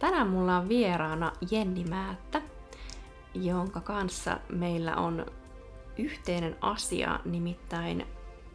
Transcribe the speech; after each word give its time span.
Tänään 0.00 0.28
mulla 0.28 0.56
on 0.56 0.68
vieraana 0.68 1.32
Jenni 1.50 1.84
Määttä, 1.84 2.42
jonka 3.34 3.80
kanssa 3.80 4.38
meillä 4.48 4.96
on 4.96 5.26
yhteinen 5.98 6.56
asia, 6.60 7.20
nimittäin 7.24 8.06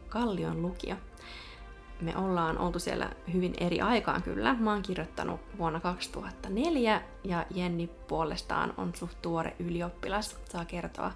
Kallion 0.08 0.62
lukio. 0.62 0.96
Me 2.00 2.16
ollaan 2.16 2.58
oltu 2.58 2.78
siellä 2.78 3.10
hyvin 3.32 3.54
eri 3.60 3.80
aikaan 3.80 4.22
kyllä. 4.22 4.54
Mä 4.54 4.72
oon 4.72 4.82
kirjoittanut 4.82 5.40
vuonna 5.58 5.80
2004 5.80 7.02
ja 7.24 7.46
Jenni 7.54 7.86
puolestaan 7.86 8.74
on 8.76 8.94
suht 8.94 9.22
tuore 9.22 9.56
ylioppilas. 9.58 10.36
Saa 10.52 10.64
kertoa 10.64 11.12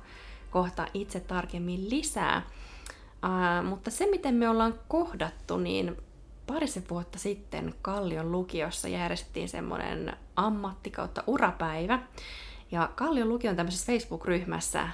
kohta 0.50 0.86
itse 0.94 1.20
tarkemmin 1.20 1.90
lisää. 1.90 2.42
Uh, 3.24 3.68
mutta 3.68 3.90
se, 3.90 4.10
miten 4.10 4.34
me 4.34 4.48
ollaan 4.48 4.74
kohdattu, 4.88 5.56
niin 5.58 5.96
parisen 6.46 6.84
vuotta 6.90 7.18
sitten 7.18 7.74
Kallion 7.82 8.32
lukiossa 8.32 8.88
järjestettiin 8.88 9.48
semmoinen 9.48 10.16
ammatti 10.36 10.90
kautta 10.90 11.24
urapäivä. 11.26 11.98
Ja 12.70 12.90
Kallion 12.94 13.28
lukion 13.28 13.56
tämmöisessä 13.56 13.92
Facebook-ryhmässä 13.92 14.88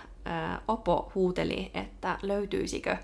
Opo 0.69 1.13
huuteli, 1.15 1.71
että 1.75 2.19
löytyisikö 2.23 2.97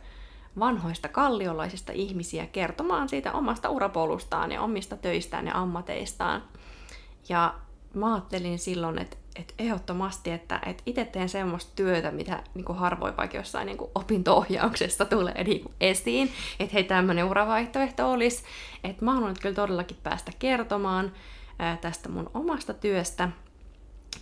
vanhoista 0.59 1.09
kalliolaisista 1.09 1.93
ihmisiä 1.93 2.47
kertomaan 2.47 3.09
siitä 3.09 3.33
omasta 3.33 3.71
urapolustaan 3.71 4.53
ja 4.53 4.63
omista 4.63 4.97
töistään 4.97 5.47
ja 5.47 5.59
ammateistaan. 5.61 6.43
Ja 7.29 7.55
mä 7.95 8.15
ajattelin 8.15 8.59
silloin, 8.59 8.99
että, 8.99 9.17
että 9.37 9.55
ehdottomasti, 9.59 10.31
että, 10.31 10.61
että 10.67 10.83
itse 10.87 11.05
teen 11.05 11.29
semmoista 11.29 11.73
työtä, 11.77 12.11
mitä 12.11 12.43
niin 12.55 12.65
kuin 12.65 12.79
harvoin 12.79 13.17
vaikka 13.17 13.37
jossain 13.37 13.67
niin 13.67 13.79
kuin 13.79 13.91
opinto-ohjauksessa 13.95 15.05
tulee 15.05 15.45
niin 15.45 15.63
kuin 15.63 15.75
esiin, 15.81 16.31
että 16.61 16.73
hei 16.75 16.85
tämmöinen 16.85 17.25
uravaihtoehto 17.25 18.11
olisi. 18.11 18.43
Että 18.85 19.05
mä 19.05 19.13
haluan 19.13 19.29
nyt 19.31 19.39
kyllä 19.39 19.55
todellakin 19.55 19.99
päästä 20.03 20.33
kertomaan 20.39 21.13
tästä 21.81 22.09
mun 22.09 22.31
omasta 22.35 22.75
työstä. 22.75 23.29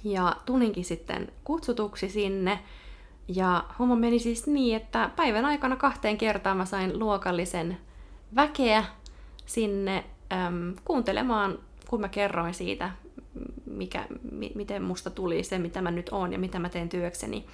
Ja 0.05 0.37
tulinkin 0.47 0.85
sitten 0.85 1.33
kutsutuksi 1.45 2.09
sinne. 2.09 2.59
Ja 3.29 3.65
homma 3.79 3.97
meni 3.97 4.19
siis 4.19 4.47
niin, 4.47 4.77
että 4.77 5.11
päivän 5.17 5.45
aikana 5.45 5.77
kahteen 5.77 6.19
kertaan 6.19 6.57
mä 6.57 6.65
sain 6.65 6.99
luokallisen 6.99 7.79
väkeä 8.35 8.85
sinne 9.47 10.05
äm, 10.33 10.75
kuuntelemaan, 10.85 11.59
kun 11.89 12.01
mä 12.01 12.09
kerroin 12.09 12.55
siitä, 12.55 12.91
mikä, 13.67 14.07
mi, 14.33 14.53
miten 14.55 14.83
musta 14.83 15.11
tuli 15.11 15.43
se, 15.43 15.59
mitä 15.59 15.83
mä 15.83 15.91
nyt 15.91 16.09
oon 16.13 16.33
ja 16.33 16.39
mitä 16.39 16.59
mä 16.59 16.69
teen 16.69 16.89
työkseni. 16.89 17.47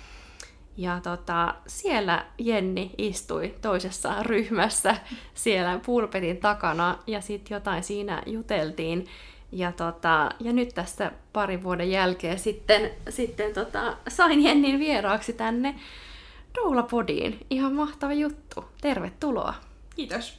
Ja 0.77 1.01
tota, 1.01 1.55
siellä 1.67 2.27
Jenni 2.39 2.95
istui 2.99 3.55
toisessa 3.61 4.23
ryhmässä 4.23 4.97
siellä 5.35 5.81
pulpetin 5.87 6.37
takana 6.37 6.99
ja 7.07 7.21
sitten 7.21 7.55
jotain 7.55 7.83
siinä 7.83 8.23
juteltiin. 8.27 9.07
Ja, 9.53 9.73
tota, 9.73 10.31
ja 10.41 10.53
nyt 10.53 10.69
tässä 10.69 11.13
parin 11.33 11.63
vuoden 11.63 11.91
jälkeen 11.91 12.39
sitten, 12.39 12.91
sitten 13.09 13.55
tota, 13.55 13.97
sain 14.09 14.43
Jennin 14.45 14.79
vieraaksi 14.79 15.33
tänne 15.33 15.75
Doula-podiin. 16.55 17.47
Ihan 17.51 17.73
mahtava 17.73 18.13
juttu. 18.13 18.65
Tervetuloa. 18.81 19.55
Kiitos. 19.97 20.39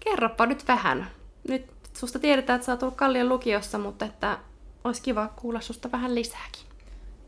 Kerropa 0.00 0.46
nyt 0.46 0.68
vähän. 0.68 1.10
Nyt 1.48 1.66
susta 1.92 2.18
tiedetään, 2.18 2.56
että 2.56 2.66
sä 2.66 2.72
oot 2.72 2.82
ollut 2.82 2.96
Kallion 2.96 3.28
lukiossa, 3.28 3.78
mutta 3.78 4.04
että 4.04 4.38
olisi 4.84 5.02
kiva 5.02 5.28
kuulla 5.36 5.60
susta 5.60 5.92
vähän 5.92 6.14
lisääkin. 6.14 6.62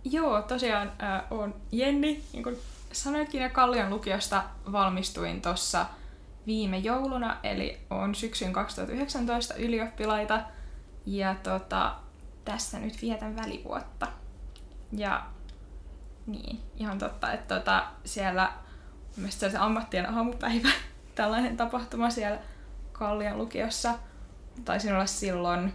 Joo, 0.04 0.42
tosiaan 0.42 0.92
äh, 1.02 1.22
on 1.30 1.54
Jenni. 1.72 2.22
Niin 2.32 2.42
kuin 2.42 2.56
sanoitkin, 2.92 3.42
ja 3.42 3.48
Kallion 3.48 3.90
lukiosta 3.90 4.42
valmistuin 4.72 5.42
tuossa 5.42 5.86
viime 6.46 6.78
jouluna, 6.78 7.36
eli 7.42 7.78
on 7.90 8.14
syksyn 8.14 8.52
2019 8.52 9.54
ylioppilaita. 9.54 10.40
Ja 11.06 11.34
tota, 11.42 11.94
tässä 12.44 12.78
nyt 12.78 13.02
vietän 13.02 13.36
välivuotta. 13.36 14.06
Ja 14.92 15.26
niin, 16.26 16.60
ihan 16.76 16.98
totta, 16.98 17.32
että 17.32 17.54
tota, 17.54 17.86
siellä 18.04 18.52
mielestäni 19.16 19.52
se 19.52 19.58
ammattien 19.58 20.14
aamupäivä, 20.14 20.68
tällainen 21.14 21.56
tapahtuma 21.56 22.10
siellä 22.10 22.38
Kallion 22.92 23.38
lukiossa. 23.38 23.94
Taisin 24.64 24.94
olla 24.94 25.06
silloin 25.06 25.74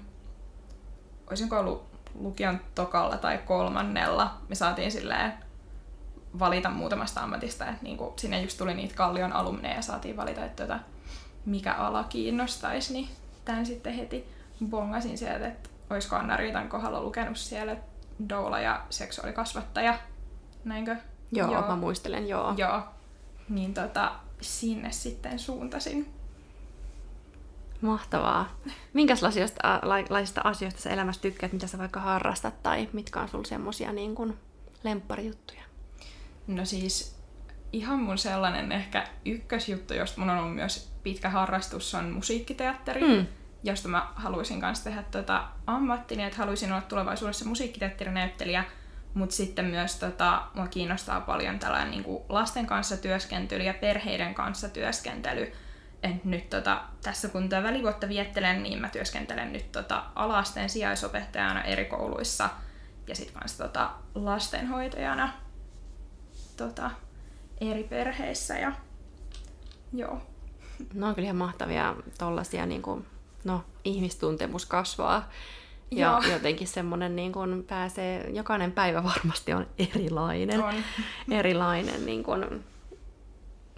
olisinko 1.30 1.60
ollut 1.60 1.88
lukion 2.16 2.60
tokalla 2.76 3.18
tai 3.18 3.38
kolmannella, 3.38 4.38
me 4.50 4.56
saatiin 4.56 4.92
silleen 4.92 5.34
valita 6.40 6.70
muutamasta 6.70 7.22
ammatista, 7.22 7.66
että 7.66 7.84
niin 7.84 7.98
kuin 7.98 8.14
sinne 8.20 8.42
just 8.42 8.58
tuli 8.58 8.74
niitä 8.74 8.96
Kallion 8.96 9.34
alumneja 9.34 9.76
ja 9.76 9.82
saatiin 9.82 10.18
valita, 10.18 10.46
että 10.46 10.64
tota, 10.64 10.80
mikä 11.46 11.74
ala 11.74 12.04
kiinnostaisi, 12.04 12.94
niin 12.94 13.10
tämän 13.46 13.66
sitten 13.66 13.94
heti 13.94 14.37
bongasin 14.66 15.18
sieltä, 15.18 15.48
että 15.48 15.70
olisiko 15.90 16.16
Anna 16.16 16.38
Riitan 16.38 16.70
kohdalla 16.70 17.02
lukenut 17.02 17.38
siellä 17.38 17.76
doula 18.30 18.60
ja 18.60 18.86
seksuaalikasvattaja, 18.90 20.00
näinkö? 20.64 20.96
Joo, 21.32 21.52
joo. 21.52 21.68
mä 21.68 21.76
muistelen, 21.76 22.28
joo. 22.28 22.54
Joo, 22.58 22.82
niin 23.50 23.74
tota, 23.74 24.12
sinne 24.42 24.92
sitten 24.92 25.40
suuntasin. 25.40 26.14
Mahtavaa. 27.82 28.50
Minkälaisista 28.94 30.42
asioista 30.44 30.82
sä 30.82 30.90
elämässä 30.90 31.22
tykkäät, 31.22 31.54
mitä 31.54 31.68
sä 31.68 31.78
vaikka 31.78 32.00
harrastat, 32.00 32.64
tai 32.64 32.90
mitkä 32.94 33.20
on 33.20 33.30
sulla 33.30 33.44
semmosia 33.44 33.94
niin 33.94 34.16
kuin 34.16 34.38
lempparijuttuja? 34.84 35.62
No 36.48 36.66
siis 36.66 37.18
ihan 37.74 38.00
mun 38.00 38.18
sellainen 38.18 38.72
ehkä 38.72 39.08
ykkösjuttu, 39.26 39.94
josta 39.94 40.22
mun 40.22 40.30
on 40.30 40.38
ollut 40.38 40.56
myös 40.56 40.92
pitkä 41.04 41.30
harrastus, 41.30 41.96
on 41.96 42.10
musiikkiteatteri, 42.10 43.02
mm. 43.02 43.28
Josta 43.64 43.88
mä 43.90 44.08
haluaisin 44.16 44.62
kanssa 44.62 44.84
tehdä 44.84 45.04
tota 45.04 45.48
ammattini, 45.68 46.24
että 46.24 46.38
haluaisin 46.38 46.72
olla 46.72 46.82
tulevaisuudessa 46.82 47.46
musiikkiteatterinäyttelijä, 47.46 48.64
mutta 49.14 49.36
sitten 49.36 49.66
myös 49.66 49.96
tota, 49.96 50.44
mua 50.54 50.68
kiinnostaa 50.68 51.22
paljon 51.22 51.60
tällainen 51.60 51.92
niin 51.92 52.04
kuin 52.04 52.24
lasten 52.30 52.66
kanssa 52.66 52.98
työskentely 52.98 53.64
ja 53.64 53.74
perheiden 53.74 54.34
kanssa 54.34 54.70
työskentely, 54.70 55.52
et 56.04 56.26
nyt 56.26 56.50
tota, 56.50 56.82
tässä 57.04 57.28
kun 57.28 57.50
tätä 57.50 57.64
välivuotta 57.64 58.10
viettelen, 58.10 58.64
niin 58.64 58.82
mä 58.82 58.90
työskentelen 58.90 59.54
nyt 59.54 59.72
tota, 59.72 60.04
alasteen 60.16 60.70
sijaisopettajana 60.70 61.64
eri 61.64 61.86
kouluissa 61.86 62.50
ja 63.08 63.16
sitten 63.16 63.38
myös 63.44 63.58
tota, 63.58 63.90
lastenhoitajana 64.16 65.34
tota, 66.58 66.92
eri 67.62 67.84
perheissä. 67.84 68.58
Ja, 68.58 68.72
joo. 69.94 70.22
No 70.94 71.08
on 71.08 71.16
kyllä 71.16 71.26
ihan 71.26 71.36
mahtavia 71.36 71.96
tollasia, 72.18 72.66
niin 72.66 72.82
kuin, 72.82 73.06
no 73.44 73.64
ihmistuntemus 73.84 74.66
kasvaa. 74.66 75.30
Ja 75.92 76.20
Joo. 76.24 76.34
jotenkin 76.34 76.68
semmoinen 76.68 77.16
niin 77.16 77.32
kun 77.32 77.66
pääsee, 77.68 78.30
jokainen 78.30 78.72
päivä 78.72 79.04
varmasti 79.04 79.54
on 79.54 79.68
erilainen. 79.80 80.64
On. 80.64 80.74
erilainen 81.32 82.06
niin 82.06 82.24
kun, 82.24 82.64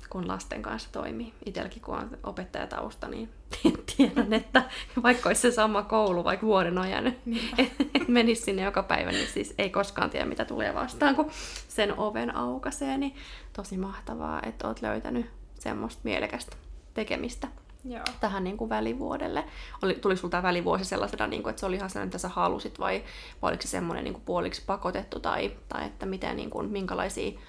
kun 0.09 0.27
lasten 0.27 0.61
kanssa 0.61 0.89
toimii. 0.91 1.33
Itselläkin 1.45 1.81
kun 1.81 1.95
on 1.95 2.17
opettajatausta, 2.23 3.07
niin 3.07 3.29
tiedän, 3.97 4.33
että 4.33 4.63
vaikka 5.03 5.29
olisi 5.29 5.41
se 5.41 5.51
sama 5.51 5.83
koulu 5.83 6.23
vaikka 6.23 6.45
vuoden 6.45 6.77
ajan, 6.77 7.07
että 7.07 7.29
menisi 8.07 8.41
sinne 8.41 8.61
joka 8.61 8.83
päivä, 8.83 9.11
niin 9.11 9.27
siis 9.27 9.53
ei 9.57 9.69
koskaan 9.69 10.09
tiedä, 10.09 10.25
mitä 10.25 10.45
tulee 10.45 10.73
vastaan, 10.73 11.15
kun 11.15 11.31
sen 11.67 11.99
oven 11.99 12.35
aukaisee. 12.35 12.97
Niin 12.97 13.15
tosi 13.53 13.77
mahtavaa, 13.77 14.39
että 14.43 14.67
olet 14.67 14.81
löytänyt 14.81 15.25
semmoista 15.59 16.01
mielekästä 16.03 16.55
tekemistä. 16.93 17.47
Joo. 17.85 18.03
tähän 18.19 18.43
niin 18.43 18.57
kuin 18.57 18.69
välivuodelle. 18.69 19.45
Oli, 19.81 19.93
tuli 19.93 20.17
sulta 20.17 20.43
välivuosi 20.43 20.85
sellaisena, 20.85 21.27
niin 21.27 21.43
kuin, 21.43 21.49
että 21.49 21.59
se 21.59 21.65
oli 21.65 21.75
ihan 21.75 21.89
sellainen, 21.89 22.07
mitä 22.07 22.17
sä 22.17 22.29
halusit, 22.29 22.79
vai, 22.79 23.03
vai 23.41 23.49
oliko 23.49 23.61
se 23.61 23.67
semmoinen 23.67 24.03
niin 24.03 24.13
kuin 24.13 24.23
puoliksi 24.25 24.63
pakotettu, 24.65 25.19
tai, 25.19 25.51
tai 25.69 25.85
että 25.85 26.05
miten, 26.05 26.35
niin 26.35 26.49
kuin, 26.49 26.69
minkälaisia 26.69 27.39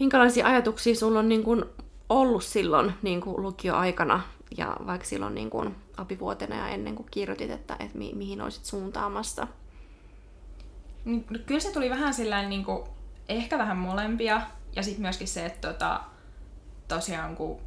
minkälaisia 0.00 0.46
ajatuksia 0.46 0.94
sulla 0.94 1.18
on 1.18 1.28
niin 1.28 1.44
kuin 1.44 1.64
ollut 2.08 2.44
silloin 2.44 2.92
niin 3.02 3.20
kuin 3.20 3.42
lukioaikana 3.42 4.22
ja 4.56 4.76
vaikka 4.86 5.06
silloin 5.06 5.34
niin 5.34 5.50
kuin 5.50 5.76
apivuotena 5.96 6.56
ja 6.56 6.68
ennen 6.68 6.94
kuin 6.94 7.06
kirjoitit, 7.10 7.50
että, 7.50 7.76
että 7.80 7.98
mi- 7.98 8.14
mihin 8.14 8.42
olisit 8.42 8.64
suuntaamassa? 8.64 9.46
No, 11.04 11.20
kyllä 11.46 11.60
se 11.60 11.72
tuli 11.72 11.90
vähän 11.90 12.14
sillä 12.14 12.48
niin 12.48 12.64
kuin, 12.64 12.88
ehkä 13.28 13.58
vähän 13.58 13.76
molempia 13.76 14.42
ja 14.76 14.82
sitten 14.82 15.02
myöskin 15.02 15.28
se, 15.28 15.46
että 15.46 15.72
tota, 15.72 16.00
tosiaan 16.88 17.36
kun 17.36 17.60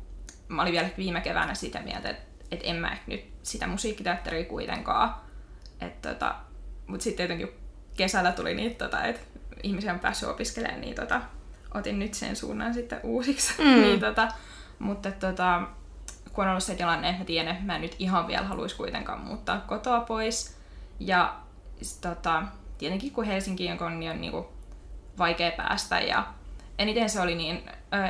mä 0.56 0.62
olin 0.62 0.74
vielä 0.74 0.90
viime 0.98 1.22
keväänä 1.22 1.54
sitä 1.54 1.82
mieltä, 1.82 2.10
että, 2.10 2.24
että 2.52 2.66
en 2.66 2.76
mä 2.76 2.98
nyt 3.08 3.26
sitä 3.44 3.68
musiikkiteatteria 3.68 4.46
kuitenkaan 4.46 5.16
Et, 5.82 6.02
tota, 6.02 6.36
Mutta 6.88 7.04
sitten 7.04 7.24
jotenkin 7.24 7.50
kesällä 7.98 8.32
tuli 8.32 8.54
niitä, 8.54 8.86
tota, 8.86 9.04
että 9.04 9.22
ihmisiä 9.64 9.94
on 9.94 10.00
päässyt 10.00 10.30
opiskelemaan, 10.30 10.82
niin 10.82 10.96
tota, 10.96 11.22
otin 11.74 12.00
nyt 12.00 12.14
sen 12.14 12.36
suunnan 12.36 12.74
sitten 12.74 13.00
uusiksi. 13.04 13.54
Mm. 13.62 13.66
niin, 13.82 14.00
tota, 14.00 14.28
mutta 14.80 15.12
tota, 15.12 15.62
kun 16.34 16.44
on 16.44 16.50
ollut 16.50 16.64
se 16.64 16.76
tilanne, 16.76 17.10
että 17.10 17.22
mä 17.22 17.26
tiedän, 17.26 17.54
että 17.54 17.66
mä 17.66 17.76
en 17.76 17.82
nyt 17.82 17.96
ihan 18.00 18.28
vielä 18.28 18.48
haluaisi 18.48 18.76
kuitenkaan 18.76 19.20
muuttaa 19.20 19.64
kotoa 19.68 20.00
pois. 20.00 20.58
Ja 21.00 21.36
tota, 22.02 22.44
tietenkin 22.78 23.12
kun 23.12 23.24
Helsinkiin 23.24 23.84
on, 23.84 24.00
niin 24.00 24.12
on 24.12 24.22
niinku 24.22 24.54
vaikea 25.18 25.52
päästä 25.52 26.00
ja 26.00 26.34
eniten 26.80 27.10
se 27.10 27.22
oli, 27.22 27.36
niin, 27.36 27.64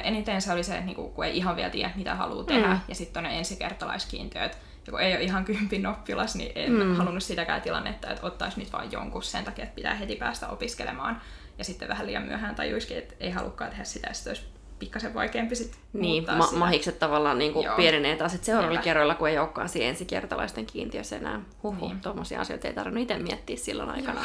eniten 0.03 0.41
se, 0.41 0.53
oli 0.53 0.63
se, 0.63 0.73
että 0.73 0.85
niinku, 0.85 1.09
kun 1.09 1.25
ei 1.25 1.37
ihan 1.37 1.55
vielä 1.55 1.69
tiedä, 1.69 1.91
mitä 1.95 2.15
haluaa 2.15 2.43
tehdä, 2.43 2.67
mm. 2.67 2.79
ja 2.87 2.95
sitten 2.95 3.25
on 3.25 3.31
ne 3.31 3.37
ensikertalaiskiintiöt, 3.37 4.57
ja 4.85 4.91
kun 4.91 5.01
ei 5.01 5.15
ole 5.15 5.23
ihan 5.23 5.45
kympin 5.45 5.87
oppilas, 5.87 6.35
niin 6.35 6.51
en 6.55 6.71
mm. 6.71 6.95
halunnut 6.95 7.23
sitäkään 7.23 7.61
tilannetta, 7.61 8.09
että 8.09 8.25
ottaisi 8.27 8.59
nyt 8.59 8.73
vain 8.73 8.91
jonkun 8.91 9.23
sen 9.23 9.45
takia, 9.45 9.63
että 9.63 9.75
pitää 9.75 9.95
heti 9.95 10.15
päästä 10.15 10.47
opiskelemaan. 10.47 11.21
Ja 11.57 11.63
sitten 11.63 11.87
vähän 11.87 12.05
liian 12.05 12.23
myöhään 12.23 12.55
tajuisikin, 12.55 12.97
että 12.97 13.15
ei 13.19 13.31
halukkaan 13.31 13.69
tehdä 13.69 13.83
sitä, 13.83 14.07
ja 14.07 14.13
sitten 14.13 14.31
olisi 14.31 14.45
pikkasen 14.79 15.13
vaikeampi 15.13 15.55
sitten 15.55 15.79
Niin, 15.93 16.25
ma- 16.37 16.45
sitä. 16.45 16.59
mahikset 16.59 16.99
tavallaan 16.99 17.37
niin 17.37 17.53
kuin 17.53 17.67
pienenee 17.75 18.15
taas 18.15 18.31
sitten 18.31 18.45
seuraavilla 18.45 18.81
kerroilla, 18.81 19.15
kun 19.15 19.29
ei 19.29 19.37
olekaan 19.37 19.69
siinä 19.69 19.89
ensikertalaisten 19.89 20.65
kiintiössä 20.65 21.15
enää. 21.15 21.41
Huhhuh, 21.63 21.89
niin. 21.89 22.01
tuommoisia 22.01 22.41
asioita 22.41 22.67
ei 22.67 22.73
tarvinnut 22.73 23.01
itse 23.01 23.17
miettiä 23.17 23.57
silloin 23.57 23.89
aikana, 23.89 24.21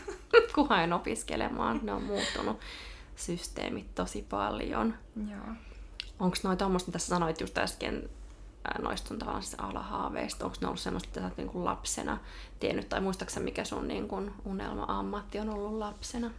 kun 0.54 0.68
hain 0.68 0.92
opiskelemaan. 0.92 1.80
Ne 1.82 1.92
on 1.92 2.02
muuttunut 2.02 2.60
systeemit 3.18 3.94
tosi 3.94 4.26
paljon. 4.30 4.94
Joo. 5.30 5.54
Onko 6.18 6.36
noin 6.42 6.58
tuommoista, 6.58 6.88
mitä 6.88 6.98
sä 6.98 7.06
sanoit 7.06 7.40
just 7.40 7.58
äsken, 7.58 8.10
noista 8.78 9.08
sun 9.08 9.18
tavallaan 9.18 9.44
alahaaveista, 9.58 10.44
onko 10.44 10.56
ne 10.60 10.66
ollut 10.66 10.80
semmoista, 10.80 11.08
että 11.08 11.20
sä 11.20 11.26
oot 11.26 11.36
niin 11.36 11.64
lapsena 11.64 12.18
tiennyt, 12.60 12.88
tai 12.88 13.00
muistaaksä 13.00 13.40
mikä 13.40 13.64
sun 13.64 13.88
niin 13.88 14.08
kuin 14.08 14.32
unelma-ammatti 14.44 15.40
on 15.40 15.50
ollut 15.50 15.78
lapsena? 15.78 16.30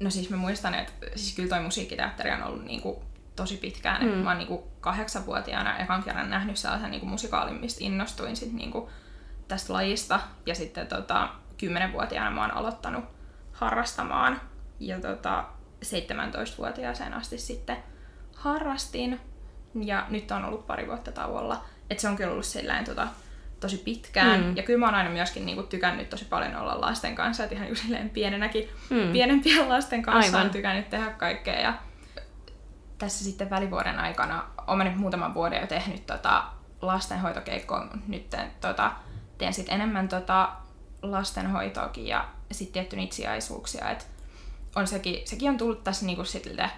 No 0.00 0.10
siis 0.10 0.30
mä 0.30 0.36
muistan, 0.36 0.74
että 0.74 0.92
siis 1.16 1.34
kyllä 1.34 1.48
toi 1.48 1.62
musiikkiteatteri 1.62 2.30
on 2.30 2.42
ollut 2.42 2.64
niin 2.64 2.80
kuin 2.80 2.96
tosi 3.36 3.56
pitkään. 3.56 4.04
Mm. 4.04 4.10
Mä 4.10 4.30
oon 4.30 4.38
niin 4.38 4.48
kuin 4.48 4.62
kahdeksanvuotiaana 4.80 5.78
ekan 5.78 6.02
kerran 6.02 6.30
nähnyt 6.30 6.56
sellaisen 6.56 6.90
niin 6.90 7.00
kuin 7.00 7.10
musikaalin, 7.10 7.60
mistä 7.60 7.84
innostuin 7.84 8.36
sit 8.36 8.52
niin 8.52 8.70
kuin 8.70 8.90
tästä 9.48 9.72
lajista. 9.72 10.20
Ja 10.46 10.54
sitten 10.54 10.86
tota, 10.86 11.28
kymmenenvuotiaana 11.56 12.30
mä 12.30 12.40
oon 12.40 12.54
aloittanut 12.54 13.04
harrastamaan. 13.52 14.40
Ja 14.80 15.00
tota, 15.00 15.44
17-vuotiaaseen 15.84 17.14
asti 17.14 17.38
sitten 17.38 17.76
harrastin. 18.36 19.20
Ja 19.74 20.06
nyt 20.08 20.30
on 20.30 20.44
ollut 20.44 20.66
pari 20.66 20.86
vuotta 20.86 21.12
tauolla. 21.12 21.64
Että 21.90 22.00
se 22.00 22.08
on 22.08 22.16
kyllä 22.16 22.32
ollut 22.32 22.44
silleen 22.44 22.84
tota, 22.84 23.08
tosi 23.60 23.76
pitkään. 23.76 24.44
Mm. 24.44 24.56
Ja 24.56 24.62
kyllä 24.62 24.78
mä 24.78 24.86
oon 24.86 24.94
aina 24.94 25.10
myöskin 25.10 25.46
niinku 25.46 25.62
tykännyt 25.62 26.10
tosi 26.10 26.24
paljon 26.24 26.56
olla 26.56 26.80
lasten 26.80 27.14
kanssa. 27.14 27.42
Että 27.42 27.56
ihan 27.56 27.68
just 27.68 27.82
silleen 27.82 28.10
pienenäkin, 28.10 28.68
mm. 28.90 29.12
pienempien 29.12 29.68
lasten 29.68 30.02
kanssa 30.02 30.36
Aivan. 30.36 30.46
on 30.46 30.52
tykännyt 30.52 30.90
tehdä 30.90 31.10
kaikkea. 31.10 31.60
Ja 31.60 31.74
tässä 32.98 33.24
sitten 33.24 33.50
välivuoden 33.50 33.98
aikana 33.98 34.44
olen 34.66 34.86
nyt 34.86 34.96
muutaman 34.96 35.34
vuoden 35.34 35.60
jo 35.60 35.66
tehnyt 35.66 36.06
tota 36.06 36.44
lastenhoitokeikkoa. 36.82 37.86
Nyt 38.06 38.36
tota, 38.60 38.92
teen 39.38 39.54
sitten 39.54 39.74
enemmän 39.74 40.08
tota 40.08 40.48
lastenhoitoakin 41.02 42.06
ja 42.06 42.28
sitten 42.52 42.72
tietty 42.72 42.96
niitä 42.96 43.14
sijaisuuksia. 43.14 43.90
Et 43.90 44.09
on 44.76 44.86
sekin, 44.86 45.26
sekin 45.26 45.50
on 45.50 45.58
tullut 45.58 45.84
tässä 45.84 46.06
niinku 46.06 46.24
sitten 46.24 46.70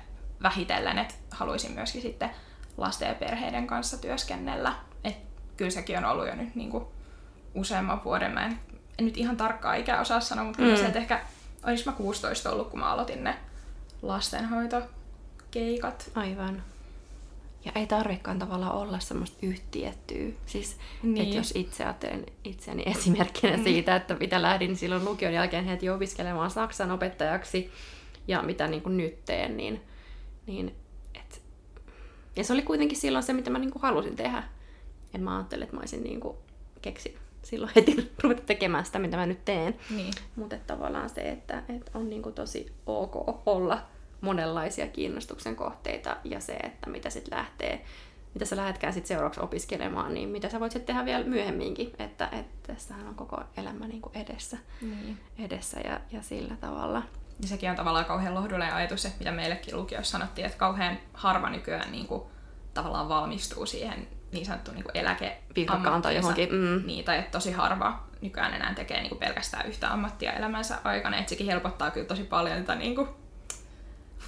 vähitellen, 0.43 0.99
että 0.99 1.15
haluaisin 1.31 1.73
myöskin 1.73 2.03
sitten 2.03 2.31
lasten 2.77 3.09
ja 3.09 3.15
perheiden 3.15 3.67
kanssa 3.67 3.99
työskennellä. 3.99 4.75
Et 5.05 5.17
kyllä 5.57 5.71
sekin 5.71 5.99
on 5.99 6.05
ollut 6.05 6.27
jo 6.27 6.35
nyt 6.35 6.55
niinku 6.55 6.93
useamman 7.55 8.05
vuoden. 8.05 8.33
Mä 8.33 8.47
en, 8.47 8.59
en 8.99 9.05
nyt 9.05 9.17
ihan 9.17 9.37
tarkkaa 9.37 9.75
ikää 9.75 10.01
osaa 10.01 10.21
sanoa, 10.21 10.45
mutta 10.45 10.63
mm. 10.63 10.77
se, 10.77 10.87
että 10.87 10.99
ehkä 10.99 11.21
olisi 11.67 11.87
mä 11.87 11.93
16 11.93 12.51
ollut, 12.51 12.71
kun 12.71 12.81
mä 12.81 12.93
aloitin 12.93 13.25
ne 13.25 13.37
lastenhoitokeikat. 14.03 16.11
Aivan. 16.15 16.63
Ja 17.65 17.73
ei 17.75 17.87
tarvikaan 17.87 18.39
tavallaan 18.39 18.75
olla 18.75 18.99
semmoista 18.99 19.39
yhtiettyä. 19.43 20.29
Siis, 20.47 20.77
niin. 21.03 21.25
että 21.25 21.37
jos 21.37 21.53
itse 21.57 21.85
ajattelen 21.85 22.27
itseäni 22.45 22.83
esimerkkinä 22.87 23.57
mm. 23.57 23.63
siitä, 23.63 23.97
että 23.97 24.15
mitä 24.15 24.43
lähdin 24.43 24.77
silloin 24.77 25.05
lukion 25.05 25.33
jälkeen 25.33 25.65
heti 25.65 25.91
opiskelemaan 25.91 26.51
Saksan 26.51 26.91
opettajaksi 26.91 27.71
ja 28.29 28.43
mitä 28.43 28.69
niin 28.69 28.83
kuin 28.83 28.97
nyt 28.97 29.25
teen, 29.25 29.57
niin, 29.57 29.81
niin 30.47 30.75
et, 31.15 31.43
ja 32.37 32.45
se 32.45 32.53
oli 32.53 32.63
kuitenkin 32.63 32.99
silloin 32.99 33.25
se, 33.25 33.33
mitä 33.33 33.51
mä 33.51 33.59
niin 33.59 33.71
kuin 33.71 33.83
halusin 33.83 34.17
tehdä. 34.17 34.43
En 35.15 35.23
mä 35.23 35.37
ajattele, 35.37 35.65
että 35.65 35.77
mä 35.77 35.81
olisin 35.81 36.03
niin 36.03 36.21
kuin 36.21 36.37
keksi 36.83 37.17
silloin 37.43 37.73
heti 37.77 38.11
ruveta 38.23 38.43
tekemään 38.43 38.85
sitä, 38.85 38.99
mitä 38.99 39.17
mä 39.17 39.27
nyt 39.27 39.45
teen. 39.45 39.75
Niin. 39.91 40.15
Mutta 40.37 40.57
tavallaan 40.67 41.11
se, 41.11 41.21
että, 41.21 41.63
että 41.69 41.91
on 41.95 42.11
niin 42.11 42.23
kuin 42.23 42.35
tosi 42.35 42.73
ok 42.87 43.47
olla 43.47 43.83
monenlaisia 44.23 44.87
kiinnostuksen 44.87 45.57
kohteita 45.57 46.17
ja 46.25 46.41
se, 46.41 46.53
että 46.53 46.91
mitä 46.91 47.11
sitten 47.11 47.39
lähtee, 47.39 47.85
mitä 48.35 48.45
sä 48.45 48.57
lähdetkään 48.57 48.93
sitten 48.93 49.09
seuraavaksi 49.09 49.41
opiskelemaan, 49.41 50.15
niin 50.15 50.29
mitä 50.29 50.49
sä 50.49 50.61
voit 50.61 50.73
sitten 50.73 50.95
tehdä 50.95 51.05
vielä 51.05 51.25
myöhemminkin, 51.25 51.93
että, 51.99 52.29
että 52.33 52.73
tässähän 52.73 53.09
on 53.09 53.15
koko 53.15 53.41
elämä 53.57 53.87
niin 53.87 54.03
kuin 54.03 54.17
edessä, 54.17 54.57
niin. 54.81 55.19
edessä 55.39 55.81
ja, 55.81 56.01
ja 56.13 56.23
sillä 56.23 56.57
tavalla. 56.57 57.03
Ja 57.43 57.49
sekin 57.49 57.71
on 57.71 57.77
tavallaan 57.77 58.05
kauhean 58.05 58.35
lohdullinen 58.35 58.75
ajatus, 58.75 59.05
että 59.05 59.19
mitä 59.19 59.33
meillekin 59.33 59.77
lukiossa 59.77 60.13
sanottiin, 60.13 60.47
että 60.47 60.59
kauhean 60.59 60.99
harva 61.13 61.51
nykyään 61.51 61.93
niin 61.93 62.07
kuin, 62.07 62.23
tavallaan 62.75 63.09
valmistuu 63.09 63.67
siihen 63.67 64.09
niin 64.33 64.47
sanottu 64.47 64.73
niin 64.73 64.85
eläke 64.95 65.39
tai 66.03 66.17
johonkin. 66.17 66.49
Mm. 66.53 66.83
Niin, 66.87 67.05
tai 67.05 67.19
että 67.19 67.31
tosi 67.31 67.53
harva 67.53 68.05
nykyään 68.21 68.55
enää 68.55 68.75
tekee 68.75 69.01
niin 69.01 69.09
kuin 69.09 69.19
pelkästään 69.19 69.67
yhtä 69.67 69.93
ammattia 69.93 70.33
elämänsä 70.33 70.79
aikana. 70.85 71.17
Että 71.17 71.31
sekin 71.31 71.47
helpottaa 71.47 71.91
kyllä 71.91 72.07
tosi 72.07 72.25
paljon 72.25 72.57
tätä 72.57 72.75
niin 72.75 72.95
kuin 72.95 73.09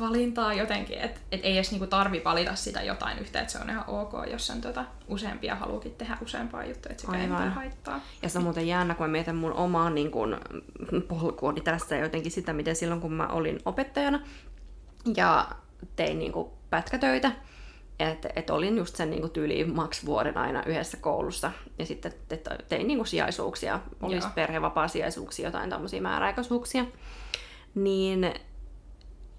valintaa 0.00 0.54
jotenkin, 0.54 0.98
että 0.98 1.20
et 1.32 1.40
ei 1.44 1.54
edes 1.54 1.70
niinku 1.70 1.86
tarvi 1.86 2.24
valita 2.24 2.54
sitä 2.54 2.82
jotain 2.82 3.18
yhtä, 3.18 3.40
että 3.40 3.52
se 3.52 3.58
on 3.58 3.70
ihan 3.70 3.84
ok, 3.86 4.12
jos 4.30 4.46
sen 4.46 4.60
tota, 4.60 4.84
useampia 5.08 5.54
haluukin 5.54 5.94
tehdä 5.94 6.18
useampaa 6.22 6.64
juttua, 6.64 6.90
että 6.90 7.06
se 7.12 7.16
ei 7.16 7.28
haittaa. 7.28 8.00
Ja 8.22 8.28
se 8.28 8.38
on 8.38 8.44
muuten 8.44 8.68
jännä, 8.68 8.94
kun 8.94 9.06
mä 9.06 9.12
mietin 9.12 9.36
mun 9.36 9.52
omaa 9.52 9.90
niin 9.90 10.10
kun, 10.10 10.40
polkuani 11.08 11.60
tässä 11.60 11.96
jotenkin 11.96 12.32
sitä, 12.32 12.52
miten 12.52 12.76
silloin 12.76 13.00
kun 13.00 13.12
mä 13.12 13.26
olin 13.26 13.58
opettajana 13.64 14.20
ja 15.16 15.48
tein 15.96 16.18
niin 16.18 16.32
kuin, 16.32 16.50
pätkätöitä, 16.70 17.32
että 17.98 18.28
et 18.36 18.50
olin 18.50 18.78
just 18.78 18.96
sen 18.96 19.10
niinku 19.10 19.28
tyyli 19.28 19.64
maks 19.64 20.06
vuoden 20.06 20.36
aina 20.36 20.62
yhdessä 20.66 20.96
koulussa. 20.96 21.52
Ja 21.78 21.86
sitten 21.86 22.12
tein 22.68 22.86
niinku 22.86 23.04
sijaisuuksia, 23.04 23.80
olisi 24.02 24.28
perhevapaa-sijaisuuksia, 24.34 25.44
jotain 25.44 25.70
tämmöisiä 25.70 26.00
määräaikaisuuksia. 26.00 26.84
Niin 27.74 28.34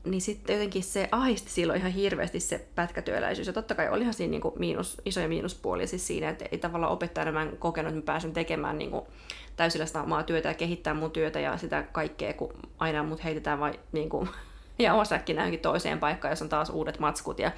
niin 0.06 0.22
sitten 0.22 0.54
jotenkin 0.54 0.84
se 0.84 1.10
ahisti 1.12 1.52
silloin 1.52 1.80
ihan 1.80 1.92
hirveästi 1.92 2.40
se 2.40 2.68
pätkätyöläisyys. 2.76 3.48
Ja 3.48 3.54
totta 3.54 3.76
kai 3.76 3.90
olihan 3.90 4.14
siinä 4.14 4.32
niinku 4.32 4.54
miinus, 4.60 5.02
isoja 5.06 5.28
miinuspuolia 5.28 5.88
siis 5.88 6.08
siinä, 6.08 6.30
että 6.30 6.46
ei 6.52 6.58
tavallaan 6.58 6.94
opettajana 6.94 7.32
mä 7.32 7.42
en 7.42 7.58
kokenut, 7.58 7.90
että 7.90 8.02
mä 8.02 8.06
pääsen 8.06 8.34
tekemään 8.34 8.78
niinku 8.78 9.08
täysillä 9.56 9.86
sitä 9.86 10.02
omaa 10.02 10.24
työtä 10.24 10.48
ja 10.48 10.54
kehittää 10.54 10.94
mun 10.94 11.12
työtä 11.12 11.40
ja 11.40 11.58
sitä 11.58 11.84
kaikkea, 11.92 12.34
kun 12.34 12.54
aina 12.80 13.04
mut 13.04 13.24
heitetään 13.24 13.60
vai 13.60 13.80
niinku, 13.92 14.28
ja 14.80 14.94
osakin 14.94 15.36
johonkin 15.36 15.60
toiseen 15.60 16.00
paikkaan, 16.00 16.32
jos 16.32 16.42
on 16.42 16.50
taas 16.50 16.70
uudet 16.70 17.00
matskut 17.00 17.40
ja 17.40 17.52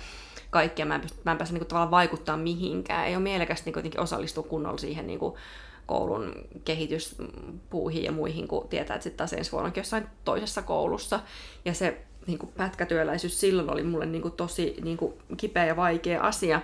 kaikkea. 0.49 0.85
Mä 0.85 0.95
en, 0.95 1.01
pysty, 1.01 1.21
mä 1.25 1.31
en 1.31 1.37
pääse 1.37 1.53
niinku 1.53 1.67
tavallaan 1.67 1.91
vaikuttaa 1.91 2.37
mihinkään. 2.37 3.07
Ei 3.07 3.15
ole 3.15 3.23
mielekästä 3.23 3.71
niinku 3.71 4.01
osallistua 4.01 4.43
kunnolla 4.43 4.77
siihen 4.77 5.07
niinku 5.07 5.37
koulun 5.85 6.33
kehityspuuhiin 6.65 8.05
ja 8.05 8.11
muihin, 8.11 8.47
kun 8.47 8.67
tietää, 8.67 8.95
että 8.95 9.03
sitten 9.03 9.17
taas 9.17 9.33
ensi 9.33 9.51
vuonna 9.51 9.71
jossain 9.75 10.05
toisessa 10.25 10.61
koulussa. 10.61 11.19
Ja 11.65 11.73
se 11.73 12.01
niin 12.27 12.39
kuin 12.39 12.51
pätkätyöläisyys 12.57 13.39
silloin 13.39 13.69
oli 13.69 13.83
mulle 13.83 14.05
niin 14.05 14.21
kuin 14.21 14.33
tosi 14.33 14.75
niin 14.83 14.97
kuin 14.97 15.13
kipeä 15.37 15.65
ja 15.65 15.75
vaikea 15.75 16.21
asia. 16.21 16.61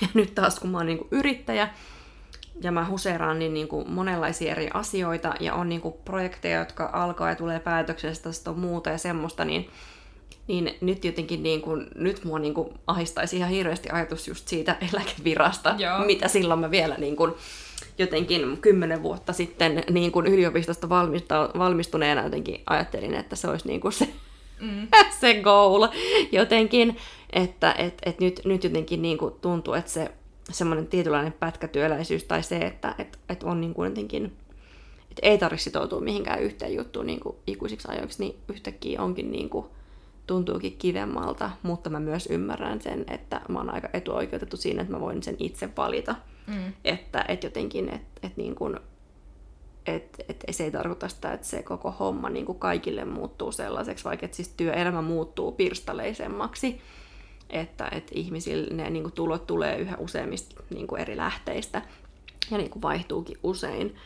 Ja 0.00 0.08
nyt 0.14 0.34
taas 0.34 0.60
kun 0.60 0.70
mä 0.70 0.78
oon 0.78 0.86
niin 0.86 0.98
kuin 0.98 1.08
yrittäjä 1.10 1.68
ja 2.60 2.72
mä 2.72 2.88
huseeraan 2.88 3.38
niin, 3.38 3.54
niin 3.54 3.68
kuin 3.68 3.90
monenlaisia 3.90 4.52
eri 4.52 4.68
asioita 4.74 5.34
ja 5.40 5.54
on 5.54 5.68
niin 5.68 5.80
kuin 5.80 5.94
projekteja, 6.04 6.58
jotka 6.58 6.90
alkaa 6.92 7.28
ja 7.28 7.34
tulee 7.34 7.60
päätöksestä, 7.60 8.32
sitten 8.32 8.52
on 8.52 8.58
muuta 8.58 8.90
ja 8.90 8.98
semmoista, 8.98 9.44
niin, 9.44 9.70
niin 10.46 10.76
nyt 10.80 11.04
jotenkin 11.04 11.42
niin 11.42 11.62
kuin, 11.62 11.86
nyt 11.94 12.24
mua 12.24 12.38
niin 12.38 12.54
kuin 12.54 12.68
ahistaisi 12.86 13.36
ihan 13.36 13.50
hirveästi 13.50 13.88
ajatus 13.90 14.28
just 14.28 14.48
siitä 14.48 14.76
eläkevirasta, 14.92 15.74
Joo. 15.78 16.04
mitä 16.04 16.28
silloin 16.28 16.60
mä 16.60 16.70
vielä 16.70 16.94
niin 16.98 17.16
kuin, 17.16 17.32
jotenkin 17.98 18.56
kymmenen 18.56 19.02
vuotta 19.02 19.32
sitten 19.32 19.84
niin 19.90 20.12
kuin 20.12 20.26
yliopistosta 20.26 20.88
valmistuneena 21.58 22.24
jotenkin 22.24 22.62
ajattelin, 22.66 23.14
että 23.14 23.36
se 23.36 23.48
olisi 23.48 23.68
niin 23.68 23.80
kuin 23.80 23.92
se 23.92 24.08
mm. 24.60 24.88
se 25.20 25.34
goal 25.34 25.88
jotenkin, 26.32 26.96
että 27.32 27.72
et, 27.72 27.94
et 28.06 28.20
nyt, 28.20 28.40
nyt 28.44 28.64
jotenkin 28.64 29.02
niin 29.02 29.18
kuin 29.18 29.34
tuntuu, 29.40 29.74
että 29.74 29.90
se 29.90 30.10
semmoinen 30.50 30.86
tietynlainen 30.86 31.32
pätkätyöläisyys 31.32 32.24
tai 32.24 32.42
se, 32.42 32.58
että 32.58 32.94
et, 32.98 33.18
et 33.28 33.42
on 33.42 33.60
niin 33.60 33.74
kuin 33.74 33.88
jotenkin, 33.88 34.24
että 35.10 35.20
ei 35.22 35.38
tarvitse 35.38 35.64
sitoutua 35.64 36.00
mihinkään 36.00 36.42
yhteen 36.42 36.74
juttuun 36.74 37.06
niin 37.06 37.20
kuin 37.20 37.36
ikuisiksi 37.46 37.88
ajoiksi, 37.90 38.22
niin 38.22 38.36
yhtäkkiä 38.48 39.02
onkin 39.02 39.32
niin 39.32 39.50
kuin, 39.50 39.66
tuntuukin 40.26 40.76
kivemmalta, 40.78 41.50
mutta 41.62 41.90
mä 41.90 42.00
myös 42.00 42.26
ymmärrän 42.26 42.80
sen, 42.80 43.04
että 43.10 43.40
mä 43.48 43.58
oon 43.58 43.74
aika 43.74 43.88
etuoikeutettu 43.92 44.56
siinä, 44.56 44.82
että 44.82 44.94
mä 44.94 45.00
voin 45.00 45.22
sen 45.22 45.36
itse 45.38 45.68
valita. 45.76 46.14
Mm. 46.46 46.72
Että 46.84 47.24
et 47.28 47.44
jotenkin, 47.44 47.88
että 47.88 48.20
et 48.22 48.36
niin 48.36 48.54
kuin, 48.54 48.76
et, 49.86 50.24
et 50.28 50.44
se 50.50 50.64
ei 50.64 50.70
tarkoita 50.70 51.08
sitä, 51.08 51.32
että 51.32 51.46
se 51.46 51.62
koko 51.62 51.90
homma 51.90 52.30
niin 52.30 52.46
kuin 52.46 52.58
kaikille 52.58 53.04
muuttuu 53.04 53.52
sellaiseksi, 53.52 54.04
vaikka 54.04 54.28
siis 54.30 54.48
työelämä 54.48 55.02
muuttuu 55.02 55.52
pirstaleisemmaksi, 55.52 56.80
että, 57.50 57.88
että 57.92 58.12
ihmisille 58.14 58.74
ne 58.74 58.90
niin 58.90 59.02
kuin 59.02 59.12
tulot 59.12 59.46
tulee 59.46 59.78
yhä 59.78 59.96
useimmista 59.98 60.62
niin 60.70 60.86
kuin 60.86 61.00
eri 61.00 61.16
lähteistä 61.16 61.82
ja 62.50 62.58
niin 62.58 62.70
kuin 62.70 62.82
vaihtuukin 62.82 63.38
usein 63.42 63.96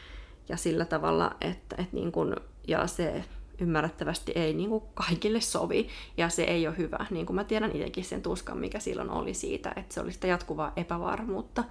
ja 0.48 0.56
sillä 0.56 0.84
tavalla, 0.84 1.36
että, 1.40 1.76
että 1.78 1.96
niin 1.96 2.12
kuin, 2.12 2.36
ja 2.68 2.86
se 2.86 3.24
ymmärrettävästi 3.60 4.32
ei 4.34 4.54
niin 4.54 4.70
kuin 4.70 4.84
kaikille 4.94 5.40
sovi 5.40 5.88
ja 6.16 6.28
se 6.28 6.42
ei 6.42 6.66
ole 6.66 6.76
hyvä. 6.76 7.06
Niin 7.10 7.26
kuin 7.26 7.34
mä 7.34 7.44
tiedän 7.44 7.76
itsekin 7.76 8.04
sen 8.04 8.22
tuskan, 8.22 8.58
mikä 8.58 8.80
silloin 8.80 9.10
oli 9.10 9.34
siitä, 9.34 9.72
että 9.76 9.94
se 9.94 10.00
oli 10.00 10.12
sitä 10.12 10.26
jatkuvaa 10.26 10.72
epävarmuutta, 10.76 11.64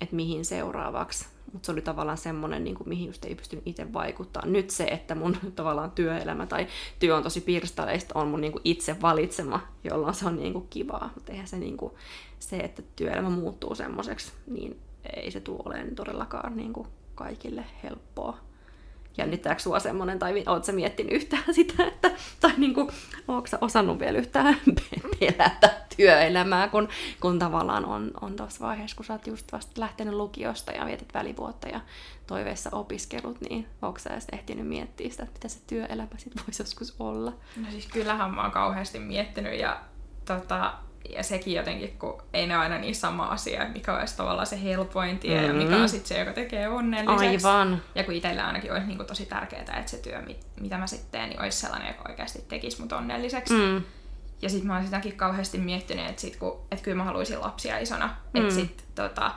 että 0.00 0.16
mihin 0.16 0.44
seuraavaksi. 0.44 1.33
Mutta 1.54 1.66
se 1.66 1.72
oli 1.72 1.82
tavallaan 1.82 2.18
semmoinen, 2.18 2.64
niin 2.64 2.76
kuin, 2.76 2.88
mihin 2.88 3.06
just 3.06 3.24
ei 3.24 3.34
pystynyt 3.34 3.66
itse 3.66 3.92
vaikuttaa. 3.92 4.46
Nyt 4.46 4.70
se, 4.70 4.84
että 4.84 5.14
mun 5.14 5.36
tavallaan 5.56 5.90
työelämä 5.90 6.46
tai 6.46 6.66
työ 6.98 7.16
on 7.16 7.22
tosi 7.22 7.40
pirstaleista, 7.40 8.18
on 8.18 8.28
mun 8.28 8.40
niin 8.40 8.52
kuin 8.52 8.62
itse 8.64 8.96
valitsema, 9.02 9.60
jolloin 9.84 10.14
se 10.14 10.26
on 10.26 10.36
niin 10.36 10.52
kuin 10.52 10.66
kivaa. 10.70 11.10
Mutta 11.14 11.32
eihän 11.32 11.46
se, 11.46 11.58
niin 11.58 11.76
kuin, 11.76 11.92
se, 12.38 12.56
että 12.56 12.82
työelämä 12.96 13.30
muuttuu 13.30 13.74
semmoiseksi, 13.74 14.32
niin 14.46 14.80
ei 15.16 15.30
se 15.30 15.40
tule 15.40 15.62
olemaan 15.64 15.94
todellakaan 15.94 16.56
niin 16.56 16.72
kuin 16.72 16.88
kaikille 17.14 17.64
helppoa 17.82 18.38
jännittääkö 19.18 19.62
sua 19.62 19.80
semmoinen, 19.80 20.18
tai 20.18 20.44
ootko 20.46 20.72
miettinyt 20.72 21.12
yhtään 21.12 21.54
sitä, 21.54 21.86
että, 21.86 22.10
tai 22.40 22.52
niinku, 22.56 22.90
sä 23.50 23.58
osannut 23.60 23.98
vielä 23.98 24.18
yhtään 24.18 24.56
pelätä 25.20 25.83
työelämää, 25.96 26.68
kun, 26.68 26.88
kun 27.20 27.38
tavallaan 27.38 27.84
on, 27.84 28.10
on 28.20 28.36
tuossa 28.36 28.66
vaiheessa, 28.66 28.96
kun 28.96 29.04
sä 29.04 29.12
oot 29.12 29.26
just 29.26 29.52
vasta 29.52 29.80
lähtenyt 29.80 30.14
lukiosta 30.14 30.72
ja 30.72 30.86
vietit 30.86 31.14
välivuotta 31.14 31.68
ja 31.68 31.80
toiveissa 32.26 32.70
opiskelut, 32.72 33.40
niin 33.40 33.66
onko 33.82 33.98
sä 33.98 34.10
edes 34.10 34.26
ehtinyt 34.32 34.66
miettiä 34.66 35.10
sitä, 35.10 35.22
että 35.22 35.34
mitä 35.34 35.48
se 35.48 35.60
työelämä 35.66 36.08
sitten 36.16 36.42
voisi 36.46 36.62
joskus 36.62 36.96
olla? 36.98 37.32
No 37.56 37.70
siis 37.70 37.86
kyllähän 37.86 38.34
mä 38.34 38.42
oon 38.42 38.50
kauheasti 38.50 38.98
miettinyt 38.98 39.60
ja 39.60 39.80
tota, 40.24 40.74
ja 41.08 41.22
sekin 41.22 41.54
jotenkin, 41.54 41.98
kun 41.98 42.22
ei 42.32 42.46
ne 42.46 42.54
aina 42.54 42.78
niin 42.78 42.94
sama 42.94 43.24
asia, 43.24 43.68
mikä 43.68 43.98
olisi 43.98 44.16
tavallaan 44.16 44.46
se 44.46 44.62
helpoin 44.62 45.18
tie 45.18 45.40
mm-hmm. 45.40 45.60
ja 45.60 45.64
mikä 45.64 45.82
on 45.82 45.88
sitten 45.88 46.08
se, 46.08 46.18
joka 46.18 46.32
tekee 46.32 46.68
onnelliseksi. 46.68 47.46
Aivan. 47.46 47.82
Ja 47.94 48.04
kun 48.04 48.14
itsellä 48.14 48.46
ainakin 48.46 48.72
olisi 48.72 48.86
niin 48.86 48.96
kuin 48.96 49.06
tosi 49.06 49.26
tärkeää, 49.26 49.62
että 49.62 49.90
se 49.90 49.96
työ, 49.98 50.22
mitä 50.60 50.78
mä 50.78 50.86
sitten 50.86 51.10
teen, 51.10 51.28
niin 51.28 51.42
olisi 51.42 51.58
sellainen, 51.58 51.88
joka 51.88 52.08
oikeasti 52.08 52.44
tekisi 52.48 52.80
mut 52.80 52.92
onnelliseksi. 52.92 53.54
Mm. 53.54 53.82
Ja 54.44 54.50
sitten 54.50 54.66
mä 54.66 54.74
oon 54.74 54.84
sitäkin 54.84 55.16
kauheasti 55.16 55.58
miettinyt, 55.58 56.06
että, 56.06 56.20
sit, 56.20 56.36
kun, 56.36 56.60
että 56.70 56.84
kyllä 56.84 56.96
mä 56.96 57.04
haluaisin 57.04 57.40
lapsia 57.40 57.78
isona. 57.78 58.06
Mm. 58.06 58.40
Että 58.40 58.54
sitten 58.54 58.86
tota, 58.94 59.34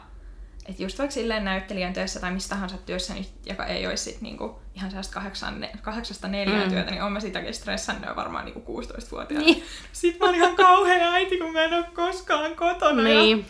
että 0.66 0.84
just 0.84 1.00
vaikka 1.00 1.14
silleen 1.14 1.46
näyttelijän 1.46 1.94
töissä 1.94 2.20
tai 2.20 2.32
mistä 2.32 2.50
tahansa 2.50 2.78
työssä, 2.78 3.14
niin, 3.14 3.26
joka 3.46 3.66
ei 3.66 3.88
olisi 3.88 4.04
sit 4.04 4.22
niinku 4.22 4.60
ihan 4.76 4.92
sellaista 4.92 5.14
kahdeksan, 5.14 5.68
kahdeksasta 5.82 6.28
neljään 6.28 6.64
mm. 6.64 6.70
työtä, 6.70 6.92
niin 6.92 7.04
on 7.04 7.12
mä 7.12 7.20
sitäkin 7.20 7.54
stressannut 7.54 8.16
varmaan 8.16 8.46
niinku 8.46 8.82
16-vuotiaana. 8.82 9.46
Niin. 9.46 9.64
Sitten 9.92 10.20
mä 10.20 10.26
oon 10.26 10.36
ihan 10.36 10.56
kauhea 10.56 11.12
äiti, 11.12 11.38
kun 11.38 11.54
mä 11.54 11.64
en 11.64 11.74
ole 11.74 11.86
koskaan 11.94 12.56
kotona. 12.56 13.04
Niin. 13.04 13.38
Ja 13.38 13.44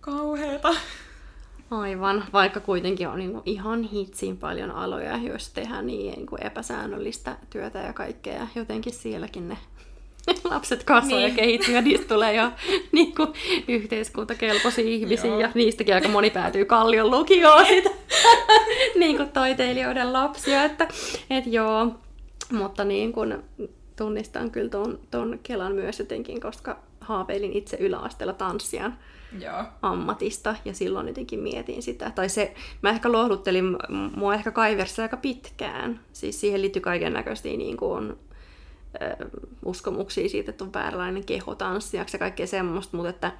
kauheeta. 0.00 0.74
Aivan, 1.70 2.24
vaikka 2.32 2.60
kuitenkin 2.60 3.08
on 3.08 3.18
niin 3.18 3.42
ihan 3.44 3.82
hitsiin 3.82 4.36
paljon 4.36 4.70
aloja, 4.70 5.16
joissa 5.16 5.54
tehdään 5.54 5.86
niin, 5.86 6.14
niin 6.14 6.26
kuin 6.26 6.46
epäsäännöllistä 6.46 7.36
työtä 7.50 7.78
ja 7.78 7.92
kaikkea. 7.92 8.46
Jotenkin 8.54 8.92
sielläkin 8.92 9.48
ne 9.48 9.58
lapset 10.50 10.84
kasvaa 10.84 11.18
niin. 11.18 11.28
ja 11.28 11.34
kehittyy 11.36 11.74
ja 11.74 11.82
niistä 11.82 12.08
tulee 12.08 12.34
jo 12.34 12.50
niin 12.92 13.14
kuin, 13.14 13.28
yhteiskuntakelpoisia 13.68 14.84
ihmisiä 14.84 15.30
joo. 15.30 15.40
ja 15.40 15.50
niistäkin 15.54 15.94
aika 15.94 16.08
moni 16.08 16.30
päätyy 16.30 16.64
Kallion 16.64 17.10
lukioon 17.10 17.66
sitä 17.66 17.90
niin 19.00 19.16
kuin 19.16 19.28
taiteilijoiden 19.28 20.12
lapsia, 20.12 20.64
että 20.64 20.88
et 21.30 21.46
joo, 21.46 21.94
mutta 22.52 22.84
niin 22.84 23.12
kuin, 23.12 23.42
tunnistan 23.96 24.50
kyllä 24.50 24.70
ton, 24.70 24.98
ton 25.10 25.38
Kelan 25.42 25.74
myös 25.74 25.98
jotenkin, 25.98 26.40
koska 26.40 26.78
haaveilin 27.00 27.52
itse 27.52 27.76
yläasteella 27.80 28.32
tanssijan 28.32 28.98
Joo. 29.40 29.62
ammatista 29.82 30.54
ja 30.64 30.74
silloin 30.74 31.08
jotenkin 31.08 31.40
mietin 31.40 31.82
sitä. 31.82 32.10
Tai 32.14 32.28
se, 32.28 32.54
mä 32.82 32.90
ehkä 32.90 33.12
lohduttelin, 33.12 33.76
mua 34.16 34.34
ehkä 34.34 34.50
kaiversi 34.50 35.02
aika 35.02 35.16
pitkään. 35.16 36.00
Siis 36.12 36.40
siihen 36.40 36.62
liittyy 36.62 36.82
kaiken 36.82 37.12
näköisiä 37.12 37.56
niin 37.56 37.76
kuin, 37.76 38.16
uskomuksia 39.64 40.28
siitä, 40.28 40.50
että 40.50 40.64
on 40.64 40.72
vääränlainen 40.72 41.24
keho 41.24 41.54
tanssijaksi 41.54 42.14
ja 42.14 42.18
kaikkea 42.18 42.46
semmoista, 42.46 42.96
mutta 42.96 43.10
että 43.10 43.32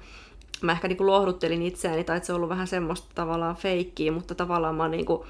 mä 0.61 0.71
ehkä 0.71 0.87
niin 0.87 1.07
lohduttelin 1.07 1.61
itseäni, 1.61 2.03
tai 2.03 2.17
että 2.17 2.27
se 2.27 2.33
on 2.33 2.37
ollut 2.37 2.49
vähän 2.49 2.67
semmoista 2.67 3.07
tavallaan 3.15 3.55
feikkiä, 3.55 4.11
mutta 4.11 4.35
tavallaan 4.35 4.75
mä 4.75 4.83
oon 4.83 4.91
niin 4.91 5.05
kuin, 5.05 5.27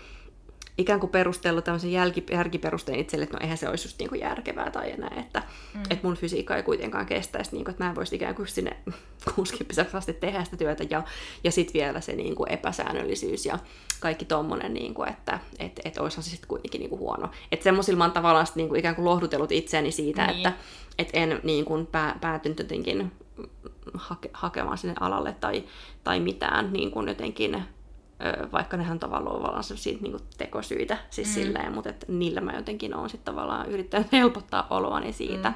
ikään 0.77 0.99
kuin 0.99 1.09
perustellut 1.09 1.63
tämmöisen 1.63 1.91
jälki, 1.91 2.25
järkiperusteen 2.31 2.99
itselle, 2.99 3.23
että 3.23 3.37
no 3.37 3.43
eihän 3.43 3.57
se 3.57 3.69
olisi 3.69 3.87
just 3.87 3.99
niin 3.99 4.09
kuin 4.09 4.21
järkevää 4.21 4.71
tai 4.71 4.91
enää, 4.91 5.11
että, 5.19 5.43
mm. 5.73 5.81
että 5.81 6.07
mun 6.07 6.17
fysiikka 6.17 6.55
ei 6.55 6.63
kuitenkaan 6.63 7.05
kestäisi, 7.05 7.51
niin 7.51 7.65
kuin, 7.65 7.71
että 7.71 7.83
mä 7.83 7.89
en 7.89 7.95
voisi 7.95 8.15
ikään 8.15 8.35
kuin 8.35 8.47
sinne 8.47 8.77
60 9.35 9.85
asti 9.93 10.13
tehdä 10.13 10.43
sitä 10.43 10.57
työtä 10.57 10.85
ja, 10.89 11.03
ja 11.43 11.51
sitten 11.51 11.73
vielä 11.73 12.01
se 12.01 12.15
niin 12.15 12.35
kuin 12.35 12.51
epäsäännöllisyys 12.51 13.45
ja 13.45 13.59
kaikki 13.99 14.25
tommonen, 14.25 14.73
niin 14.73 14.93
kuin, 14.93 15.09
että 15.09 15.39
et, 15.59 15.79
et 15.85 15.97
olisihan 15.97 16.23
se 16.23 16.29
sitten 16.29 16.47
kuitenkin 16.47 16.79
niin 16.79 16.89
kuin 16.89 16.99
huono. 16.99 17.29
Että 17.51 17.63
semmoisilla 17.63 17.97
mä 17.97 18.03
oon 18.03 18.13
tavallaan 18.13 18.47
sit, 18.47 18.55
niin 18.55 18.69
kuin 18.69 18.79
ikään 18.79 18.95
kuin 18.95 19.05
lohdutellut 19.05 19.51
itseäni 19.51 19.91
siitä, 19.91 20.27
niin. 20.27 20.37
että 20.37 20.53
et 20.97 21.09
en 21.13 21.39
niin 21.43 21.65
kuin 21.65 21.87
pää, 21.87 22.17
päätynyt 22.21 22.59
jotenkin 22.59 23.11
hake, 23.93 24.29
hakemaan 24.33 24.77
sinne 24.77 24.95
alalle 24.99 25.35
tai, 25.39 25.63
tai 26.03 26.19
mitään 26.19 26.73
niin 26.73 26.91
kuin 26.91 27.07
jotenkin 27.07 27.63
vaikka 28.51 28.77
nehän 28.77 28.99
tavallaan 28.99 29.35
tavallaan 29.35 29.63
sellaisia 29.63 29.97
niin 30.01 30.11
kuin 30.11 30.23
tekosyitä, 30.37 30.97
siis 31.09 31.27
mm. 31.27 31.33
silleen, 31.33 31.73
mutta 31.73 31.89
että 31.89 32.05
niillä 32.09 32.41
mä 32.41 32.51
jotenkin 32.51 32.95
olen 32.95 33.09
sitten 33.09 33.33
tavallaan 33.33 33.69
yrittänyt 33.69 34.11
helpottaa 34.21 34.67
oloani 34.69 35.13
siitä. 35.13 35.49
Mm. 35.49 35.55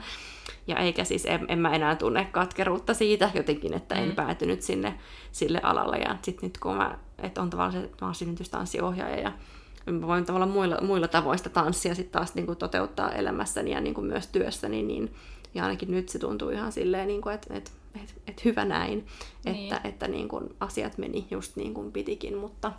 Ja 0.68 0.80
eikä 0.80 1.04
siis, 1.04 1.26
en, 1.26 1.46
en 1.48 1.60
mä 1.60 1.76
enää 1.76 1.96
tunne 1.96 2.26
katkeruutta 2.32 2.94
siitä 2.94 3.32
jotenkin, 3.34 3.74
että 3.74 3.96
mm. 3.96 4.04
en 4.04 4.16
päätynyt 4.16 4.62
sinne 4.62 5.00
sille 5.32 5.60
alalle. 5.64 5.98
Ja 5.98 6.18
sitten 6.22 6.48
nyt 6.50 6.58
kun 6.58 6.76
mä, 6.76 6.98
että 7.18 7.42
on 7.42 7.50
tavallaan 7.50 7.74
se, 7.74 7.90
mä 8.02 8.08
oon 8.08 8.16
synnytystanssiohjaaja 8.16 9.20
ja 9.20 9.32
mä 9.92 10.08
voin 10.08 10.26
tavallaan 10.26 10.52
muilla, 10.52 10.82
muilla 10.82 11.08
tavoin 11.08 11.38
sitä 11.38 11.50
tanssia 11.50 11.96
sitten 11.96 12.20
taas 12.20 12.36
niin 12.36 12.46
kuin 12.46 12.58
toteuttaa 12.58 13.12
elämässäni 13.12 13.72
ja 13.72 13.82
niin 13.82 13.94
kuin 13.94 14.08
myös 14.08 14.28
työssäni, 14.28 14.84
niin 14.84 15.16
ja 15.56 15.64
ainakin 15.64 15.92
nyt 15.92 16.10
se 16.10 16.20
tuntuu 16.20 16.50
ihan 16.50 16.72
silleen, 16.72 17.08
niin 17.08 17.22
kuin, 17.22 17.36
että, 17.36 17.54
että, 17.54 17.72
että, 17.96 18.14
että 18.28 18.42
hyvä 18.46 18.66
näin, 18.66 19.06
niin. 19.54 19.74
että, 19.74 19.88
että 19.88 20.08
niin 20.08 20.28
kuin 20.28 20.56
asiat 20.60 20.98
meni 20.98 21.28
just 21.32 21.56
niin 21.56 21.74
kuin 21.74 21.92
pitikin, 21.92 22.38
mutta, 22.38 22.72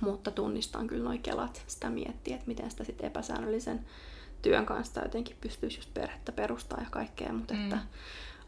mutta 0.00 0.30
tunnistan 0.30 0.86
kyllä 0.86 1.04
noin 1.04 1.22
kelat 1.22 1.64
sitä 1.66 1.90
miettiä, 1.90 2.34
että 2.34 2.48
miten 2.48 2.70
sitä 2.70 2.84
sitten 2.84 3.06
epäsäännöllisen 3.06 3.86
työn 4.42 4.66
kanssa 4.66 5.02
jotenkin 5.02 5.36
pystyisi 5.40 5.78
just 5.78 5.94
perhettä 5.94 6.32
perustaa 6.32 6.80
ja 6.80 6.86
kaikkea, 6.90 7.32
mutta 7.32 7.54
mm. 7.54 7.62
että 7.62 7.78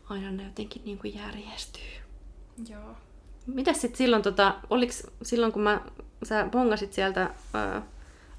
aina 0.09 0.31
ne 0.31 0.45
jotenkin 0.45 0.83
niin 0.85 0.99
kuin 0.99 1.15
järjestyy. 1.15 2.03
Joo. 2.69 2.97
Mitäs 3.47 3.81
sitten 3.81 3.99
silloin, 3.99 4.23
tota, 4.23 4.55
oliks 4.71 5.07
silloin 5.23 5.53
kun 5.53 5.63
mä, 5.63 5.81
sä 6.23 6.49
bongasit 6.51 6.93
sieltä 6.93 7.35
ää, 7.55 7.83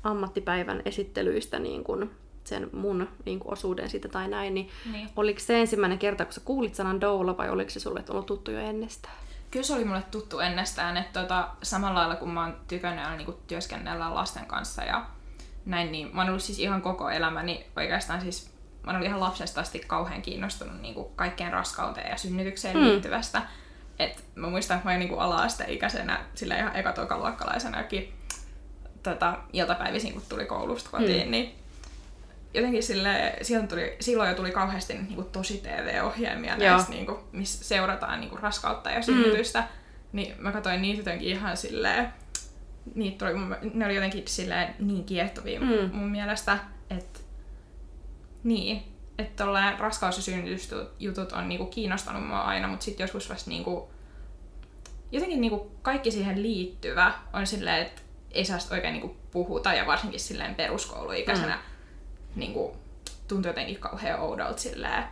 ammattipäivän 0.04 0.82
esittelyistä 0.86 1.60
niin 1.60 1.84
kun 1.84 2.12
sen 2.50 2.70
mun 2.74 3.08
niin 3.26 3.40
kuin, 3.40 3.54
osuuden 3.54 3.90
siitä 3.90 4.08
tai 4.08 4.28
näin, 4.28 4.54
niin, 4.54 4.70
niin 4.92 5.10
oliko 5.16 5.40
se 5.40 5.62
ensimmäinen 5.62 6.00
kerta, 6.00 6.26
kun 6.26 6.34
sä 6.34 6.42
kuulit 6.46 6.76
sanan 6.76 7.02
doula 7.02 7.38
vai 7.38 7.50
oliko 7.50 7.70
se 7.70 7.80
sulle 7.80 8.04
ollut 8.10 8.26
tuttu 8.26 8.52
jo 8.52 8.60
ennestään? 8.60 9.16
Kyllä 9.52 9.66
se 9.66 9.74
oli 9.74 9.86
mulle 9.86 10.04
tuttu 10.12 10.40
ennestään, 10.40 10.98
että 10.98 11.22
tota, 11.22 11.50
samalla 11.64 12.00
lailla 12.00 12.16
kun 12.16 12.30
mä 12.30 12.42
oon 12.42 12.58
tykännyt 12.68 13.06
aina 13.06 13.18
niin 13.18 13.38
työskennellä 13.48 14.16
lasten 14.16 14.46
kanssa 14.46 14.84
ja 14.84 15.06
näin, 15.66 15.92
niin 15.92 16.16
mä 16.16 16.22
oon 16.22 16.30
ollut 16.30 16.44
siis 16.44 16.60
ihan 16.60 16.82
koko 16.82 17.10
elämäni 17.10 17.66
oikeastaan 17.76 18.22
siis 18.22 18.52
mä 18.86 18.92
oon 18.92 19.04
ihan 19.04 19.20
lapsesta 19.20 19.62
asti 19.62 19.80
kauhean 19.88 20.22
kiinnostunut 20.22 20.82
niin 20.82 20.94
kuin 20.94 21.08
kaikkeen 21.16 21.54
raskauteen 21.54 22.10
ja 22.10 22.18
synnytykseen 22.18 22.78
mm. 22.78 22.84
liittyvästä. 22.84 23.42
Et 24.00 24.24
mä 24.36 24.48
muistan, 24.50 24.78
että 24.78 24.90
mä 24.90 24.96
olin 24.96 25.08
niin 25.08 25.20
ala-asteikäisenä, 25.20 26.20
sillä 26.36 26.58
ihan 26.58 26.76
ekatokaluokkalaisenakin 26.76 28.14
tota, 29.04 29.38
iltapäivisin, 29.54 30.14
kun 30.14 30.22
tuli 30.30 30.46
koulusta 30.46 30.90
kotiin, 30.90 31.28
mm. 31.28 31.32
niin 31.32 31.56
jotenkin 32.54 32.84
sille, 32.84 33.36
silloin, 33.42 33.68
tuli, 33.68 33.96
silloin 34.00 34.30
jo 34.30 34.36
tuli 34.36 34.52
kauheasti 34.52 34.94
niin 34.94 35.16
kuin, 35.16 35.28
tosi 35.28 35.58
TV-ohjelmia 35.58 36.58
näistä, 36.58 36.92
niin 36.92 37.06
kuin, 37.06 37.18
missä 37.32 37.64
seurataan 37.64 38.20
niin 38.20 38.30
kuin, 38.30 38.42
raskautta 38.42 38.92
ja 38.92 39.02
synnytystä. 39.02 39.60
Mm. 39.60 39.68
Niin 40.12 40.36
mä 40.38 40.52
katsoin 40.52 40.82
niitä 40.82 41.00
jotenkin 41.00 41.28
ihan 41.28 41.58
silleen, 41.58 42.14
niitä 42.96 43.26
tuli, 43.26 43.40
ne 43.74 43.86
oli 43.86 43.96
jotenkin 43.96 44.24
silleen 44.28 44.76
niin 44.80 45.04
kiehtovia 45.04 45.60
mm. 45.60 45.90
mun 45.94 46.12
mielestä, 46.12 46.58
että 46.90 47.20
niin, 48.44 48.84
että 49.18 49.44
tolleen 49.44 49.80
raskaus- 49.80 50.18
ja 50.18 50.24
synnytysjutut 50.24 51.32
on 51.32 51.50
niinku 51.50 51.66
kiinnostanut 51.66 52.28
mua 52.28 52.42
aina, 52.42 52.68
mutta 52.68 52.84
sitten 52.84 53.04
joskus 53.04 53.30
vasta 53.30 53.50
niinku, 53.50 53.90
jotenkin 55.12 55.42
niinku 55.42 55.72
kaikki 55.82 56.12
siihen 56.12 56.44
liittyvä 56.44 57.14
on 57.34 57.48
silleen, 57.48 57.82
että 57.82 58.02
ei 58.32 58.46
saa 58.46 58.58
oikein 58.72 58.94
niinku 58.94 59.18
puhuta 59.32 59.74
ja 59.74 59.88
varsinkin 59.88 60.20
silleen 60.20 60.56
peruskouluikäisenä 60.56 61.56
mm 61.56 61.69
niin 62.36 62.54
kuin, 62.54 62.78
tuntui 63.28 63.50
jotenkin 63.50 63.80
kauhean 63.80 64.20
oudolta 64.20 64.62
silleen, 64.62 65.04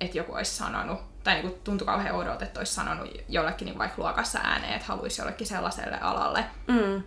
että 0.00 0.18
joku 0.18 0.34
olisi 0.34 0.56
sanonut, 0.56 0.98
tai 1.24 1.34
niin 1.34 1.50
kuin, 1.50 1.60
tuntui 1.64 1.86
kauhean 1.86 2.14
oudolta, 2.14 2.44
että 2.44 2.60
olisi 2.60 2.74
sanonut 2.74 3.08
jollekin 3.28 3.66
niin 3.66 3.78
vaikka 3.78 4.02
luokassa 4.02 4.38
ääneen, 4.42 4.74
että 4.74 4.86
haluaisi 4.86 5.20
jollekin 5.20 5.46
sellaiselle 5.46 5.98
alalle. 6.00 6.44
Mm. 6.68 7.02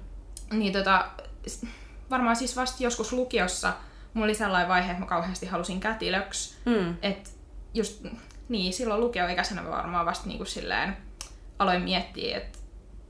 Niin 0.57 0.73
tota, 0.73 1.05
varmaan 2.09 2.35
siis 2.35 2.55
vasta 2.55 2.83
joskus 2.83 3.13
lukiossa 3.13 3.73
mulla 4.13 4.25
oli 4.25 4.35
sellainen 4.35 4.69
vaihe, 4.69 4.91
että 4.91 5.03
mä 5.03 5.05
kauheasti 5.05 5.45
halusin 5.45 5.79
kätilöksi. 5.79 6.55
Mm. 6.65 6.97
Että 7.01 7.29
just, 7.73 8.05
niin, 8.49 8.73
silloin 8.73 9.01
lukioikäisenä 9.01 9.61
mä 9.61 9.69
varmaan 9.69 10.05
vasta 10.05 10.27
niin 10.27 10.37
kuin 10.37 10.47
silleen 10.47 10.97
aloin 11.59 11.81
miettiä, 11.81 12.37
että, 12.37 12.59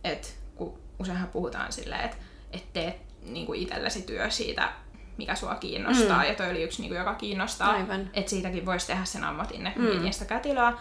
että 0.03 0.27
kun 0.55 0.79
useinhan 0.99 1.27
puhutaan 1.27 1.71
silleen, 1.71 2.01
että, 2.01 2.17
että 2.51 2.67
teet 2.73 2.95
niin 3.21 3.45
kuin 3.45 3.61
itsellesi 3.61 4.01
työ 4.01 4.29
siitä, 4.29 4.73
mikä 5.17 5.35
sua 5.35 5.55
kiinnostaa, 5.55 6.21
mm. 6.21 6.27
ja 6.29 6.35
toi 6.35 6.49
oli 6.49 6.63
yksi, 6.63 6.81
niin 6.81 6.89
kuin, 6.89 6.99
joka 6.99 7.13
kiinnostaa, 7.15 7.69
Aivan. 7.71 8.09
että 8.13 8.29
siitäkin 8.29 8.65
voisi 8.65 8.87
tehdä 8.87 9.05
sen 9.05 9.23
ammatin, 9.23 9.67
että 9.67 9.79
Mm. 9.79 9.85
mietin 9.85 10.13
sitä 10.13 10.25
kätilöä, 10.25 10.73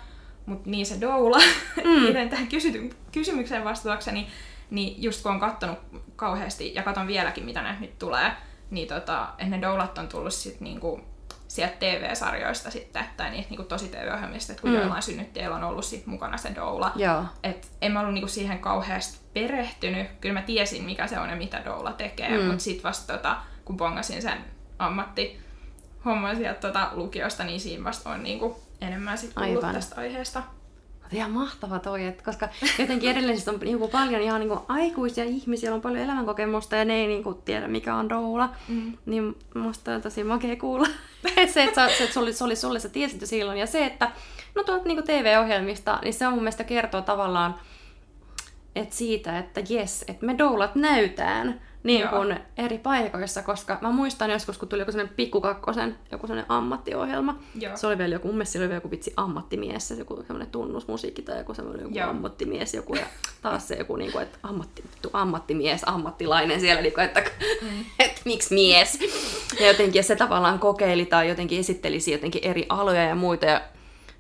mutta 0.46 0.70
niin 0.70 0.86
se 0.86 1.00
doula, 1.00 1.38
Mm. 1.84 2.28
tähän 2.30 2.48
kysy- 2.48 2.90
kysymykseen 3.12 3.64
vastatakseni, 3.64 4.26
niin 4.70 5.02
just 5.02 5.22
kun 5.22 5.32
on 5.32 5.40
kattonut 5.40 5.78
kauheasti, 6.16 6.74
ja 6.74 6.82
katon 6.82 7.06
vieläkin, 7.06 7.44
mitä 7.44 7.62
ne 7.62 7.76
nyt 7.80 7.98
tulee, 7.98 8.32
niin 8.70 8.88
tota, 8.88 9.28
että 9.38 9.56
ne 9.56 9.62
doulat 9.62 9.98
on 9.98 10.08
tullut 10.08 10.32
sit 10.34 10.60
niinku 10.60 11.00
sieltä 11.48 11.74
TV-sarjoista 11.78 12.70
sitten, 12.70 13.04
tai 13.16 13.30
niistä 13.30 13.50
niinku 13.50 13.64
tosi 13.64 13.88
TV-ohjelmista, 13.88 14.52
että 14.52 14.62
kun 14.62 14.70
Mm. 14.70 14.76
joillain 14.76 15.02
synnyttäjillä 15.02 15.56
on 15.56 15.64
ollut 15.64 15.84
sit 15.84 16.06
mukana 16.06 16.36
se 16.36 16.52
doula. 16.54 16.92
Joo. 16.96 17.24
Et 17.42 17.70
en 17.82 17.92
mä 17.92 18.00
ollut 18.00 18.14
niinku 18.14 18.28
siihen 18.28 18.58
kauheasti 18.58 19.18
perehtynyt. 19.34 20.06
Kyllä 20.20 20.40
mä 20.40 20.42
tiesin, 20.46 20.84
mikä 20.84 21.06
se 21.06 21.18
on 21.18 21.28
ja 21.30 21.36
mitä 21.36 21.62
doula 21.64 21.92
tekee, 21.92 22.38
mm. 22.38 22.44
mutta 22.44 22.62
sitten 22.64 22.82
vasta 22.82 23.12
tota, 23.16 23.36
kun 23.66 23.76
bongasin 23.76 24.22
sen 24.22 24.38
ammatti 24.78 25.40
homman 26.04 26.36
sieltä 26.36 26.60
tota, 26.60 26.90
lukiosta, 26.92 27.44
niin 27.44 27.60
siinä 27.60 27.84
vasta 27.84 28.10
on 28.10 28.22
niinku 28.22 28.56
enemmän 28.80 29.18
sit 29.18 29.34
kuullut 29.34 29.64
Aivan. 29.64 29.74
tästä 29.74 30.00
aiheesta. 30.00 30.42
Ihan 31.12 31.30
mahtava 31.30 31.78
toi, 31.78 32.04
että 32.04 32.24
koska 32.24 32.48
jotenkin 32.78 33.10
edelleen 33.10 33.36
siis 33.36 33.48
on 33.48 33.60
niinku 33.60 33.88
paljon 33.88 34.22
ihan 34.22 34.40
niinku 34.40 34.64
aikuisia 34.68 35.24
ihmisiä, 35.24 35.74
on 35.74 35.80
paljon 35.80 36.04
elämänkokemusta 36.04 36.76
ja 36.76 36.84
ne 36.84 36.94
ei 36.94 37.06
niinku 37.06 37.34
tiedä 37.34 37.68
mikä 37.68 37.94
on 37.94 38.08
doula. 38.08 38.50
Mm. 38.68 38.98
Niin 39.06 39.38
musta 39.54 39.94
on 39.94 40.02
tosi 40.02 40.24
makea 40.24 40.56
kuulla 40.56 40.86
se, 41.54 41.64
että, 41.64 41.88
sä, 41.88 41.96
se, 41.96 42.04
että 42.04 42.14
se 42.14 42.44
oli 42.44 42.56
sulle, 42.56 42.80
sä 42.80 42.88
tiesit 42.88 43.20
jo 43.20 43.26
silloin. 43.26 43.58
Ja 43.58 43.66
se, 43.66 43.86
että 43.86 44.10
no 44.54 44.62
tuolta 44.62 44.84
niinku 44.84 45.02
TV-ohjelmista, 45.02 45.98
niin 46.02 46.14
se 46.14 46.26
on 46.26 46.32
mun 46.32 46.42
mielestä 46.42 46.64
kertoo 46.64 47.02
tavallaan 47.02 47.54
että 48.76 48.96
siitä, 48.96 49.38
että 49.38 49.60
jes, 49.68 50.04
että 50.08 50.26
me 50.26 50.38
doulat 50.38 50.74
näytään 50.74 51.60
niin 51.86 52.08
kuin 52.08 52.38
eri 52.56 52.78
paikoissa, 52.78 53.42
koska 53.42 53.78
mä 53.80 53.90
muistan 53.90 54.30
joskus, 54.30 54.58
kun 54.58 54.68
tuli 54.68 54.82
joku 54.82 54.92
sellainen 54.92 55.16
pikkukakkosen, 55.16 55.98
joku 56.12 56.26
sellainen 56.26 56.50
ammattiohjelma. 56.50 57.38
Joo. 57.54 57.76
Se 57.76 57.86
oli 57.86 57.98
vielä 57.98 58.14
joku, 58.14 58.28
mun 58.28 58.36
mielestä 58.36 58.58
oli 58.58 58.68
vielä 58.68 58.76
joku 58.76 58.90
vitsi 58.90 59.12
ammattimies, 59.16 59.88
se 59.88 59.94
joku 59.94 60.16
semmoinen 60.16 60.50
tunnusmusiikki 60.50 61.22
tai 61.22 61.38
joku 61.38 61.54
semmoinen 61.54 61.82
joku 61.82 61.98
Joo. 61.98 62.10
ammattimies 62.10 62.74
joku 62.74 62.94
ja 62.94 63.06
taas 63.42 63.68
se 63.68 63.74
joku 63.74 63.96
niinku, 63.96 64.18
että 64.18 64.38
ammatti, 64.42 64.84
ammattimies, 65.12 65.82
ammattilainen 65.86 66.60
siellä, 66.60 66.82
niinku, 66.82 67.00
että, 67.00 67.20
mm. 67.62 67.84
että 68.04 68.20
miksi 68.24 68.54
mies. 68.54 68.98
Ja 69.60 69.66
jotenkin 69.66 70.04
se 70.04 70.16
tavallaan 70.16 70.58
kokeili 70.58 71.06
tai 71.06 71.28
jotenkin 71.28 71.60
esittelisi 71.60 72.12
jotenkin 72.12 72.44
eri 72.44 72.66
aloja 72.68 73.02
ja 73.02 73.14
muita. 73.14 73.46
Ja 73.46 73.60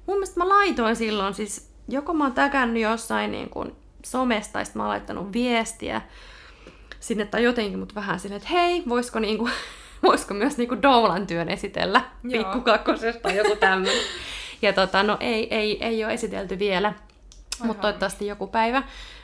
mun 0.06 0.16
mielestä 0.16 0.40
mä 0.40 0.48
laitoin 0.48 0.96
silloin 0.96 1.34
siis, 1.34 1.70
joko 1.88 2.14
mä 2.14 2.24
oon 2.24 2.32
täkännyt 2.32 2.82
jossain 2.82 3.32
niin 3.32 3.50
kuin 3.50 3.72
somesta, 4.04 4.64
sitten 4.64 4.80
mä 4.80 4.82
oon 4.84 4.90
laittanut 4.90 5.32
viestiä 5.32 6.02
sinne 7.00 7.26
tai 7.26 7.44
jotenkin, 7.44 7.78
mutta 7.78 7.94
vähän 7.94 8.20
silleen, 8.20 8.36
että 8.36 8.48
hei, 8.48 8.82
voisiko, 8.88 9.18
niinku, 9.18 9.48
voisiko 10.06 10.34
myös 10.34 10.56
niinku 10.56 10.82
doulan 10.82 11.26
työn 11.26 11.48
esitellä 11.48 12.00
pikkukakkosesta 12.32 13.22
tai 13.22 13.36
joku 13.36 13.56
tämmöinen. 13.56 13.96
Ja 14.62 14.72
tota, 14.72 15.02
no 15.02 15.16
ei, 15.20 15.54
ei, 15.54 15.84
ei 15.84 16.04
ole 16.04 16.12
esitelty 16.12 16.58
vielä, 16.58 16.92
mutta 17.64 17.82
toivottavasti 17.82 18.26
joku 18.26 18.46
päivä. 18.46 18.82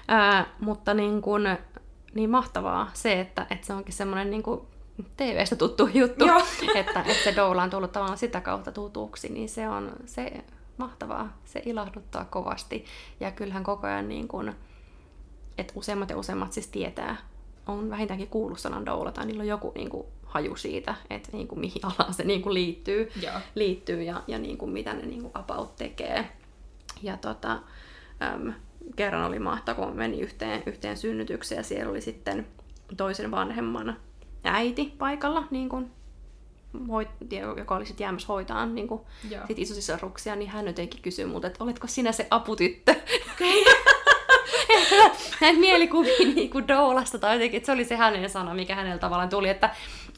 Ää, 0.08 0.46
mutta 0.60 0.94
niin, 0.94 1.22
kun, 1.22 1.56
niin 2.14 2.30
mahtavaa 2.30 2.90
se, 2.94 3.20
että, 3.20 3.46
että 3.50 3.66
se 3.66 3.72
onkin 3.72 3.94
semmoinen 3.94 4.30
niin 4.30 4.42
kuin 4.42 4.60
TV-stä 5.16 5.56
tuttu 5.56 5.90
juttu, 5.94 6.24
että, 6.74 7.00
että 7.00 7.24
se 7.24 7.36
doula 7.36 7.62
on 7.62 7.70
tullut 7.70 7.92
tavallaan 7.92 8.18
sitä 8.18 8.40
kautta 8.40 8.72
tutuksi, 8.72 9.28
niin 9.28 9.48
se 9.48 9.68
on 9.68 9.92
se 10.06 10.32
mahtavaa, 10.76 11.36
se 11.44 11.62
ilahduttaa 11.66 12.24
kovasti. 12.24 12.84
Ja 13.20 13.30
kyllähän 13.30 13.64
koko 13.64 13.86
ajan 13.86 14.08
niin 14.08 14.28
kuin, 14.28 14.54
että 15.58 15.72
useimmat 15.76 16.10
ja 16.10 16.18
useimmat 16.18 16.52
siis 16.52 16.68
tietää, 16.68 17.16
on 17.66 17.90
vähintäänkin 17.90 18.28
kuullut 18.28 18.58
sanan 18.58 18.86
doula, 18.86 19.12
tai 19.12 19.26
niillä 19.26 19.40
on 19.40 19.48
joku 19.48 19.72
niin 19.74 19.90
kuin, 19.90 20.06
haju 20.24 20.56
siitä, 20.56 20.94
että 21.10 21.28
niin 21.32 21.48
kuin, 21.48 21.60
mihin 21.60 21.86
alaan 21.86 22.14
se 22.14 22.24
niin 22.24 22.42
kuin, 22.42 22.54
liittyy, 22.54 23.10
Joo. 23.22 23.34
liittyy 23.54 24.02
ja, 24.02 24.22
ja 24.26 24.38
niin 24.38 24.58
kuin, 24.58 24.70
mitä 24.70 24.94
ne 24.94 25.02
niin 25.02 25.22
kuin, 25.22 25.32
about 25.34 25.76
tekee. 25.76 26.28
Ja 27.02 27.16
tota, 27.16 27.52
äm, 28.22 28.52
kerran 28.96 29.24
oli 29.24 29.38
mahtavaa, 29.38 29.86
kun 29.86 29.96
meni 29.96 30.20
yhteen, 30.20 30.62
yhteen 30.66 30.96
synnytykseen 30.96 31.58
ja 31.58 31.62
siellä 31.62 31.90
oli 31.90 32.00
sitten 32.00 32.46
toisen 32.96 33.30
vanhemman 33.30 33.96
äiti 34.44 34.94
paikalla, 34.98 35.44
niin 35.50 35.68
kuin, 35.68 35.90
hoit, 36.88 37.08
joka 37.56 37.76
oli 37.76 37.86
sitten 37.86 38.04
jäämässä 38.04 38.28
hoitaa 38.28 38.66
niin 38.66 38.88
kuin, 38.88 39.00
sit 39.46 39.58
isosisaruksia, 39.58 40.36
niin 40.36 40.50
hän 40.50 40.66
jotenkin 40.66 41.02
kysyi 41.02 41.24
multa, 41.24 41.46
että 41.46 41.64
oletko 41.64 41.86
sinä 41.86 42.12
se 42.12 42.26
aputyttö? 42.30 42.94
Näin 45.40 45.58
mielikuvia 45.58 46.18
niin 46.34 46.50
kuin 46.50 46.68
doulasta 46.68 47.18
tai 47.18 47.34
jotenkin, 47.34 47.56
että 47.58 47.66
se 47.66 47.72
oli 47.72 47.84
se 47.84 47.96
hänen 47.96 48.30
sana, 48.30 48.54
mikä 48.54 48.74
hänellä 48.74 48.98
tavallaan 48.98 49.28
tuli, 49.28 49.48
että, 49.48 49.70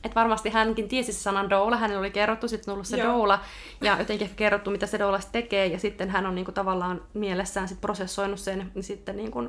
että 0.05 0.15
varmasti 0.15 0.51
hänkin 0.51 0.89
tiesi 0.89 1.13
se 1.13 1.19
sanan 1.19 1.51
doula, 1.51 1.77
hänellä 1.77 2.01
oli 2.01 2.11
kerrottu 2.11 2.49
sitten 2.49 2.73
tullut 2.73 2.87
se 2.87 2.97
Joo. 2.97 3.13
doula 3.13 3.41
ja 3.81 3.97
jotenkin 3.99 4.25
ehkä 4.25 4.37
kerrottu, 4.37 4.71
mitä 4.71 4.87
se 4.87 4.99
doula 4.99 5.21
tekee 5.33 5.67
ja 5.67 5.79
sitten 5.79 6.11
hän 6.11 6.27
on 6.27 6.35
niin 6.35 6.45
kuin, 6.45 6.55
tavallaan 6.55 7.03
mielessään 7.15 7.69
sit 7.69 7.81
prosessoinut 7.81 8.41
sen, 8.41 8.71
niin 8.75 8.83
sitten 8.85 9.17
niin 9.17 9.31
kuin, 9.31 9.49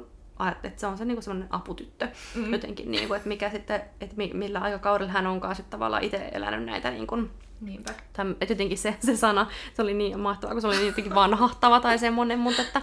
että 0.63 0.81
se 0.81 0.87
on 0.87 0.97
se 0.97 1.05
niin 1.05 1.23
semmoinen 1.23 1.53
aputyttö 1.53 2.07
Mm. 2.35 2.53
jotenkin, 2.53 2.91
niin 2.91 3.07
kuin, 3.07 3.15
että 3.17 3.27
mikä 3.29 3.49
sitten, 3.49 3.81
että 4.01 4.15
mi- 4.17 4.31
millä 4.33 4.59
aikakaudella 4.59 5.11
hän 5.11 5.27
onkaan 5.27 5.55
sitten 5.55 5.71
tavallaan 5.71 6.03
itse 6.03 6.29
elänyt 6.31 6.65
näitä 6.65 6.91
niin 6.91 7.07
kuin, 7.07 7.31
Niinpä. 7.61 7.93
Täm, 8.13 8.35
et 8.41 8.49
jotenkin 8.49 8.77
se, 8.77 8.95
se 8.99 9.15
sana, 9.17 9.47
se 9.73 9.81
oli 9.81 9.93
niin 9.93 10.19
mahtavaa, 10.19 10.53
kun 10.53 10.61
se 10.61 10.67
oli 10.67 10.85
jotenkin 10.87 11.15
vanhahtava 11.15 11.79
tai 11.79 11.97
semmoinen, 11.97 12.39
mutta 12.39 12.61
että, 12.61 12.81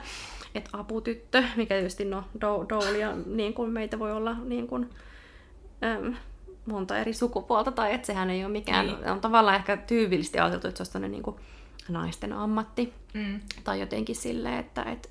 että 0.54 0.70
aputyttö, 0.72 1.44
mikä 1.56 1.74
tietysti 1.74 2.04
no, 2.04 2.24
do, 2.40 2.66
doulia, 2.68 3.12
niin 3.26 3.54
kuin 3.54 3.70
meitä 3.70 3.98
voi 3.98 4.12
olla 4.12 4.36
niin 4.44 4.66
kuin, 4.66 4.90
äm, 5.84 6.14
monta 6.66 6.98
eri 6.98 7.12
sukupuolta, 7.14 7.72
tai 7.72 7.94
että 7.94 8.06
sehän 8.06 8.30
ei 8.30 8.44
ole 8.44 8.52
mikään, 8.52 8.86
Niin. 8.86 9.08
on 9.10 9.20
tavallaan 9.20 9.56
ehkä 9.56 9.76
tyypillisesti 9.76 10.38
ajateltu, 10.38 10.68
että 10.68 10.78
se 10.78 10.80
olisi 10.82 10.92
tämmöinen 10.92 11.10
niin 11.12 11.22
kuin 11.22 11.36
naisten 11.88 12.32
ammatti, 12.32 12.92
Mm. 13.14 13.40
tai 13.64 13.80
jotenkin 13.80 14.16
silleen, 14.16 14.58
että, 14.58 14.82
että 14.82 15.08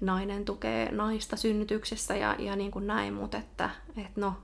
nainen 0.00 0.44
tukee 0.44 0.92
naista 0.92 1.36
synnytyksessä 1.36 2.16
ja, 2.16 2.36
ja 2.38 2.56
niin 2.56 2.70
kuin 2.70 2.86
näin, 2.86 3.14
mutta 3.14 3.38
että, 3.38 3.70
että 3.96 4.20
no, 4.20 4.34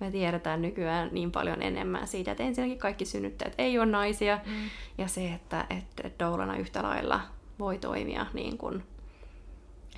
me 0.00 0.10
tiedetään 0.10 0.62
nykyään 0.62 1.08
niin 1.12 1.30
paljon 1.32 1.62
enemmän 1.62 2.06
siitä, 2.08 2.30
että 2.30 2.42
ensinnäkin 2.44 2.78
kaikki 2.78 3.04
synnyttäjät 3.04 3.54
ei 3.58 3.78
ole 3.78 3.86
naisia, 3.86 4.38
Mm. 4.46 4.52
ja 4.98 5.08
se, 5.08 5.32
että, 5.32 5.60
että, 5.70 6.02
että 6.06 6.24
doulana 6.24 6.56
yhtä 6.56 6.82
lailla 6.82 7.20
voi 7.58 7.78
toimia 7.78 8.26
niin 8.32 8.58
kuin, 8.58 8.82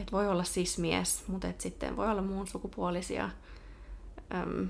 että 0.00 0.12
voi 0.12 0.28
olla 0.28 0.44
sismies, 0.44 1.24
mutta 1.28 1.48
että 1.48 1.62
sitten 1.62 1.96
voi 1.96 2.10
olla 2.10 2.22
muun 2.22 2.46
sukupuolisia 2.46 3.30
äm, 4.34 4.68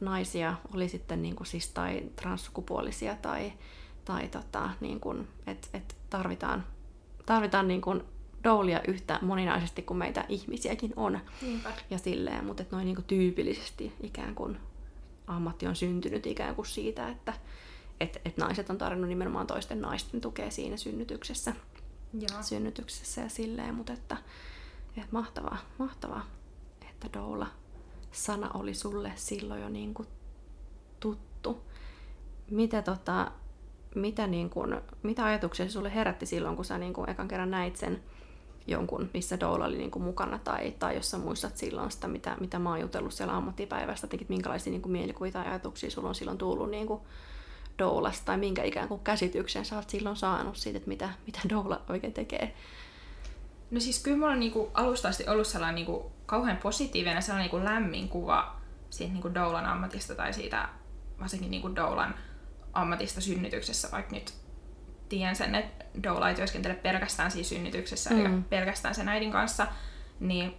naisia, 0.00 0.54
oli 0.74 0.88
sitten 0.88 1.22
niin 1.22 1.36
kuin 1.36 1.46
siis 1.46 1.68
tai 1.68 2.02
transsukupuolisia 2.16 3.16
tai, 3.22 3.52
tai 4.04 4.28
tota, 4.28 4.70
niin 4.80 5.00
kuin, 5.00 5.28
että, 5.46 5.68
että 5.74 5.94
tarvitaan, 6.10 6.66
tarvitaan 7.26 7.68
niin 7.68 7.80
kuin 7.80 8.02
doulia 8.44 8.80
yhtä 8.88 9.18
moninaisesti 9.22 9.82
kuin 9.82 9.98
meitä 9.98 10.24
ihmisiäkin 10.28 10.92
on 10.96 11.20
Niinpä. 11.42 11.72
ja 11.90 11.98
silleen, 11.98 12.44
mutta 12.44 12.64
noin 12.70 12.84
niin 12.84 12.96
kuin 12.96 13.04
tyypillisesti 13.04 13.92
ikään 14.02 14.34
kuin 14.34 14.58
ammatti 15.26 15.66
on 15.66 15.76
syntynyt 15.76 16.26
ikään 16.26 16.54
kuin 16.54 16.66
siitä, 16.66 17.08
että 17.08 17.34
et, 18.00 18.20
et 18.24 18.36
naiset 18.36 18.70
on 18.70 18.78
tarvinnut 18.78 19.08
nimenomaan 19.08 19.46
toisten 19.46 19.80
naisten 19.80 20.20
tukea 20.20 20.50
siinä 20.50 20.76
synnytyksessä, 20.76 21.52
Joo. 22.12 22.42
synnytyksessä 22.42 23.20
ja 23.20 23.28
silleen, 23.28 23.74
mutta 23.74 23.92
että, 23.92 24.16
että 24.96 25.12
mahtavaa, 25.12 25.58
mahtavaa, 25.78 26.26
että 26.90 27.08
doula 27.12 27.46
sana 28.12 28.50
oli 28.54 28.74
sulle 28.74 29.12
silloin 29.16 29.62
jo 29.62 29.68
niin 29.68 29.94
kuin 29.94 30.08
tuttu. 31.00 31.62
Mitä, 32.50 32.82
tota, 32.82 33.32
mitä, 33.94 34.26
niin 34.26 34.50
kuin, 34.50 34.80
mitä 35.02 35.24
ajatuksia 35.24 35.70
sulle 35.70 35.94
herätti 35.94 36.26
silloin, 36.26 36.56
kun 36.56 36.64
sä 36.64 36.78
niin 36.78 36.92
kuin 36.92 37.10
ekan 37.10 37.28
kerran 37.28 37.50
näit 37.50 37.76
sen 37.76 38.02
jonkun, 38.66 39.10
missä 39.14 39.40
doula 39.40 39.64
oli 39.64 39.76
niin 39.76 39.90
kuin 39.90 40.02
mukana, 40.02 40.38
tai, 40.38 40.74
tai 40.78 40.94
jos 40.94 41.10
sä 41.10 41.18
muistat 41.18 41.56
silloin 41.56 41.90
sitä, 41.90 42.08
mitä, 42.08 42.36
mitä 42.40 42.58
mä 42.58 42.70
oon 42.70 42.80
jutellut 42.80 43.12
siellä 43.12 43.36
ammattipäivästä, 43.36 44.08
että 44.12 44.26
minkälaisia 44.28 44.70
niin 44.70 44.82
kuin 44.82 44.92
mielikuvia 44.92 45.32
tai 45.32 45.46
ajatuksia 45.46 45.90
sulla 45.90 46.08
on 46.08 46.14
silloin 46.14 46.38
tullut 46.38 46.70
niin 46.70 46.86
kuin 46.86 47.00
doulasta, 47.78 48.24
tai 48.24 48.38
minkä 48.38 48.62
ikään 48.62 48.88
kuin 48.88 49.00
käsityksen 49.00 49.64
sä 49.64 49.76
oot 49.76 49.90
silloin 49.90 50.16
saanut 50.16 50.56
siitä, 50.56 50.76
että 50.76 50.88
mitä, 50.88 51.08
mitä 51.26 51.40
doula 51.50 51.82
oikein 51.88 52.12
tekee. 52.12 52.54
No 53.72 53.80
siis 53.80 54.02
kyllä 54.02 54.16
mulla 54.16 54.32
on 54.32 54.40
niinku 54.40 54.70
alusta 54.74 55.08
asti 55.08 55.28
ollut 55.28 55.46
sellainen 55.46 55.74
niinku 55.74 56.12
kauhean 56.26 56.56
positiivinen 56.56 57.22
sellainen 57.22 57.50
niinku 57.50 57.64
lämmin 57.64 58.08
kuva 58.08 58.56
siitä 58.90 59.12
niinku 59.12 59.34
doulan 59.34 59.66
ammatista 59.66 60.14
tai 60.14 60.32
siitä 60.32 60.68
varsinkin 61.20 61.50
niinku 61.50 61.76
doulan 61.76 62.14
ammatista 62.72 63.20
synnytyksessä, 63.20 63.88
vaikka 63.92 64.14
nyt 64.14 64.34
tiedän 65.08 65.36
sen, 65.36 65.54
että 65.54 65.84
doula 66.02 66.28
ei 66.28 66.34
työskentele 66.34 66.74
pelkästään 66.74 67.30
siinä 67.30 67.48
synnytyksessä 67.48 68.10
mm. 68.10 68.16
eikä 68.16 68.30
pelkästään 68.50 68.94
sen 68.94 69.08
äidin 69.08 69.32
kanssa, 69.32 69.66
niin 70.20 70.54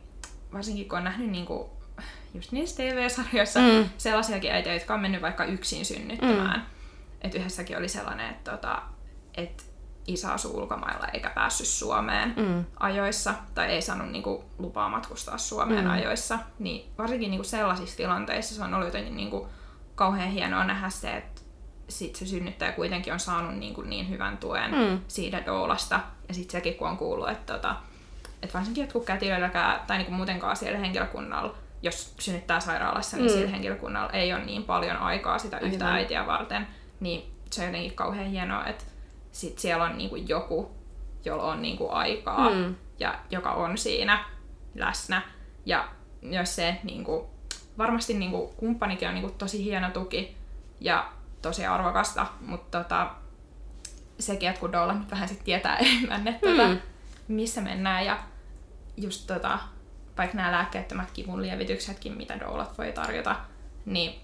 varsinkin 0.53 0.89
kun 0.89 0.97
on 0.97 1.03
nähnyt 1.03 1.29
niinku 1.29 1.69
just 2.33 2.51
niissä 2.51 2.83
TV-sarjoissa 2.83 3.59
Mm. 3.59 3.89
sellaisiakin 3.97 4.51
äitiä, 4.51 4.73
jotka 4.73 4.93
on 4.93 4.99
mennyt 4.99 5.21
vaikka 5.21 5.45
yksin 5.45 5.85
synnyttämään. 5.85 6.59
Mm. 6.59 6.65
Että 7.21 7.37
yhdessäkin 7.37 7.77
oli 7.77 7.87
sellainen, 7.87 8.29
että, 8.29 8.51
tota, 8.51 8.81
että 9.37 9.63
isä 10.07 10.33
asuu 10.33 10.57
ulkomailla 10.57 11.07
eikä 11.07 11.29
päässyt 11.29 11.67
Suomeen 11.67 12.33
Mm. 12.37 12.65
ajoissa, 12.79 13.33
tai 13.55 13.67
ei 13.67 13.81
saanut 13.81 14.11
niinku, 14.11 14.43
lupaa 14.57 14.89
matkustaa 14.89 15.37
Suomeen 15.37 15.85
Mm. 15.85 15.91
ajoissa, 15.91 16.39
niin 16.59 16.91
varsinkin 16.97 17.31
niinku, 17.31 17.43
sellaisissa 17.43 17.97
tilanteissa 17.97 18.55
se 18.55 18.63
on 18.63 18.73
ollut 18.73 18.87
jotenkin 18.87 19.15
niinku, 19.17 19.47
kauhean 19.95 20.29
hienoa 20.29 20.63
nähdä 20.63 20.89
se, 20.89 21.17
että 21.17 21.41
sit 21.89 22.15
se 22.15 22.25
synnyttäjä 22.25 22.71
kuitenkin 22.71 23.13
on 23.13 23.19
saanut 23.19 23.55
niinku, 23.55 23.81
niin 23.81 24.09
hyvän 24.09 24.37
tuen 24.37 24.71
Mm. 24.71 24.99
siitä 25.07 25.45
doulasta, 25.45 25.99
ja 26.27 26.33
sitten 26.33 26.51
sekin 26.51 26.75
kun 26.75 26.87
on 26.89 26.97
kuullut, 26.97 27.29
että 27.29 27.53
tota, 27.53 27.75
et 28.41 28.53
varsinkin 28.53 28.81
jotkut 28.81 29.05
kätilöilläkään, 29.05 29.79
tai 29.87 29.97
niinku 29.97 30.13
muutenkaan 30.13 30.55
siellä 30.55 30.79
henkilökunnalla, 30.79 31.55
jos 31.81 32.13
synnyttää 32.19 32.59
sairaalassa, 32.59 33.17
niin 33.17 33.31
mm. 33.31 33.33
sillä 33.33 33.49
henkilökunnalla 33.51 34.11
ei 34.11 34.33
ole 34.33 34.45
niin 34.45 34.63
paljon 34.63 34.97
aikaa 34.97 35.37
sitä 35.37 35.59
yhtä 35.59 35.85
Aivan. 35.85 35.97
äitiä 35.97 36.27
varten, 36.27 36.67
niin 36.99 37.31
se 37.51 37.61
on 37.61 37.67
jotenkin 37.67 37.93
kauhean 37.95 38.27
hienoa, 38.27 38.65
että 38.65 38.83
sit 39.33 39.59
siellä 39.59 39.83
on 39.83 39.97
niinku 39.97 40.15
joku, 40.15 40.71
jolla 41.25 41.43
on 41.43 41.61
niinku 41.61 41.89
aikaa, 41.91 42.49
Mm. 42.49 42.75
ja 42.99 43.19
joka 43.29 43.51
on 43.51 43.77
siinä 43.77 44.25
läsnä. 44.75 45.21
Ja 45.65 45.87
myös 46.21 46.55
se, 46.55 46.77
niinku, 46.83 47.29
varmasti 47.77 48.13
niinku, 48.13 48.53
kumppanikin 48.57 49.07
on 49.07 49.13
niinku, 49.13 49.31
tosi 49.37 49.63
hieno 49.63 49.89
tuki 49.89 50.37
ja 50.79 51.11
tosi 51.41 51.65
arvokasta, 51.65 52.27
mutta 52.41 52.83
tota, 52.83 53.11
sekin, 54.19 54.49
että 54.49 54.59
kun 54.59 54.71
Doula 54.71 54.93
nyt 54.93 55.11
vähän 55.11 55.27
sit 55.27 55.43
tietää 55.43 55.77
enemmän, 55.85 56.27
että 56.27 56.47
Mm. 56.49 56.57
tota, 56.57 56.75
missä 57.27 57.61
mennään 57.61 58.05
ja 58.05 58.19
just 58.97 59.27
tota, 59.27 59.59
vaikka 60.17 60.37
nämä 60.37 60.51
lääkkeettömät 60.51 61.11
kivun 61.11 61.41
lievityksetkin, 61.41 62.17
mitä 62.17 62.39
doulat 62.39 62.77
voi 62.77 62.91
tarjota, 62.91 63.35
niin 63.85 64.21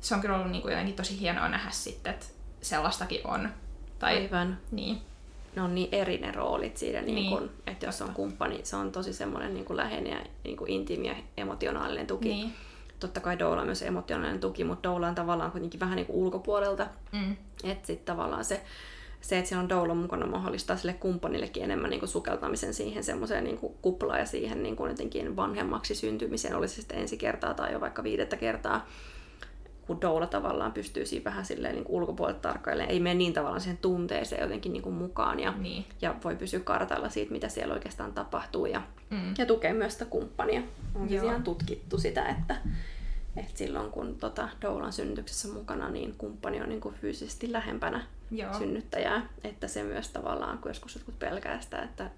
se 0.00 0.14
on 0.14 0.20
kyllä 0.20 0.36
ollut 0.36 0.50
niinku 0.50 0.68
jotenkin 0.68 0.94
tosi 0.96 1.20
hienoa 1.20 1.48
nähdä 1.48 1.70
sitten, 1.70 2.14
että 2.14 2.26
sellaistakin 2.62 3.20
on. 3.26 3.48
Tai, 3.98 4.16
Aivan. 4.16 4.58
niin, 4.70 4.98
Ne 5.56 5.62
on 5.62 5.74
niin 5.74 5.88
eri 5.92 6.18
ne 6.18 6.32
roolit 6.32 6.76
siinä, 6.76 7.02
niin 7.02 7.14
Niin, 7.14 7.30
kun, 7.30 7.50
että 7.66 7.86
jos 7.86 8.02
on 8.02 8.14
kumppani, 8.14 8.60
se 8.62 8.76
on 8.76 8.92
tosi 8.92 9.12
semmoinen 9.12 9.54
niin 9.54 9.64
kuin 9.64 9.76
läheinen 9.76 10.12
ja 10.12 10.18
niin 10.44 10.56
kuin 10.56 10.70
intiimi 10.70 11.08
ja 11.08 11.14
emotionaalinen 11.36 12.06
tuki. 12.06 12.28
niin, 12.28 12.52
Totta 13.00 13.20
kai 13.20 13.38
Doula 13.38 13.60
on 13.60 13.66
myös 13.66 13.82
emotionaalinen 13.82 14.40
tuki, 14.40 14.64
mutta 14.64 14.88
Doula 14.88 15.08
on 15.08 15.14
tavallaan 15.14 15.50
kuitenkin 15.50 15.80
vähän 15.80 15.96
niin 15.96 16.06
kuin 16.06 16.16
ulkopuolelta. 16.16 16.86
mm, 17.12 17.36
Että 17.64 17.86
sitten 17.86 18.14
tavallaan 18.14 18.44
se, 18.44 18.62
se, 19.20 19.38
että 19.38 19.48
siinä 19.48 19.60
on 19.62 19.68
Doula 19.68 19.94
mukana 19.94 20.26
mahdollistaa 20.26 20.76
sille 20.76 20.92
kumppanillekin 20.92 21.62
enemmän 21.62 21.90
niin 21.90 22.00
kuin 22.00 22.10
sukeltamisen 22.10 22.74
siihen 22.74 23.04
semmoiseen 23.04 23.44
niin 23.44 23.58
kuin 23.58 23.74
kuplaan 23.82 24.18
ja 24.20 24.26
siihen 24.26 24.62
niin 24.62 24.76
kuin 24.76 24.90
jotenkin 24.90 25.36
vanhemmaksi 25.36 25.94
syntymiseen, 25.94 26.56
olisi 26.56 26.74
se 26.74 26.80
sitten 26.80 26.98
ensi 26.98 27.16
kertaa 27.16 27.54
tai 27.54 27.72
jo 27.72 27.80
vaikka 27.80 28.02
viidettä 28.02 28.36
kertaa 28.36 28.86
kun 29.86 30.00
Doula 30.00 30.26
tavallaan 30.26 30.72
pystyy 30.72 31.06
siinä 31.06 31.24
vähän 31.24 31.44
silleen 31.44 31.74
niin 31.74 31.84
ulkopuolelta 31.88 32.40
tarkkailemaan, 32.40 32.90
ei 32.90 33.00
mene 33.00 33.14
niin 33.14 33.32
tavallaan 33.32 33.60
siihen 33.60 33.78
tunteeseen 33.78 34.42
jotenkin 34.42 34.72
niin 34.72 34.82
kuin 34.82 34.94
mukaan 34.94 35.40
ja, 35.40 35.54
niin, 35.58 35.84
ja 36.02 36.14
voi 36.24 36.36
pysyä 36.36 36.60
kartalla 36.60 37.08
siitä, 37.08 37.32
mitä 37.32 37.48
siellä 37.48 37.74
oikeastaan 37.74 38.12
tapahtuu 38.12 38.66
ja, 38.66 38.82
mm, 39.10 39.34
ja 39.38 39.46
tukee 39.46 39.72
myös 39.72 39.92
sitä 39.92 40.04
kumppania. 40.04 40.62
On 40.94 41.08
siis 41.08 41.22
ihan 41.22 41.42
tutkittu 41.42 41.98
sitä, 41.98 42.26
että, 42.28 42.56
että 43.36 43.58
silloin 43.58 43.90
kun 43.90 44.14
tota, 44.14 44.48
Doulan 44.62 44.92
synnytyksessä 44.92 45.48
mukana, 45.48 45.88
niin 45.88 46.14
kumppani 46.18 46.62
on 46.62 46.68
niin 46.68 46.80
kuin 46.80 46.94
fyysisesti 46.94 47.52
lähempänä 47.52 48.02
joo, 48.30 48.58
synnyttäjää. 48.58 49.28
Että 49.44 49.68
se 49.68 49.82
myös 49.82 50.08
tavallaan, 50.08 50.58
kun 50.58 50.70
joskus 50.70 50.94
jotkut 50.94 51.18
pelkää 51.18 51.60
sitä, 51.60 51.82
että 51.82 52.10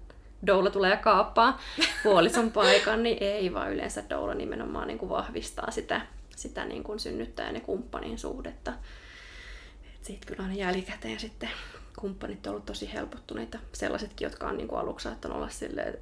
Doula 0.47 0.69
tulee 0.69 0.89
ja 0.89 0.97
kaappaa 0.97 1.59
puolison 2.03 2.51
paikan, 2.51 3.03
niin 3.03 3.17
ei, 3.21 3.53
vaan 3.53 3.73
yleensä 3.73 4.03
Doula 4.09 4.33
nimenomaan 4.33 4.87
niin 4.87 4.97
kuin 4.97 5.09
vahvistaa 5.09 5.71
sitä, 5.71 6.01
sitä 6.37 6.65
niin 6.65 6.83
kuin 6.83 6.99
synnyttäjän 6.99 7.55
ja 7.55 7.61
kumppanin 7.61 8.19
suhdetta. 8.19 8.73
Et 9.95 10.05
siitä 10.05 10.25
kyllä 10.25 10.43
aina 10.43 10.55
jälkikäteen 10.55 11.19
sitten 11.19 11.49
kumppanit 11.99 12.47
on 12.47 12.51
ollut 12.51 12.65
tosi 12.65 12.93
helpottuneita. 12.93 13.59
Sellaisetkin, 13.73 14.25
jotka 14.25 14.47
on 14.47 14.57
niin 14.57 14.67
kuin 14.67 14.79
aluksi 14.79 15.03
saattanut 15.03 15.37
olla 15.37 15.49
silleen, 15.49 15.97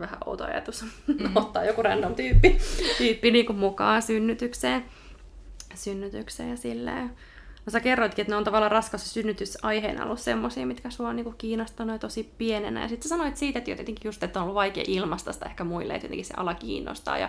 vähän 0.00 0.18
outo 0.26 0.44
ajatus, 0.44 0.82
mm. 1.06 1.30
ottaa 1.34 1.64
joku 1.64 1.82
random 1.82 2.14
tyyppi, 2.14 2.58
tyyppi 2.98 3.30
niin 3.30 3.46
kuin 3.46 3.58
mukaan 3.58 4.02
synnytykseen, 4.02 4.84
synnytykseen 5.74 6.50
ja 6.50 6.56
silleen. 6.56 7.10
No 7.66 7.70
sä 7.70 7.80
kerroitkin, 7.80 8.22
että 8.22 8.32
ne 8.32 8.36
on 8.36 8.44
tavallaan 8.44 8.72
raskas 8.72 9.02
ja 9.02 9.08
synnytysaiheena 9.08 10.04
ollut 10.04 10.20
semmosia, 10.20 10.66
mitkä 10.66 10.90
sua 10.90 11.08
on 11.08 11.16
niinku 11.16 11.34
kiinnostanut 11.38 12.00
tosi 12.00 12.32
pienenä. 12.38 12.82
Ja 12.82 12.88
sitten 12.88 13.02
sä 13.02 13.08
sanoit 13.08 13.36
siitä, 13.36 13.58
että 13.58 13.70
jotenkin 13.70 13.96
just, 14.04 14.22
että 14.22 14.38
on 14.38 14.42
ollut 14.42 14.54
vaikea 14.54 14.84
ilmaista 14.86 15.32
sitä 15.32 15.46
ehkä 15.46 15.64
muille, 15.64 15.94
että 15.94 16.04
jotenkin 16.04 16.24
se 16.24 16.34
ala 16.36 16.54
kiinnostaa. 16.54 17.18
Ja 17.18 17.28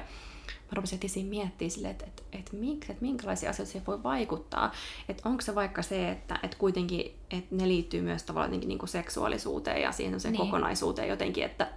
mä 0.71 0.75
rupesin 0.75 0.95
heti 0.97 1.07
siinä 1.07 1.29
miettimään 1.29 1.71
silleen, 1.71 1.91
että, 1.91 2.05
että, 2.05 2.23
että, 2.31 2.51
miksi, 2.55 2.91
että 2.91 3.05
minkälaisia 3.05 3.49
asioita 3.49 3.71
siihen 3.71 3.87
voi 3.87 4.03
vaikuttaa. 4.03 4.71
Että 5.09 5.29
onko 5.29 5.41
se 5.41 5.55
vaikka 5.55 5.81
se, 5.81 6.11
että, 6.11 6.39
että 6.43 6.57
kuitenkin 6.57 7.13
että 7.31 7.55
ne 7.55 7.67
liittyy 7.67 8.01
myös 8.01 8.23
tavallaan 8.23 8.49
jotenkin 8.49 8.67
niinku 8.67 8.87
seksuaalisuuteen 8.87 9.81
ja 9.81 9.91
siihen 9.91 10.13
niin. 10.23 10.31
Niin. 10.31 10.37
kokonaisuuteen 10.39 11.07
jotenkin, 11.09 11.43
että, 11.43 11.67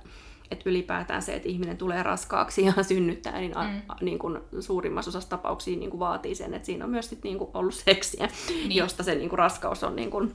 että 0.51 0.71
ylipäätään 0.71 1.23
se, 1.23 1.35
että 1.35 1.49
ihminen 1.49 1.77
tulee 1.77 2.03
raskaaksi 2.03 2.65
ja 2.65 2.73
synnyttää, 2.83 3.41
niin, 3.41 3.57
a, 3.57 3.63
Mm. 3.65 3.81
a, 3.89 3.97
niin 4.01 4.19
kuin 4.19 4.39
suurimmassa 4.61 5.09
osassa 5.09 5.31
tapauksia 5.31 5.79
niin 5.79 5.91
kuin 5.91 6.01
vaatii 6.01 6.35
sen, 6.35 6.55
että 6.55 6.67
siinä 6.67 6.85
on 6.85 6.91
myös 6.91 7.09
sit 7.09 7.23
niin 7.23 7.39
kuin 7.39 7.51
ollut 7.55 7.75
seksiä, 7.75 8.29
niin. 8.49 8.69
Niin. 8.69 8.77
josta 8.79 9.03
se 9.03 9.15
niin 9.15 9.29
kuin 9.29 9.39
raskaus 9.39 9.85
on 9.85 9.97
niin 9.97 10.11
kuin 10.11 10.35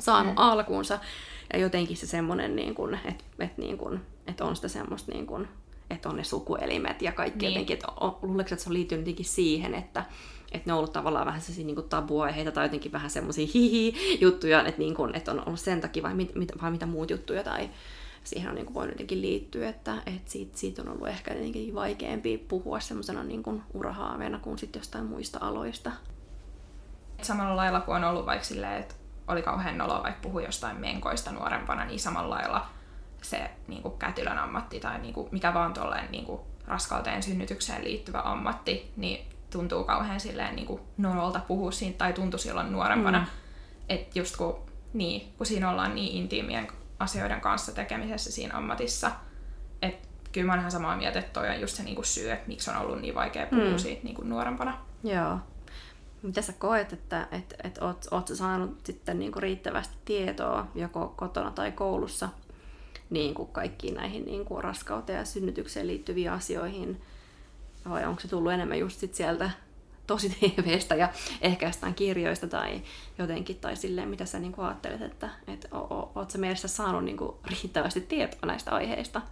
saanut 0.00 0.32
Mm. 0.34 0.40
mm. 0.40 0.48
alkuunsa. 0.48 0.98
Ja 1.52 1.58
jotenkin 1.58 1.96
se 1.96 2.06
semmoinen, 2.06 2.56
niin 2.56 2.74
kuin, 2.74 2.94
että, 2.94 3.24
että, 3.38 3.62
niin 3.62 3.78
kuin, 3.78 4.00
että 4.26 4.44
on 4.44 4.56
sitä 4.56 4.68
semmoista, 4.68 5.12
niin 5.12 5.26
kuin, 5.26 5.48
että 5.90 6.08
on 6.08 6.16
ne 6.16 6.24
sukuelimet 6.24 7.02
ja 7.02 7.12
kaikki 7.12 7.38
Niin. 7.46 7.52
jotenkin, 7.52 7.74
että 7.74 7.86
luuleeko, 8.22 8.48
että 8.52 8.64
se 8.64 8.70
on 8.70 8.74
liittynyt 8.74 9.02
jotenkin 9.02 9.26
siihen, 9.26 9.74
että, 9.74 10.04
että 10.52 10.70
ne 10.70 10.72
on 10.72 10.78
ollut 10.78 10.92
tavallaan 10.92 11.26
vähän 11.26 11.40
sellaisia 11.40 11.66
niin 11.66 11.88
tabuaiheita 11.88 12.52
tai 12.52 12.64
jotenkin 12.64 12.92
vähän 12.92 13.10
semmoisia 13.10 13.48
hihi-juttuja, 13.54 14.60
että, 14.60 14.78
niin 14.78 14.94
kuin, 14.94 15.14
että 15.14 15.30
on 15.30 15.42
ollut 15.46 15.60
sen 15.60 15.80
takia 15.80 16.02
vai, 16.02 16.14
mit, 16.14 16.34
mit, 16.34 16.52
vai 16.62 16.70
mitä 16.70 16.86
muut 16.86 17.10
juttuja 17.10 17.42
tai 17.44 17.70
siihen 18.24 18.48
on 18.48 18.54
niin 18.54 18.66
kuin 18.66 18.74
voinut 18.74 18.94
jotenkin 18.94 19.22
liittyä, 19.22 19.68
että, 19.68 19.94
että 20.06 20.30
siitä, 20.30 20.58
siitä 20.58 20.82
on 20.82 20.88
ollut 20.88 21.08
ehkä 21.08 21.34
jotenkin 21.34 21.74
vaikeampi 21.74 22.38
puhua 22.38 22.80
semmoisena 22.80 23.24
niin 23.24 23.42
kuin 23.42 23.62
urahaaveena 23.74 24.38
kuin 24.38 24.58
sitten 24.58 24.80
jostain 24.80 25.04
muista 25.04 25.38
aloista. 25.42 25.92
Samalla 27.22 27.56
lailla 27.56 27.80
kuin 27.80 27.96
on 27.96 28.04
ollut 28.04 28.26
vaikka 28.26 28.44
silleen, 28.44 28.80
että 28.80 28.94
oli 29.28 29.42
kauhean 29.42 29.78
noloa 29.78 30.02
vaikka 30.02 30.20
puhua 30.22 30.42
jostain 30.42 30.76
menkoista 30.76 31.32
nuorempana, 31.32 31.84
niin 31.84 32.00
samalla 32.00 32.34
lailla 32.34 32.66
se 33.30 33.50
niin 33.68 33.82
kuin 33.82 33.98
kätilön 33.98 34.38
ammatti 34.38 34.80
tai 34.80 34.98
niin 34.98 35.14
kuin 35.14 35.28
mikä 35.30 35.54
vaan 35.54 35.72
tolleen 35.72 36.10
niin 36.10 36.24
kuin 36.24 36.40
raskauteen 36.66 37.22
synnytykseen 37.22 37.84
liittyvä 37.84 38.22
ammatti, 38.24 38.92
niin 38.96 39.26
tuntuu 39.50 39.84
kauhean 39.84 40.20
silleen 40.20 40.56
niin 40.56 40.66
kuin 40.66 40.80
nololta 40.98 41.40
puhua 41.48 41.70
siitä, 41.70 41.98
tai 41.98 42.12
tuntui 42.12 42.40
silloin 42.40 42.72
nuorempana. 42.72 43.18
Mm. 43.18 43.26
Että 43.88 44.18
just 44.18 44.36
kun, 44.36 44.58
niin, 44.92 45.32
kun 45.36 45.46
siinä 45.46 45.70
ollaan 45.70 45.94
niin 45.94 46.12
intiimien 46.12 46.68
asioiden 46.98 47.40
kanssa 47.40 47.72
tekemisessä 47.72 48.32
siinä 48.32 48.56
ammatissa, 48.56 49.10
että 49.82 50.08
kyllä 50.32 50.46
mä 50.46 50.52
oon 50.52 50.60
ihan 50.60 50.70
samaa 50.70 50.96
mieltä, 50.96 51.18
että 51.18 51.40
toi 51.40 51.48
on 51.48 51.60
just 51.60 51.76
se 51.76 51.82
niin 51.82 51.94
kuin 51.94 52.06
syy, 52.06 52.30
että 52.30 52.48
miksi 52.48 52.70
on 52.70 52.76
ollut 52.76 53.00
niin 53.00 53.14
vaikea 53.14 53.46
puhua 53.46 53.70
mm. 53.70 53.78
siitä 53.78 54.04
niin 54.04 54.14
kuin 54.14 54.28
nuorempana. 54.28 54.78
Joo. 55.04 55.38
Mitä 56.22 56.42
sä 56.42 56.52
koet, 56.52 56.92
että 56.92 57.28
et, 57.30 57.54
et 57.64 57.78
oot, 57.78 58.06
oot 58.10 58.28
sä 58.28 58.36
saanut 58.36 58.80
sitten 58.84 59.18
niinku 59.18 59.40
riittävästi 59.40 59.96
tietoa 60.04 60.66
joko 60.74 61.14
kotona 61.16 61.50
tai 61.50 61.72
koulussa 61.72 62.28
niin 63.10 63.34
kuin 63.34 63.48
kaikkiin 63.48 63.94
näihin 63.94 64.24
niin 64.24 64.44
kuin 64.44 64.64
raskauteen 64.64 65.18
ja 65.18 65.24
synnytykseen 65.24 65.86
liittyviin 65.86 66.30
asioihin? 66.30 67.02
Vai 67.88 68.04
onko 68.04 68.20
se 68.20 68.28
tullut 68.28 68.52
enemmän 68.52 68.78
just 68.78 69.00
sit 69.00 69.14
sieltä 69.14 69.50
tosi 70.06 70.28
TVstä 70.28 70.94
ja 70.94 71.08
ehkä 71.40 71.66
jostain 71.66 71.94
kirjoista 71.94 72.46
tai 72.46 72.82
jotenkin, 73.18 73.56
tai 73.56 73.76
silleen, 73.76 74.08
mitä 74.08 74.24
sä 74.24 74.38
niin 74.38 74.52
kuin 74.52 74.66
ajattelet, 74.66 75.02
että 75.02 75.30
et, 75.46 75.68
o, 75.72 76.12
oot 76.14 76.30
sä 76.30 76.38
mielestä 76.38 76.68
saanut 76.68 77.04
niin 77.04 77.16
kuin 77.16 77.36
riittävästi 77.44 78.00
tietoa 78.00 78.46
näistä 78.46 78.70
aiheista? 78.70 79.22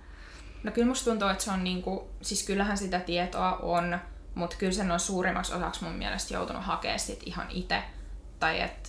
No 0.63 0.73
kyllä 0.73 0.89
musta 0.89 1.11
tuntuu, 1.11 1.29
että 1.29 1.45
se 1.45 1.51
on 1.51 1.65
niinku, 1.65 2.09
siis 2.23 2.47
kyllähän 2.47 2.79
sitä 2.79 3.01
tietoa 3.01 3.57
on, 3.57 3.99
mutta 4.35 4.57
kyllä 4.57 4.73
sen 4.73 4.91
on 4.91 5.01
suurimmaksi 5.01 5.55
osaksi 5.55 5.85
mun 5.85 5.93
mielestä 5.93 6.35
joutunut 6.35 6.65
hakea 6.65 6.99
sit 6.99 7.23
ihan 7.27 7.51
itse. 7.51 7.83
Tai 8.39 8.61
että 8.61 8.89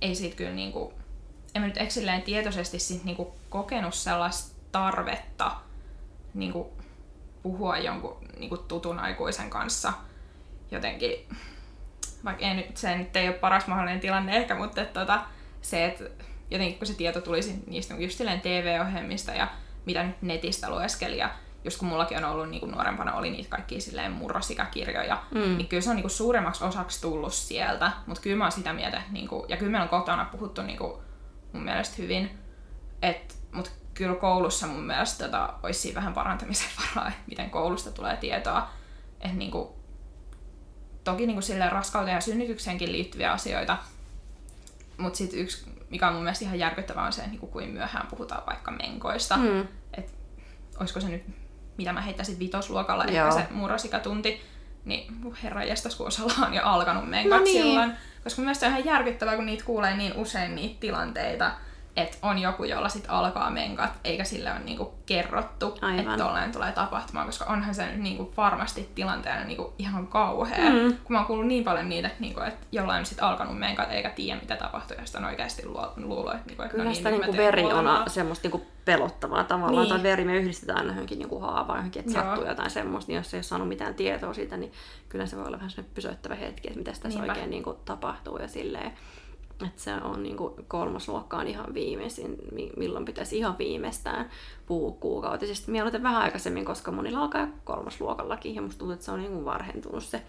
ei 0.00 0.14
siitä 0.14 0.36
kyllä 0.36 0.52
niinku, 0.52 0.92
en 1.54 1.62
mä 1.62 1.68
nyt 1.68 1.76
eikö 1.76 1.92
silleen 1.92 2.22
tietoisesti 2.22 2.78
sit 2.78 3.04
niinku 3.04 3.34
kokenut 3.48 3.94
sellaista 3.94 4.54
tarvetta 4.72 5.50
niinku 6.34 6.72
puhua 7.42 7.78
jonkun 7.78 8.16
niinku 8.38 8.56
tutun 8.56 8.98
aikuisen 8.98 9.50
kanssa 9.50 9.92
jotenkin, 10.70 11.28
vaikka 12.24 12.44
ei 12.44 12.54
nyt, 12.54 12.76
se 12.76 12.96
nyt 12.96 13.16
ei 13.16 13.28
ole 13.28 13.36
paras 13.36 13.66
mahdollinen 13.66 14.00
tilanne 14.00 14.36
ehkä, 14.36 14.54
mutta 14.54 14.82
että 14.82 15.00
tota, 15.00 15.22
se, 15.62 15.84
että 15.84 16.04
jotenkin 16.50 16.78
kun 16.78 16.86
se 16.86 16.94
tieto 16.94 17.20
tulisi 17.20 17.64
niistä 17.66 17.94
just 17.94 18.18
silleen 18.18 18.40
TV-ohjelmista 18.40 19.32
ja 19.32 19.48
mitä 19.86 20.02
nyt 20.02 20.22
netistä 20.22 20.70
lueskeli 20.70 21.18
ja 21.18 21.30
just 21.64 21.78
kun 21.78 21.88
mullakin 21.88 22.24
on 22.24 22.32
ollut 22.32 22.50
niin 22.50 22.60
kuin 22.60 22.72
nuorempana 22.72 23.14
oli 23.14 23.30
niitä 23.30 23.50
kaikkia 23.50 23.80
silleen 23.80 24.12
murrosikäkirjoja, 24.12 25.22
mm. 25.30 25.40
niin 25.40 25.68
kyllä 25.68 25.80
se 25.80 25.90
on 25.90 25.96
niin 25.96 26.02
kuin 26.02 26.10
suuremmaksi 26.10 26.64
osaksi 26.64 27.00
tullut 27.00 27.32
sieltä, 27.32 27.92
mutta 28.06 28.22
kyllä 28.22 28.36
mä 28.36 28.44
oon 28.44 28.52
sitä 28.52 28.72
mieltä, 28.72 29.02
niin 29.10 29.28
kuin, 29.28 29.48
ja 29.48 29.56
kyllä 29.56 29.72
meillä 29.72 29.82
on 29.82 29.88
kotona 29.88 30.24
puhuttu 30.24 30.62
niin 30.62 30.78
kuin, 30.78 31.02
mun 31.52 31.62
mielestä 31.62 31.94
hyvin, 31.98 32.30
mutta 33.52 33.70
kyllä 33.94 34.14
koulussa 34.14 34.66
mun 34.66 34.82
mielestä 34.82 35.24
tota, 35.24 35.54
olisi 35.62 35.80
siinä 35.80 35.96
vähän 35.96 36.12
parantamisen 36.12 36.68
varaa, 36.80 37.08
että 37.08 37.22
miten 37.26 37.50
koulusta 37.50 37.90
tulee 37.90 38.16
tietoa, 38.16 38.70
että 39.20 39.36
niin 39.36 39.50
kuin, 39.50 39.68
toki 41.04 41.26
niin 41.26 41.34
kuin 41.34 41.42
silleen 41.42 41.72
raskauteen 41.72 42.14
ja 42.14 42.20
synnytykseenkin 42.20 42.92
liittyviä 42.92 43.32
asioita, 43.32 43.78
mutta 44.98 45.16
sitten 45.16 45.40
yksi, 45.40 45.64
mikä 45.90 46.08
on 46.08 46.14
mun 46.14 46.22
mielestä 46.22 46.44
ihan 46.44 46.58
järkyttävää, 46.58 47.06
on 47.06 47.12
se, 47.12 47.20
että 47.20 47.30
niin 47.30 47.40
kuin 47.40 47.52
kuin 47.52 47.70
myöhään 47.70 48.06
puhutaan 48.06 48.42
vaikka 48.46 48.70
menkoista. 48.70 49.36
Mm. 49.36 49.68
Et, 49.94 50.14
olisiko 50.80 51.00
se 51.00 51.08
nyt, 51.08 51.22
mitä 51.78 51.92
mä 51.92 52.00
heittäisin 52.00 52.38
vitosluokalla, 52.38 53.04
Joo. 53.04 53.28
ehkä 53.28 53.40
se 53.40 53.46
murrosikatunti, 53.50 54.40
niin 54.84 55.34
herra 55.42 55.64
jestas, 55.64 55.96
kun 55.96 56.06
osalla 56.06 56.46
on 56.46 56.54
jo 56.54 56.62
alkanut 56.64 57.08
menkat 57.08 57.38
no 57.38 57.44
niin. 57.44 57.62
silloin. 57.62 57.92
Koska 58.24 58.40
mun 58.40 58.44
mielestä 58.44 58.60
se 58.60 58.66
on 58.66 58.72
ihan 58.72 58.94
järkyttävää, 58.94 59.36
kun 59.36 59.46
niitä 59.46 59.64
kuulee 59.64 59.96
niin 59.96 60.12
usein 60.16 60.54
niitä 60.54 60.80
tilanteita, 60.80 61.50
että 61.96 62.18
on 62.22 62.38
joku, 62.38 62.64
jolla 62.64 62.88
sit 62.88 63.04
alkaa 63.08 63.50
menkat, 63.50 63.90
eikä 64.04 64.24
sille 64.24 64.52
ole 64.52 64.58
niinku 64.58 64.94
kerrottu, 65.06 65.78
Aivan. 65.80 65.98
että 65.98 66.16
tolleen 66.16 66.52
tulee 66.52 66.72
tapahtumaan, 66.72 67.26
koska 67.26 67.44
onhan 67.44 67.74
se 67.74 67.96
niinku 67.96 68.32
varmasti 68.36 68.90
tilanteena 68.94 69.44
niinku 69.44 69.72
ihan 69.78 70.06
kauhea. 70.06 70.70
Mm. 70.70 70.96
Kun 71.04 71.14
mä 71.14 71.18
oon 71.18 71.26
kuullut 71.26 71.46
niin 71.46 71.64
paljon 71.64 71.88
niitä, 71.88 72.08
että, 72.08 72.20
niinku, 72.20 72.40
että 72.40 72.66
jollain 72.72 73.00
on 73.00 73.06
sit 73.06 73.22
alkanut 73.22 73.58
menkat 73.58 73.90
eikä 73.90 74.10
tiedä 74.10 74.40
mitä 74.40 74.56
tapahtuu, 74.56 74.96
ja 74.96 75.04
sitten 75.04 75.22
on 75.22 75.28
oikeasti 75.30 75.66
luulo, 75.96 76.32
että, 76.32 76.46
niinku, 76.46 76.62
että 76.62 76.72
Kyllä 76.72 76.84
no 76.84 76.90
niin, 76.90 76.96
sitä 76.96 77.10
niinku 77.10 77.36
veri 77.36 77.64
on 77.64 77.86
semmoista 78.06 78.48
niinku 78.48 78.66
pelottavaa 78.84 79.44
tavallaan, 79.44 79.82
niin. 79.82 79.94
tai 79.94 80.02
veri 80.02 80.24
me 80.24 80.36
yhdistetään 80.36 80.86
johonkin 80.86 81.18
niinku 81.18 81.38
haavaan, 81.38 81.78
johonkin, 81.78 82.00
että 82.00 82.12
Joo. 82.12 82.24
sattuu 82.24 82.46
jotain 82.46 82.70
semmoista, 82.70 83.12
niin 83.12 83.16
jos 83.16 83.34
ei 83.34 83.38
ole 83.38 83.42
saanut 83.42 83.68
mitään 83.68 83.94
tietoa 83.94 84.34
siitä, 84.34 84.56
niin 84.56 84.72
kyllä 85.08 85.26
se 85.26 85.36
voi 85.36 85.46
olla 85.46 85.56
vähän 85.56 85.70
pysäyttävä 85.94 86.34
hetki, 86.34 86.68
että 86.68 86.78
mitä 86.78 86.90
tässä 86.90 87.08
Niinpä. 87.08 87.32
oikein 87.32 87.50
niinku 87.50 87.72
tapahtuu 87.84 88.38
ja 88.38 88.48
silleen 88.48 88.92
että 89.66 89.82
se 89.82 89.94
on 89.94 90.22
niin 90.22 90.36
kuin 90.36 90.54
kolmasluokkaan 90.68 91.46
ihan 91.46 91.74
viimeisin, 91.74 92.36
milloin 92.76 93.04
pitäisi 93.04 93.38
ihan 93.38 93.58
viimeistään 93.58 94.30
puhua 94.66 94.96
kuukautisesta. 95.00 95.70
Mieluiten 95.72 96.02
vähän 96.02 96.22
aikaisemmin, 96.22 96.64
koska 96.64 96.90
monilla 96.92 97.18
alkaa 97.20 97.48
kolmasluokallakin, 97.64 98.54
ja 98.54 98.62
musta 98.62 98.78
tuntuu, 98.78 98.92
että 98.94 99.04
se 99.04 99.10
on 99.10 99.20
niin 99.20 99.32
kuin 99.32 99.44
varhentunut 99.44 100.04
se 100.04 100.22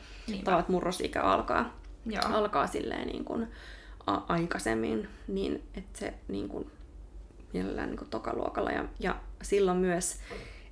tavalla, 0.44 0.60
että 0.60 0.72
murrosikä 0.72 1.22
alkaa, 1.22 1.74
Joo. 2.06 2.24
alkaa 2.34 2.68
silleen 2.68 3.08
niin 3.08 3.26
kuin 3.26 3.48
a- 4.08 4.22
aikaisemmin, 4.28 5.08
niin 5.28 5.64
että 5.74 6.00
se 6.00 6.14
niin 6.28 6.50
kuin, 6.50 6.72
mielellään 7.54 7.90
niin 7.90 7.98
kuin 7.98 8.10
tokaluokalla. 8.10 8.72
Ja, 8.72 8.86
ja 9.00 9.16
silloin 9.42 9.78
myös, 9.78 10.18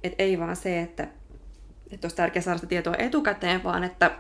että 0.04 0.24
ei 0.24 0.40
vaan 0.40 0.56
se, 0.56 0.82
että, 0.82 1.08
että 1.92 2.06
olisi 2.06 2.16
tärkeää 2.18 2.44
saada 2.44 2.58
sitä 2.58 2.70
tietoa 2.70 2.96
etukäteen, 2.98 3.64
vaan 3.64 3.84
että 3.84 4.12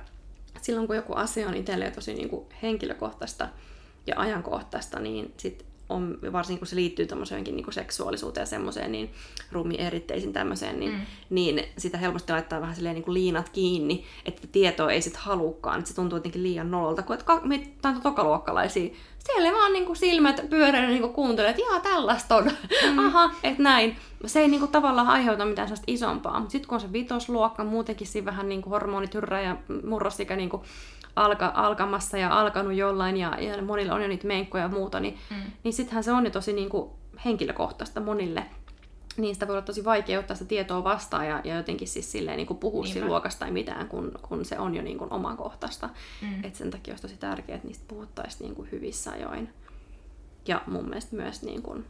silloin 0.61 0.87
kun 0.87 0.95
joku 0.95 1.13
asia 1.13 1.47
on 1.47 1.55
itselleen 1.55 1.93
tosi 1.93 2.13
niin 2.13 2.29
kuin 2.29 2.45
henkilökohtaista, 2.61 3.49
ja 4.07 4.15
ajankohtaista, 4.17 4.99
niin 4.99 5.33
sit 5.37 5.65
on, 5.89 6.17
varsinkin 6.31 6.59
kun 6.59 6.67
se 6.67 6.75
liittyy 6.75 7.05
tämmöiseenkin 7.05 7.55
niin 7.55 7.73
seksuaalisuuteen 7.73 8.41
ja 8.41 8.45
semmoiseen, 8.45 8.91
niin 8.91 9.11
eritteisiin 9.77 10.33
tämmöiseen, 10.33 10.79
niin, 10.79 10.91
mm. 10.91 10.99
niin 11.29 11.63
sitä 11.77 11.97
helposti 11.97 12.33
laittaa 12.33 12.61
vähän 12.61 12.75
silleen 12.75 12.95
niin 12.95 13.03
kuin 13.03 13.13
liinat 13.13 13.49
kiinni, 13.49 14.05
että 14.25 14.47
tietoa 14.51 14.91
ei 14.91 15.01
sitten 15.01 15.21
halukkaan, 15.21 15.79
että 15.79 15.89
se 15.89 15.95
tuntuu 15.95 16.17
jotenkin 16.17 16.43
liian 16.43 16.71
nololta, 16.71 17.03
kun 17.03 17.15
että 17.15 17.41
me 17.43 17.67
on 17.85 18.01
tokaluokkalaisia, 18.01 18.89
siellä 19.19 19.51
vaan 19.51 19.73
niin 19.73 19.85
kuin 19.85 19.95
silmät 19.95 20.49
pyöreänä 20.49 20.87
niin 20.87 21.13
kuuntelee, 21.13 21.49
että 21.49 21.61
jaa, 21.61 21.79
tällaista 21.79 22.35
on, 22.35 22.51
mm. 22.91 22.99
aha, 23.07 23.31
että 23.43 23.63
näin. 23.63 23.95
Se 24.25 24.39
ei 24.39 24.47
niin 24.47 24.59
kuin, 24.59 24.71
tavallaan 24.71 25.07
aiheuta 25.07 25.45
mitään 25.45 25.67
sellaista 25.67 25.91
isompaa, 25.91 26.39
mutta 26.39 26.51
sitten 26.51 26.69
kun 26.69 26.75
on 26.75 26.81
se 26.81 26.93
vitosluokka, 26.93 27.63
muutenkin 27.63 28.07
siinä 28.07 28.25
vähän 28.25 28.49
niin 28.49 28.61
kuin 28.61 28.71
hormonit 28.71 29.13
hyrrää 29.13 29.41
ja 29.41 29.57
murrosikä 29.83 30.35
niin 30.35 30.49
kuin, 30.49 30.61
alka, 31.15 31.51
alkamassa 31.55 32.17
ja 32.17 32.39
alkanut 32.39 32.73
jollain 32.73 33.17
ja, 33.17 33.39
ja 33.39 33.61
monilla 33.61 33.93
on 33.93 34.01
jo 34.01 34.07
niitä 34.07 34.27
menkkoja 34.27 34.63
ja 34.63 34.69
muuta, 34.69 34.99
niin, 34.99 35.17
mm. 35.29 35.51
niin 35.63 35.73
sittenhän 35.73 36.03
se 36.03 36.11
on 36.11 36.25
jo 36.25 36.31
tosi 36.31 36.53
niin 36.53 36.69
kuin 36.69 36.89
henkilökohtaista 37.25 37.99
monille. 37.99 38.45
Niin 39.17 39.35
sitä 39.35 39.47
voi 39.47 39.53
olla 39.53 39.65
tosi 39.65 39.85
vaikea 39.85 40.19
ottaa 40.19 40.35
sitä 40.35 40.47
tietoa 40.47 40.83
vastaan 40.83 41.27
ja, 41.27 41.41
ja 41.43 41.55
jotenkin 41.57 41.87
siis 41.87 42.11
silleen 42.11 42.37
niin 42.37 42.47
kuin 42.47 42.57
puhua 42.57 42.85
siinä 42.85 43.07
luokasta 43.07 43.39
tai 43.39 43.51
mitään, 43.51 43.87
kun, 43.87 44.11
kun 44.21 44.45
se 44.45 44.59
on 44.59 44.75
jo 44.75 44.81
niin 44.81 44.97
kuin 44.97 45.13
omakohtaista. 45.13 45.89
Mm. 46.21 46.43
Et 46.43 46.55
sen 46.55 46.71
takia 46.71 46.91
olisi 46.91 47.01
tosi 47.01 47.17
tärkeää, 47.17 47.55
että 47.55 47.67
niistä 47.67 47.85
puhuttaisiin 47.87 48.47
niin 48.47 48.55
kuin 48.55 48.71
hyvissä 48.71 49.11
ajoin. 49.11 49.49
Ja 50.47 50.61
mun 50.67 50.85
mielestä 50.85 51.15
myös 51.15 51.43
niin 51.43 51.61
kuin 51.61 51.85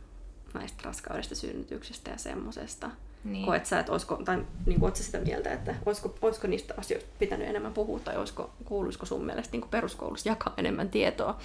näistä 0.54 0.82
raskaudesta, 0.84 1.36
synnytyksestä 1.36 2.12
ja 2.12 2.18
semmosesta. 2.18 2.90
Niin. 3.24 3.46
Koet 3.46 3.66
sä, 3.66 3.80
että 3.80 3.92
olisiko, 3.92 4.16
tai 4.16 4.46
niin 4.66 4.80
kuin, 4.80 4.96
sitä 4.96 5.20
mieltä, 5.20 5.54
että 5.54 5.76
olisiko, 5.86 6.16
olisiko 6.22 6.48
niistä 6.48 6.74
asioista 6.78 7.10
pitänyt 7.20 7.48
enemmän 7.48 7.74
puhua, 7.74 8.00
tai 8.00 8.18
olisiko, 8.18 8.50
kuuluisiko 8.66 9.06
sun 9.06 9.26
mielestä 9.26 9.52
niin 9.52 9.62
kuin 9.62 9.70
peruskoulussa 9.70 10.30
jakaa 10.30 10.54
enemmän 10.58 10.90
tietoa, 10.90 11.38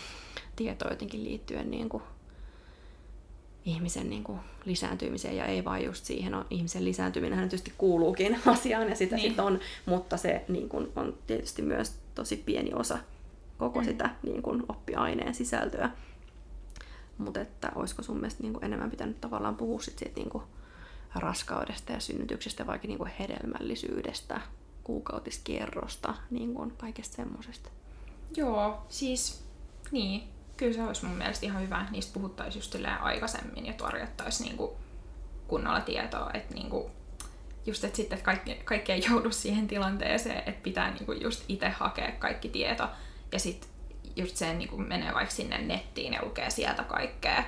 tietoa 0.56 0.90
jotenkin 0.90 1.24
liittyen 1.24 1.70
niin 1.70 1.88
kuin, 1.88 2.02
ihmisen 3.64 4.10
niin 4.10 4.24
kuin, 4.24 4.40
lisääntymiseen, 4.64 5.36
ja 5.36 5.46
ei 5.46 5.64
vain 5.64 5.84
just 5.84 6.04
siihen, 6.04 6.34
on, 6.34 6.46
ihmisen 6.50 6.84
lisääntyminen 6.84 7.38
hän 7.38 7.48
tietysti 7.48 7.72
kuuluukin 7.78 8.38
asiaan, 8.46 8.88
ja 8.88 8.96
sitä 8.96 9.16
niin. 9.16 9.30
sit 9.30 9.40
on, 9.40 9.60
mutta 9.86 10.16
se 10.16 10.44
niin 10.48 10.68
kuin, 10.68 10.88
on 10.96 11.18
tietysti 11.26 11.62
myös 11.62 11.94
tosi 12.14 12.36
pieni 12.36 12.74
osa 12.74 12.98
koko 13.58 13.80
mm. 13.80 13.84
sitä 13.84 14.10
niin 14.22 14.42
kuin, 14.42 14.62
oppiaineen 14.68 15.34
sisältöä. 15.34 15.90
Mutta 17.18 17.40
että 17.40 17.72
olisiko 17.74 18.02
sun 18.02 18.16
mielestä 18.16 18.42
niin 18.42 18.52
kuin, 18.52 18.64
enemmän 18.64 18.90
pitänyt 18.90 19.20
tavallaan 19.20 19.56
puhua 19.56 19.80
sit 19.80 19.98
siitä 19.98 20.16
niin 20.16 20.30
kuin, 20.30 20.44
raskaudesta 21.14 21.92
ja 21.92 22.00
synnytyksestä, 22.00 22.66
vaikka 22.66 22.88
niin 22.88 22.98
kuin 22.98 23.10
hedelmällisyydestä, 23.18 24.40
kuukautiskierrosta, 24.84 26.14
niin 26.30 26.54
kuin 26.54 26.72
kaikesta 26.76 27.16
semmoisesta. 27.16 27.70
Joo, 28.36 28.86
siis 28.88 29.44
niin. 29.90 30.28
Kyllä 30.56 30.72
se 30.72 30.82
olisi 30.82 31.06
mun 31.06 31.16
mielestä 31.16 31.46
ihan 31.46 31.62
hyvä, 31.62 31.86
niistä 31.90 32.14
puhuttaisiin 32.14 32.60
just 32.60 32.76
aikaisemmin 33.00 33.66
ja 33.66 33.72
tarjottaisiin 33.72 34.46
niin 34.46 34.56
kuin 34.56 34.70
kunnolla 35.48 35.80
tietoa, 35.80 36.30
että 36.34 36.54
niin 36.54 36.70
kuin 36.70 36.92
just, 37.66 37.84
että 37.84 37.96
sitten 37.96 38.18
että 38.18 38.24
kaikki, 38.24 38.54
kaikki 38.54 38.92
ei 38.92 39.04
joudu 39.08 39.30
siihen 39.30 39.68
tilanteeseen, 39.68 40.42
että 40.46 40.62
pitää 40.62 40.90
niin 40.90 41.06
kuin 41.06 41.20
just 41.20 41.44
itse 41.48 41.68
hakea 41.68 42.12
kaikki 42.12 42.48
tieto 42.48 42.88
ja 43.32 43.38
sitten 43.38 43.70
just 44.16 44.36
se 44.36 44.54
niin 44.54 44.68
kuin 44.68 44.88
menee 44.88 45.14
vaikka 45.14 45.34
sinne 45.34 45.58
nettiin 45.58 46.12
ja 46.12 46.24
lukee 46.24 46.50
sieltä 46.50 46.82
kaikkea 46.82 47.44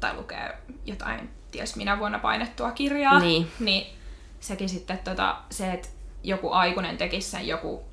tai 0.00 0.16
lukee 0.16 0.58
jotain 0.84 1.30
ties 1.50 1.76
minä 1.76 1.98
vuonna 1.98 2.18
painettua 2.18 2.70
kirjaa, 2.70 3.20
niin, 3.20 3.52
niin 3.60 3.96
sekin 4.40 4.68
sitten 4.68 4.98
tota, 4.98 5.36
se, 5.50 5.72
että 5.72 5.88
joku 6.22 6.52
aikuinen 6.52 6.98
tekisi 6.98 7.30
sen 7.30 7.46
joku 7.46 7.84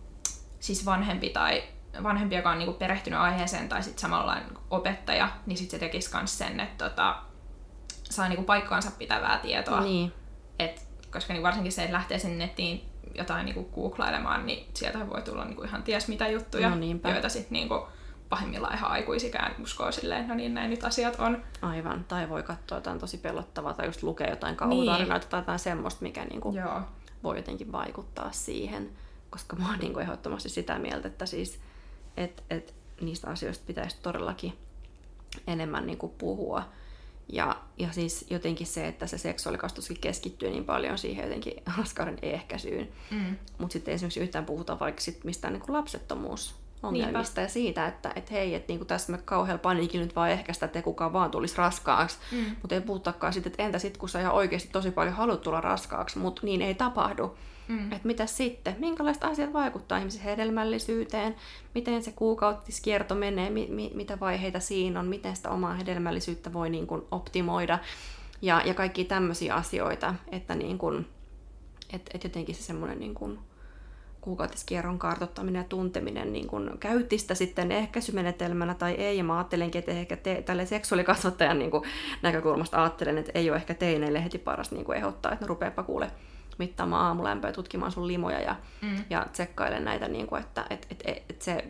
siis 0.60 0.86
vanhempi 0.86 1.30
tai 1.30 1.64
vanhempi, 2.04 2.36
joka 2.36 2.50
on 2.50 2.58
niinku 2.58 2.74
perehtynyt 2.74 3.20
aiheeseen 3.20 3.70
tai 3.70 3.84
sitten 3.84 4.02
samalla 4.02 4.38
opettaja, 4.70 5.30
niin 5.46 5.58
sitten 5.58 5.80
se 5.80 5.86
tekisi 5.86 6.16
myös 6.16 6.38
sen, 6.38 6.60
että 6.60 6.90
tota, 6.90 7.16
saa 8.10 8.30
niinku 8.30 8.44
paikkaansa 8.44 8.92
pitävää 8.92 9.38
tietoa. 9.38 9.82
Niin. 9.82 10.14
Et, 10.60 10.88
koska 11.12 11.34
niin 11.34 11.44
varsinkin 11.44 11.72
se, 11.72 11.84
että 11.84 11.94
lähtee 11.94 12.20
sen 12.20 12.38
nettiin 12.38 12.90
jotain 13.16 13.46
niinku 13.46 13.64
googlailemaan, 13.64 14.46
niin 14.46 14.68
sieltä 14.74 15.10
voi 15.10 15.22
tulla 15.22 15.46
niinku 15.46 15.64
ihan 15.64 15.84
ties 15.84 16.08
mitä 16.08 16.28
juttuja, 16.28 16.70
no 16.70 17.10
joita 17.12 17.30
sitten 17.30 17.54
niinku, 17.54 17.88
pahimmillaan 18.30 18.76
ihan 18.76 18.92
aikuisikään 18.92 19.56
uskoo 19.62 19.92
silleen, 19.92 20.28
no 20.28 20.36
niin 20.36 20.54
näin 20.54 20.70
nyt 20.70 20.84
asiat 20.84 21.16
on. 21.20 21.44
Aivan, 21.62 22.06
tai 22.08 22.30
voi 22.30 22.44
katsoa 22.44 22.78
jotain 22.78 23.00
tosi 23.00 23.18
pelottavaa 23.18 23.74
tai 23.74 23.86
just 23.86 24.04
lukea 24.04 24.30
jotain 24.30 24.56
kauhutarinoita 24.56 25.26
niin. 25.26 25.30
tai 25.30 25.40
jotain 25.40 25.60
semmoista, 25.60 26.04
mikä 26.04 26.26
niinku 26.26 26.52
Joo. 26.52 26.82
voi 27.24 27.38
jotenkin 27.38 27.72
vaikuttaa 27.72 28.32
siihen. 28.32 28.90
Koska 29.30 29.56
mä 29.56 29.70
oon 29.70 29.80
niinku 29.80 30.00
ehdottomasti 30.00 30.50
sitä 30.50 30.80
mieltä, 30.80 31.08
että 31.08 31.26
siis 31.26 31.60
et, 32.18 32.44
et 32.50 32.76
niistä 33.02 33.30
asioista 33.30 33.64
pitäisi 33.68 33.98
todellakin 34.02 34.58
enemmän 35.48 35.88
niinku 35.88 36.08
puhua. 36.08 36.64
Ja, 37.34 37.56
ja 37.78 37.92
siis 37.92 38.26
jotenkin 38.30 38.68
se, 38.68 38.88
että 38.88 39.08
se 39.08 39.18
seksuaalikastuskin 39.18 40.00
keskittyy 40.02 40.50
niin 40.50 40.66
paljon 40.66 40.98
siihen 40.98 41.24
jotenkin 41.24 41.54
raskauden 41.78 42.18
ehkäisyyn. 42.22 42.90
Mm. 43.12 43.36
Mutta 43.58 43.74
sitten 43.74 43.94
esimerkiksi 43.94 44.20
yhtään 44.20 44.46
puhuta 44.46 44.80
vaikka 44.80 45.02
sit 45.02 45.24
mistään 45.24 45.54
niin 45.54 45.64
lapsettomuus 45.68 46.56
ongelmista 46.84 47.42
Niinpä. 47.42 47.42
ja 47.42 47.48
siitä, 47.48 47.88
että 47.88 48.12
et 48.16 48.32
hei, 48.32 48.56
että 48.56 48.72
niinku 48.72 48.86
tässä 48.86 49.12
me 49.12 49.18
kauhealla 49.26 49.62
paniikilla 49.62 50.06
nyt 50.06 50.16
vaan 50.16 50.32
ehkä 50.32 50.54
sitä, 50.54 50.66
että 50.66 50.82
kukaan 50.82 51.14
vaan 51.14 51.32
tulisi 51.32 51.58
raskaaksi, 51.58 52.18
mm. 52.32 52.46
mutta 52.62 52.76
ei 52.76 52.82
puhutakaan 52.82 53.34
sitten, 53.34 53.52
että 53.52 53.64
entä 53.64 53.80
sitten, 53.80 54.00
kun 54.00 54.10
sä 54.10 54.20
ihan 54.20 54.34
oikeasti 54.34 54.70
tosi 54.72 54.92
paljon 54.92 55.16
haluat 55.16 55.42
tulla 55.42 55.62
raskaaksi, 55.62 56.20
mutta 56.20 56.42
niin 56.44 56.62
ei 56.62 56.76
tapahdu. 56.76 57.38
Mm. 57.68 57.92
Että 57.92 58.08
mitä 58.08 58.26
sitten? 58.26 58.76
Minkälaiset 58.80 59.24
asiat 59.24 59.54
vaikuttaa 59.54 59.98
ihmisen 59.98 60.22
hedelmällisyyteen? 60.22 61.36
Miten 61.76 62.04
se 62.04 62.12
kuukautiskierto 62.12 63.16
menee? 63.16 63.50
Mi- 63.50 63.68
mi- 63.70 63.92
mitä 63.94 64.20
vaiheita 64.20 64.60
siinä 64.60 65.00
on? 65.00 65.08
Miten 65.08 65.36
sitä 65.36 65.50
omaa 65.50 65.74
hedelmällisyyttä 65.74 66.54
voi 66.54 66.70
niin 66.70 66.88
kuin 66.88 67.02
optimoida? 67.12 67.80
Ja, 68.42 68.62
ja 68.66 68.74
kaikki 68.74 69.06
tämmöisiä 69.06 69.56
asioita, 69.56 70.16
että 70.32 70.56
niin 70.56 70.78
kuin, 70.78 71.08
et, 71.94 72.10
et 72.14 72.24
jotenkin 72.24 72.56
se 72.56 72.62
semmoinen 72.62 73.00
niin 73.00 73.14
kuin 73.14 73.40
kuukautiskierron 74.22 75.00
kartottaminen 75.00 75.60
ja 75.60 75.68
tunteminen 75.70 76.34
niin 76.34 76.48
kun 76.48 76.78
käytti 76.80 77.18
sitä 77.18 77.36
sitten 77.36 77.72
ehkäisymenetelmänä 77.72 78.74
tai 78.74 78.94
ei. 78.94 79.18
Ja 79.18 79.24
mä 79.24 79.38
ajattelenkin, 79.38 79.80
että 79.80 79.92
ehkä 79.92 80.18
te, 80.18 80.42
tälle 80.42 80.66
seksuaalikasvattajan 80.66 81.60
niin 81.60 81.72
näkökulmasta 82.22 82.82
ajattelen, 82.84 83.18
että 83.18 83.32
ei 83.36 83.50
ole 83.50 83.58
ehkä 83.58 83.74
teineille 83.74 84.24
heti 84.24 84.38
paras 84.38 84.72
niin 84.72 84.94
ehdottaa, 84.96 85.32
että 85.32 85.46
no 85.46 85.50
rupeapa 85.50 85.84
kuule 85.84 86.12
mittaamaan 86.58 87.06
aamulämpöä, 87.06 87.52
tutkimaan 87.52 87.92
sun 87.92 88.08
limoja 88.08 88.42
ja, 88.42 88.56
mm. 88.82 89.04
ja 89.10 89.26
tsekkailen 89.32 89.86
näitä, 89.86 90.08
niin 90.08 90.28
kuin, 90.28 90.42
että 90.42 90.66
et, 90.70 90.88
et, 90.92 91.04
et, 91.06 91.24
et 91.30 91.42
se, 91.42 91.66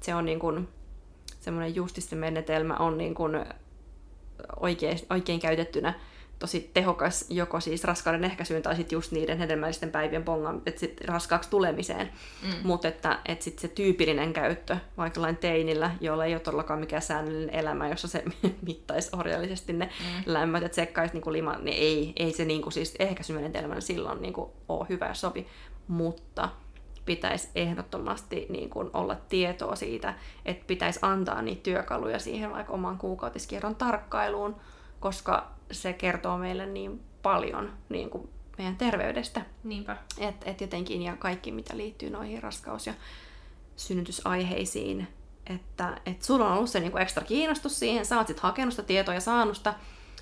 se 0.00 0.14
on 0.14 0.24
niin 0.24 0.38
kuin, 0.38 0.68
semmoinen 1.40 1.74
justisse 1.74 2.16
menetelmä 2.16 2.74
on 2.74 2.98
niin 2.98 3.14
kuin 3.14 3.44
oikein, 4.60 4.98
oikein 5.10 5.40
käytettynä 5.40 5.94
tosi 6.38 6.70
tehokas 6.74 7.26
joko 7.30 7.60
siis 7.60 7.84
raskauden 7.84 8.24
ehkäisyyn 8.24 8.62
tai 8.62 8.76
sitten 8.76 8.96
just 8.96 9.12
niiden 9.12 9.38
hedelmällisten 9.38 9.90
päivien 9.90 10.24
pongan, 10.24 10.62
että 10.66 10.80
sit 10.80 11.00
raskaaksi 11.04 11.50
tulemiseen. 11.50 12.10
Mm. 12.42 12.54
Mutta 12.62 12.88
että 12.88 13.18
et 13.26 13.42
sit 13.42 13.58
se 13.58 13.68
tyypillinen 13.68 14.32
käyttö, 14.32 14.76
vaikka 14.96 15.22
lain 15.22 15.36
teinillä, 15.36 15.90
jolla 16.00 16.24
ei 16.24 16.34
ole 16.34 16.40
todellakaan 16.40 16.80
mikään 16.80 17.02
säännöllinen 17.02 17.54
elämä, 17.54 17.88
jossa 17.88 18.08
se 18.08 18.24
mittaisi 18.66 19.10
orjallisesti 19.12 19.72
ne 19.72 19.84
mm. 19.84 20.32
lämmöt 20.32 20.62
ja 20.62 20.68
tsekkaisi 20.68 21.14
niinku 21.14 21.32
lima, 21.32 21.58
niin 21.58 21.76
ei, 21.76 22.12
ei 22.16 22.32
se 22.32 22.44
niinku 22.44 22.70
siis 22.70 22.94
ehkäisymenetelmänä 22.98 23.80
silloin 23.80 24.22
niinku 24.22 24.52
ole 24.68 24.86
hyvä 24.88 25.06
ja 25.06 25.14
sovi. 25.14 25.46
Mutta 25.88 26.48
pitäisi 27.04 27.48
ehdottomasti 27.54 28.46
niin 28.48 28.70
kuin 28.70 28.90
olla 28.92 29.16
tietoa 29.28 29.76
siitä, 29.76 30.14
että 30.44 30.64
pitäisi 30.66 30.98
antaa 31.02 31.42
niitä 31.42 31.62
työkaluja 31.62 32.18
siihen 32.18 32.52
vaikka 32.52 32.72
oman 32.72 32.98
kuukautiskierron 32.98 33.76
tarkkailuun, 33.76 34.56
koska 35.00 35.53
se 35.70 35.92
kertoo 35.92 36.38
meille 36.38 36.66
niin 36.66 37.00
paljon 37.22 37.72
niin 37.88 38.10
kuin 38.10 38.28
meidän 38.58 38.76
terveydestä. 38.76 39.40
Niinpä. 39.64 39.96
Et, 40.18 40.36
et 40.44 40.60
jotenkin 40.60 41.02
ja 41.02 41.16
kaikki, 41.16 41.52
mitä 41.52 41.76
liittyy 41.76 42.10
noihin 42.10 42.42
raskaus- 42.42 42.86
ja 42.86 42.94
synnytysaiheisiin, 43.76 45.08
että 45.46 46.00
et 46.06 46.22
sulla 46.22 46.46
on 46.46 46.56
ollut 46.56 46.70
se 46.70 46.80
niinku 46.80 46.98
ekstra 46.98 47.24
kiinnostus 47.24 47.78
siihen, 47.78 48.06
sä 48.06 48.18
oot 48.18 48.26
sit 48.26 48.40
hakenut 48.40 48.74
sitä 48.74 48.82
tietoa 48.82 49.14
ja 49.14 49.20
saanut 49.20 49.56
sitä, 49.56 49.74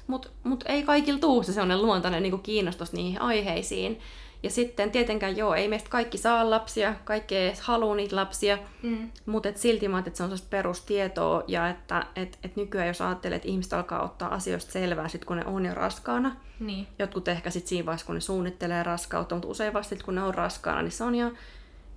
mutta 0.07 0.28
mut 0.44 0.64
ei 0.66 0.83
kaikilla 0.83 1.18
tuu 1.18 1.42
se 1.42 1.52
sellainen 1.52 1.83
luontainen 1.83 2.22
niinku 2.22 2.38
kiinnostus 2.38 2.92
niihin 2.92 3.20
aiheisiin. 3.20 4.00
Ja 4.42 4.50
sitten 4.50 4.90
tietenkään 4.90 5.37
joo, 5.37 5.55
ei 5.55 5.68
meistä 5.68 5.90
kaikki 5.90 6.18
saa 6.18 6.50
lapsia, 6.50 6.94
kaikki 7.05 7.37
ei 7.37 7.46
edes 7.46 7.61
halua 7.61 7.94
niitä 7.94 8.16
lapsia, 8.16 8.59
mm. 8.83 9.11
mutta 9.26 9.48
et 9.48 9.57
silti 9.57 9.88
mä 9.88 9.98
että 9.98 10.16
se 10.16 10.22
on 10.22 10.28
sellaista 10.28 10.48
perustietoa 10.50 11.44
ja 11.46 11.68
että 11.68 12.07
et, 12.16 12.38
et 12.44 12.57
nykyään 12.57 12.88
jos 12.88 13.00
ajattelee, 13.00 13.37
että 13.37 13.48
ihmiset 13.48 13.72
alkaa 13.72 14.05
ottaa 14.05 14.35
asioista 14.35 14.72
selvää 14.72 15.09
sit 15.09 15.24
kun 15.24 15.37
ne 15.37 15.44
on 15.46 15.66
jo 15.66 15.74
raskaana, 15.74 16.37
niin. 16.61 16.87
jotkut 16.98 17.28
ehkä 17.28 17.50
sitten 17.50 17.68
siinä 17.68 17.87
vaiheessa 17.87 18.07
kun 18.07 18.14
ne 18.14 18.20
suunnittelee 18.20 18.83
raskautta, 18.83 19.35
mutta 19.35 19.48
usein 19.48 19.72
vasta 19.72 19.90
sit, 19.90 20.02
kun 20.02 20.14
ne 20.14 20.22
on 20.22 20.35
raskaana, 20.35 20.83
niin 20.83 20.92
se 20.92 21.05
on 21.05 21.14
jo 21.14 21.33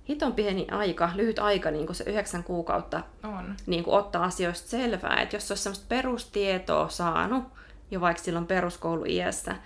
hiton 0.08 0.32
pieni 0.32 0.66
aika, 0.70 1.10
lyhyt 1.14 1.38
aika, 1.38 1.70
niin 1.70 1.86
kuin 1.86 1.96
se 1.96 2.04
yhdeksän 2.04 2.44
kuukautta 2.44 3.02
on. 3.22 3.54
Niin 3.66 3.84
kuin 3.84 3.96
ottaa 3.98 4.24
asioista 4.24 4.68
selvää. 4.68 5.20
Että 5.22 5.36
jos 5.36 5.50
olisi 5.50 5.62
sellaista 5.62 5.86
perustietoa 5.88 6.88
saanut 6.88 7.44
jo 7.90 8.00
vaikka 8.00 8.22
silloin 8.22 8.46
peruskouluiässä, 8.46 9.56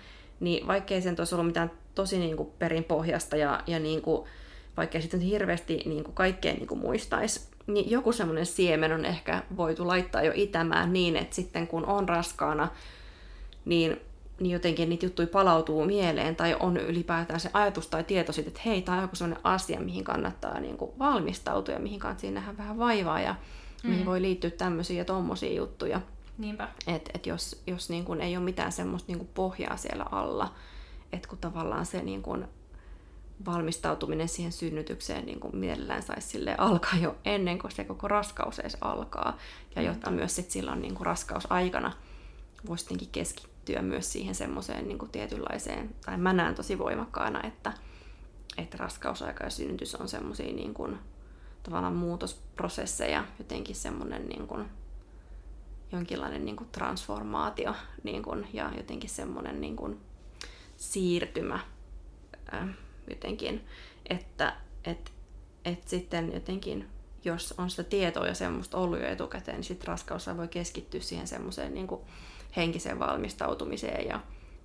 niin 0.41 0.67
vaikkei 0.67 1.03
sen 1.03 1.17
olisi 1.19 1.35
ollut 1.35 1.47
mitään 1.47 1.71
tosi 1.95 2.19
niin 2.19 2.37
kuin 2.37 2.49
perinpohjasta 2.59 3.37
ja, 3.37 3.63
ja 3.67 3.79
niin 3.79 4.03
kuin, 4.03 4.29
vaikkei 4.77 5.03
sitten 5.03 5.21
hirveästi 5.21 5.83
niin 5.87 6.05
kuin 6.05 6.15
kaikkea 6.15 6.53
niin 6.53 6.67
kuin 6.67 6.81
muistaisi, 6.81 7.51
niin 7.67 7.91
joku 7.91 8.13
semmoinen 8.13 8.47
siemen 8.47 8.93
on 8.93 9.05
ehkä 9.05 9.43
voitu 9.57 9.87
laittaa 9.87 10.23
jo 10.23 10.33
itämään 10.35 10.93
niin, 10.93 11.17
että 11.17 11.37
sitten 11.37 11.67
kun 11.67 11.87
on 11.87 12.09
raskaana, 12.09 12.69
niin, 13.65 14.01
niin 14.41 14.53
jotenkin 14.53 14.89
niitä 14.89 15.07
juttuja 15.07 15.29
palautuu 15.29 15.85
mieleen 15.85 16.37
tai 16.37 16.57
on 16.61 16.77
ylipäätään 16.77 17.41
se 17.41 17.51
ajatus 17.53 17.87
tai 17.87 18.05
tieto 18.05 18.33
siitä, 18.33 18.49
että 18.49 18.61
hei, 18.67 18.83
tämä 18.83 18.97
on 18.97 19.05
joku 19.05 19.17
sellainen 19.17 19.45
asia, 19.45 19.81
mihin 19.81 20.05
kannattaa 20.05 20.61
niin 20.61 20.77
kuin 20.77 20.91
valmistautua 20.99 21.75
ja 21.75 21.81
mihin 21.81 22.01
kannattaa 22.01 22.31
nähdä 22.31 22.57
vähän 22.57 22.79
vaivaa 22.79 23.21
ja 23.21 23.35
mm. 23.85 23.91
mihin 23.91 24.07
voi 24.07 24.23
liittyä 24.23 24.51
tämmöisiä 24.51 24.99
ja 24.99 25.05
tommosia 25.05 25.55
juttuja. 25.55 26.01
Niinpä. 26.39 26.69
Et, 26.87 27.11
et 27.15 27.27
jos, 27.27 27.63
jos 27.67 27.91
niin 27.91 28.05
kun 28.05 28.21
ei 28.21 28.37
ole 28.37 28.45
mitään 28.45 28.73
semmoista 28.73 29.13
niin 29.13 29.29
pohjaa 29.35 29.77
siellä 29.77 30.07
alla, 30.11 30.55
että 31.13 31.29
kun 31.29 31.39
tavallaan 31.39 31.87
se 31.87 32.03
niin 32.03 32.23
kun 32.23 32.49
valmistautuminen 33.47 34.29
siihen 34.29 34.53
synnytykseen 34.53 35.27
niin 35.27 35.41
kun 35.41 35.57
mielellään 35.57 36.03
saisi 36.03 36.29
sille 36.29 36.55
alkaa 36.59 36.99
jo 37.03 37.17
ennen 37.25 37.59
kuin 37.59 37.73
se 37.73 37.85
koko 37.85 38.09
raskaus 38.09 38.59
edes 38.59 38.77
alkaa. 38.81 39.37
Ja 39.77 39.83
jotta 39.83 40.11
myös 40.11 40.37
sit 40.37 40.51
silloin 40.51 40.83
niin 40.83 40.97
raskausaikana 41.01 41.93
voisi 42.67 43.09
keskittyä 43.13 43.83
myös 43.83 44.13
siihen 44.13 44.35
semmoiseen 44.35 44.89
niin 44.89 44.99
tietynlaiseen, 45.13 45.95
tai 46.07 46.17
mä 46.17 46.33
näen 46.33 46.55
tosi 46.55 46.79
voimakkaana, 46.79 47.43
että, 47.43 47.73
että 48.57 48.77
raskausaika 48.79 49.45
ja 49.45 49.51
synnytys 49.51 49.95
on 49.95 50.09
semmoisia 50.09 50.53
niin 50.53 50.75
kun, 50.75 50.99
tavallaan 51.63 51.97
muutosprosesseja, 51.97 53.25
jotenkin 53.39 53.77
semmoinen 53.77 54.29
niin 54.29 54.47
kun, 54.47 54.67
jonkinlainen 55.93 56.45
niin 56.45 56.57
kuin 56.57 56.71
transformaatio 56.73 57.75
niin 58.03 58.23
kuin, 58.23 58.47
ja 58.53 58.71
jotenkin 58.77 59.11
semmoinen 59.11 59.61
niin 59.61 59.77
kuin, 59.77 60.01
siirtymä 60.81 61.61
äh, 62.55 62.69
jotenkin, 63.11 63.65
että 64.11 64.57
et, 64.85 65.13
et 65.65 65.89
sitten 65.89 66.33
jotenkin, 66.35 66.89
jos 67.25 67.55
on 67.59 67.71
sitä 67.71 67.85
tietoa 67.85 68.27
ja 68.27 68.35
semmoista 68.35 68.79
ollut 68.79 69.01
jo 69.01 69.07
etukäteen, 69.07 69.57
niin 69.57 69.65
sitten 69.65 69.89
raskaus 69.89 70.27
voi 70.37 70.49
keskittyä 70.49 71.01
siihen 71.01 71.27
semmoiseen 71.27 71.75
niin 71.75 71.87
kuin 71.87 72.01
henkiseen 72.57 72.99
valmistautumiseen 72.99 74.09
ja 74.09 74.21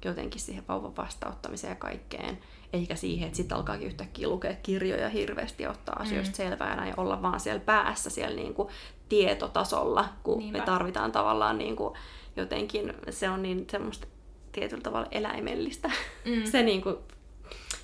jotenkin 0.05 0.41
siihen 0.41 0.67
vauvan 0.67 0.95
vastauttamiseen 0.97 1.71
ja 1.71 1.75
kaikkeen, 1.75 2.37
eikä 2.73 2.95
siihen, 2.95 3.25
että 3.25 3.37
sitten 3.37 3.57
alkaakin 3.57 3.87
yhtäkkiä 3.87 4.27
lukea 4.27 4.55
kirjoja 4.63 5.09
hirveästi 5.09 5.63
ja 5.63 5.71
ottaa 5.71 5.95
asioista 5.99 6.31
mm. 6.31 6.49
selvää 6.49 6.87
ja 6.87 6.93
olla 6.97 7.21
vaan 7.21 7.39
siellä 7.39 7.59
päässä 7.59 8.09
siellä 8.09 8.35
niin 8.35 8.53
kuin 8.53 8.69
tietotasolla, 9.09 10.09
kun 10.23 10.37
Niinpä. 10.37 10.59
me 10.59 10.65
tarvitaan 10.65 11.11
tavallaan 11.11 11.57
niin 11.57 11.75
kuin 11.75 11.93
jotenkin, 12.35 12.93
se 13.09 13.29
on 13.29 13.43
niin 13.43 13.67
semmoista 13.71 14.07
tietyllä 14.55 14.83
tavalla 14.83 15.07
eläimellistä. 15.11 15.91
Mm. 16.25 16.45
se 16.51 16.63
niin 16.63 16.81
kuin 16.81 16.95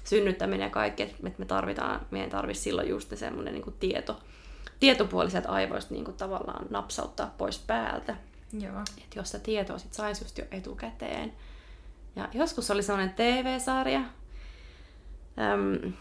synnyttäminen 0.04 0.66
ja 0.66 0.70
kaikki, 0.70 1.04
että 1.04 1.18
me 1.38 1.46
tarvitaan, 1.46 2.06
meidän 2.12 2.30
tarvitsisi 2.30 2.64
silloin 2.64 2.90
just 2.90 3.18
semmoinen 3.18 3.54
niin 3.54 3.76
tieto, 3.80 4.20
tietopuoliset 4.80 5.46
aivoista 5.48 5.94
niin 5.94 6.06
kuin 6.06 6.18
tavallaan 6.18 6.66
napsauttaa 6.70 7.34
pois 7.38 7.60
päältä. 7.60 8.16
Joo. 8.60 8.80
Et 8.98 9.16
jos 9.16 9.32
se 9.32 9.40
tietoa 9.40 9.78
sit 9.78 9.94
saisi 9.94 10.24
just 10.24 10.38
jo 10.38 10.46
etukäteen. 10.52 11.34
Ja 12.16 12.30
joskus 12.34 12.72
oli 12.72 12.84
sellainen 12.84 13.16
TV-sarja, 13.16 14.02
äm, 15.40 15.94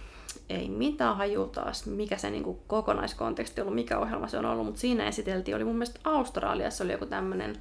ei 0.49 0.69
mitään 0.69 1.17
haju 1.17 1.47
taas, 1.47 1.87
mikä 1.87 2.17
se 2.17 2.31
niin 2.31 2.43
kuin 2.43 2.59
kokonaiskonteksti 2.67 3.61
ollut, 3.61 3.75
mikä 3.75 3.99
ohjelma 3.99 4.29
se 4.29 4.39
on 4.39 4.45
ollut, 4.45 4.67
mutta 4.67 4.81
siinä 4.81 5.09
esiteltiin, 5.09 5.55
oli 5.57 5.65
mun 5.65 5.75
mielestä 5.75 6.01
Australiassa 6.05 6.85
oli 6.85 6.93
joku 6.93 7.07
tämmöinen 7.07 7.57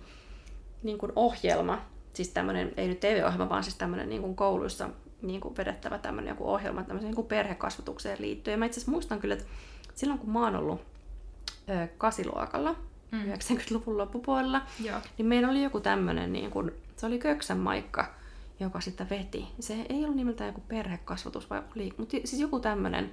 niin 0.84 0.98
kuin 0.98 1.12
ohjelma, 1.16 1.82
siis 2.14 2.30
tämmöinen, 2.30 2.72
ei 2.78 2.88
nyt 2.88 3.00
TV-ohjelma, 3.00 3.50
vaan 3.50 3.64
siis 3.64 3.76
tämmöinen 3.76 4.10
niin 4.10 4.22
kuin 4.22 4.36
kouluissa 4.36 4.90
niin 5.22 5.42
kuin 5.42 5.58
vedettävä 5.58 5.98
tämmöinen 5.98 6.32
joku 6.32 6.50
ohjelma 6.50 6.84
tämmöisen 6.84 7.08
niin 7.08 7.16
kuin 7.16 7.28
perhekasvatukseen 7.28 8.22
liittyen. 8.22 8.54
Ja 8.54 8.58
mä 8.58 8.66
itse 8.66 8.80
asiassa 8.80 8.92
muistan 8.92 9.20
kyllä, 9.20 9.34
että 9.34 9.46
silloin 9.96 10.20
kun 10.20 10.30
mä 10.30 10.44
oon 10.44 10.56
ollut 10.56 10.82
ö, 11.70 11.88
kasiluokalla, 11.98 12.76
mm. 13.12 13.20
90-luvun 13.22 13.98
loppupuolella, 13.98 14.62
Joo. 14.84 15.00
niin 15.18 15.26
meillä 15.26 15.50
oli 15.50 15.64
joku 15.64 15.80
tämmöinen, 15.80 16.34
niin 16.34 16.52
kuin, 16.52 16.72
se 16.96 17.06
oli 17.06 17.20
Köksän 17.20 17.58
Maikka, 17.58 18.14
joka 18.60 18.82
sitä 18.82 19.06
veti. 19.10 19.48
Se 19.60 19.86
ei 19.90 20.04
ollut 20.04 20.16
nimeltään 20.16 20.48
joku 20.48 20.62
perhekasvatus 20.68 21.50
vai 21.50 21.62
oli, 21.76 21.94
mutta 21.98 22.12
siis 22.12 22.42
joku 22.42 22.60
tämmöinen, 22.60 23.12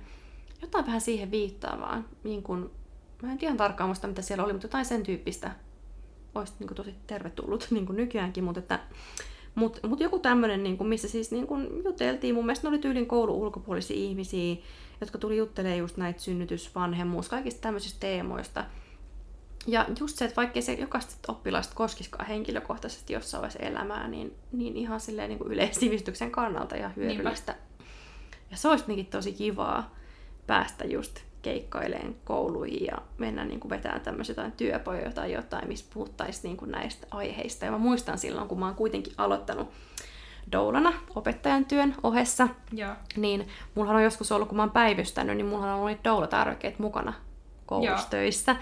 jotain 0.63 0.87
vähän 0.87 1.01
siihen 1.01 1.31
viittaavaa. 1.31 2.03
Niin 2.25 2.43
kuin, 2.43 2.71
mä 3.23 3.33
en 3.33 3.39
tiedä 3.39 3.57
tarkkaan 3.57 3.89
muista, 3.89 4.09
mitä 4.09 4.23
siellä 4.23 4.45
oli, 4.45 4.53
mutta 4.53 4.67
jotain 4.67 4.85
sen 4.85 5.03
tyyppistä 5.03 5.51
olisi 6.39 6.53
niin 6.59 6.67
kuin, 6.67 6.77
tosi 6.77 6.95
tervetullut 7.07 7.67
niin 7.71 7.87
kuin 7.87 7.97
nykyäänkin, 7.97 8.45
mutta 8.45 8.61
että 8.61 8.81
mutta 9.57 9.89
mut 9.89 10.01
joku 10.01 10.19
tämmöinen, 10.19 10.63
niin 10.63 10.77
kuin, 10.79 10.89
missä 10.89 11.09
siis 11.09 11.31
niin 11.31 11.47
kuin, 11.47 11.85
juteltiin, 11.85 12.35
mun 12.35 12.47
mielestä 12.47 12.67
ne 12.67 12.69
oli 12.69 12.79
tyylin 12.79 13.07
koulun 13.07 13.37
ulkopuolisia 13.37 13.97
ihmisiä, 13.97 14.57
jotka 15.01 15.19
tuli 15.19 15.37
juttelemaan 15.37 15.79
just 15.79 15.97
näitä 15.97 16.21
synnytys, 16.21 16.75
vanhemmuus, 16.75 17.29
kaikista 17.29 17.61
tämmöisistä 17.61 18.01
teemoista. 18.01 18.65
Ja 19.67 19.87
just 20.01 20.17
se, 20.19 20.25
että 20.25 20.37
vaikkei 20.37 20.63
se 20.63 20.73
jokaista 20.73 21.33
oppilasta 21.33 21.75
koskisikaan 21.75 22.27
henkilökohtaisesti 22.27 23.13
jossain 23.13 23.41
vaiheessa 23.41 23.67
elämää, 23.67 24.09
niin, 24.09 24.35
niin 24.53 24.77
ihan 24.77 25.01
silleen 25.01 25.29
niin 25.29 25.39
kuin 25.39 25.53
yleissivistyksen 25.53 26.31
kannalta 26.31 26.77
ja 26.77 26.91
hyödyllistä. 26.97 27.53
Niinpä. 27.53 27.67
Ja 28.51 28.57
se 28.57 28.69
olisi 28.69 29.05
tosi 29.05 29.33
kivaa 29.33 29.95
päästä 30.47 30.85
just 30.85 31.21
keikkaileen 31.47 32.17
kouluihin 32.25 32.87
ja 32.87 32.99
mennä 33.19 33.45
niin 33.45 33.61
kuin 33.61 33.71
vetämään 33.71 34.01
tämmöisiä 34.01 34.33
jotain 34.33 34.53
työpajoja 34.53 35.13
tai 35.13 35.33
jotain, 35.33 35.69
missä 35.69 35.87
puhuttaisiin 35.95 36.43
niin 36.43 36.57
kuin 36.57 36.71
näistä 36.71 37.07
aiheista. 37.11 37.65
Ja 37.65 37.71
mä 37.71 37.79
muistan 37.79 38.19
silloin, 38.19 38.49
kun 38.49 38.59
mä 38.59 38.67
oon 38.67 38.75
kuitenkin 38.75 39.13
aloittanut 39.19 39.69
doulana 40.53 40.93
opettajan 41.15 41.65
työn 41.65 41.95
ohessa, 42.03 42.49
ja. 42.73 42.97
niin 43.17 43.49
mulla 43.75 43.93
on 43.93 44.03
joskus 44.03 44.33
ollut, 44.33 44.49
kun 44.49 44.57
mä 44.57 44.63
oon 44.63 44.71
päivystänyt, 44.71 45.37
niin 45.37 45.47
mulla 45.47 45.75
on 45.75 45.81
ollut 45.81 46.05
doulatarvikkeet 46.05 46.79
mukana 46.79 47.13
koulussa 47.67 48.11
töissä. 48.11 48.57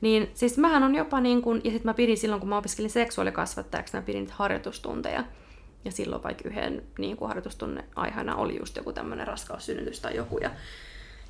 Niin 0.00 0.30
siis 0.34 0.58
mähän 0.58 0.82
on 0.82 0.94
jopa 0.94 1.20
niin 1.20 1.42
kuin, 1.42 1.60
ja 1.64 1.70
sitten 1.70 1.88
mä 1.88 1.94
pidin 1.94 2.16
silloin, 2.16 2.40
kun 2.40 2.48
mä 2.48 2.58
opiskelin 2.58 2.90
seksuaalikasvattajaksi, 2.90 3.96
mä 3.96 4.02
pidin 4.02 4.20
niitä 4.20 4.34
harjoitustunteja. 4.36 5.24
Ja 5.84 5.92
silloin 5.92 6.22
vaikka 6.22 6.48
yhden 6.48 6.82
niin 6.98 7.16
kuin 7.16 7.28
harjoitustunne 7.28 7.84
aiheena 7.94 8.36
oli 8.36 8.58
just 8.58 8.76
joku 8.76 8.92
tämmöinen 8.92 9.26
raskaussynnytys 9.26 10.00
tai 10.00 10.16
joku. 10.16 10.38
Ja, 10.38 10.50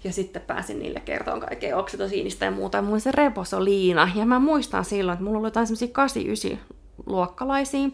ja 0.05 0.13
sitten 0.13 0.43
pääsin 0.43 0.79
niille 0.79 1.01
kertomaan 1.01 1.41
kaikkea 1.41 1.77
oksitosiinista 1.77 2.45
ja 2.45 2.51
muuta. 2.51 2.79
Ja 2.79 2.83
mulla 2.83 2.95
oli 2.95 3.01
se 3.01 3.13
reposoliina. 3.13 4.11
Ja 4.15 4.27
mä 4.27 4.39
muistan 4.39 4.85
silloin, 4.85 5.15
että 5.15 5.25
mulla 5.25 5.39
oli 5.39 5.47
jotain 5.47 5.67
semmoisia 5.67 6.55
8-9 6.55 6.59
luokkalaisia 7.07 7.89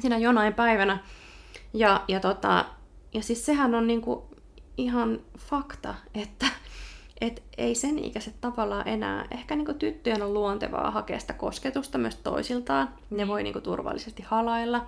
siinä 0.00 0.18
jonain 0.18 0.54
päivänä. 0.54 0.98
Ja, 1.74 2.04
ja, 2.08 2.20
tota, 2.20 2.64
ja 3.14 3.22
siis 3.22 3.46
sehän 3.46 3.74
on 3.74 3.86
niinku 3.86 4.26
ihan 4.76 5.20
fakta, 5.38 5.94
että 6.14 6.46
et 7.20 7.42
ei 7.58 7.74
sen 7.74 7.98
ikäiset 7.98 8.40
tavallaan 8.40 8.88
enää, 8.88 9.26
ehkä 9.30 9.56
niinku 9.56 9.74
tyttöjen 9.74 10.22
on 10.22 10.34
luontevaa 10.34 10.90
hakea 10.90 11.18
sitä 11.18 11.32
kosketusta 11.32 11.98
myös 11.98 12.16
toisiltaan. 12.16 12.88
Ne 13.10 13.28
voi 13.28 13.42
niinku 13.42 13.60
turvallisesti 13.60 14.22
halailla. 14.22 14.86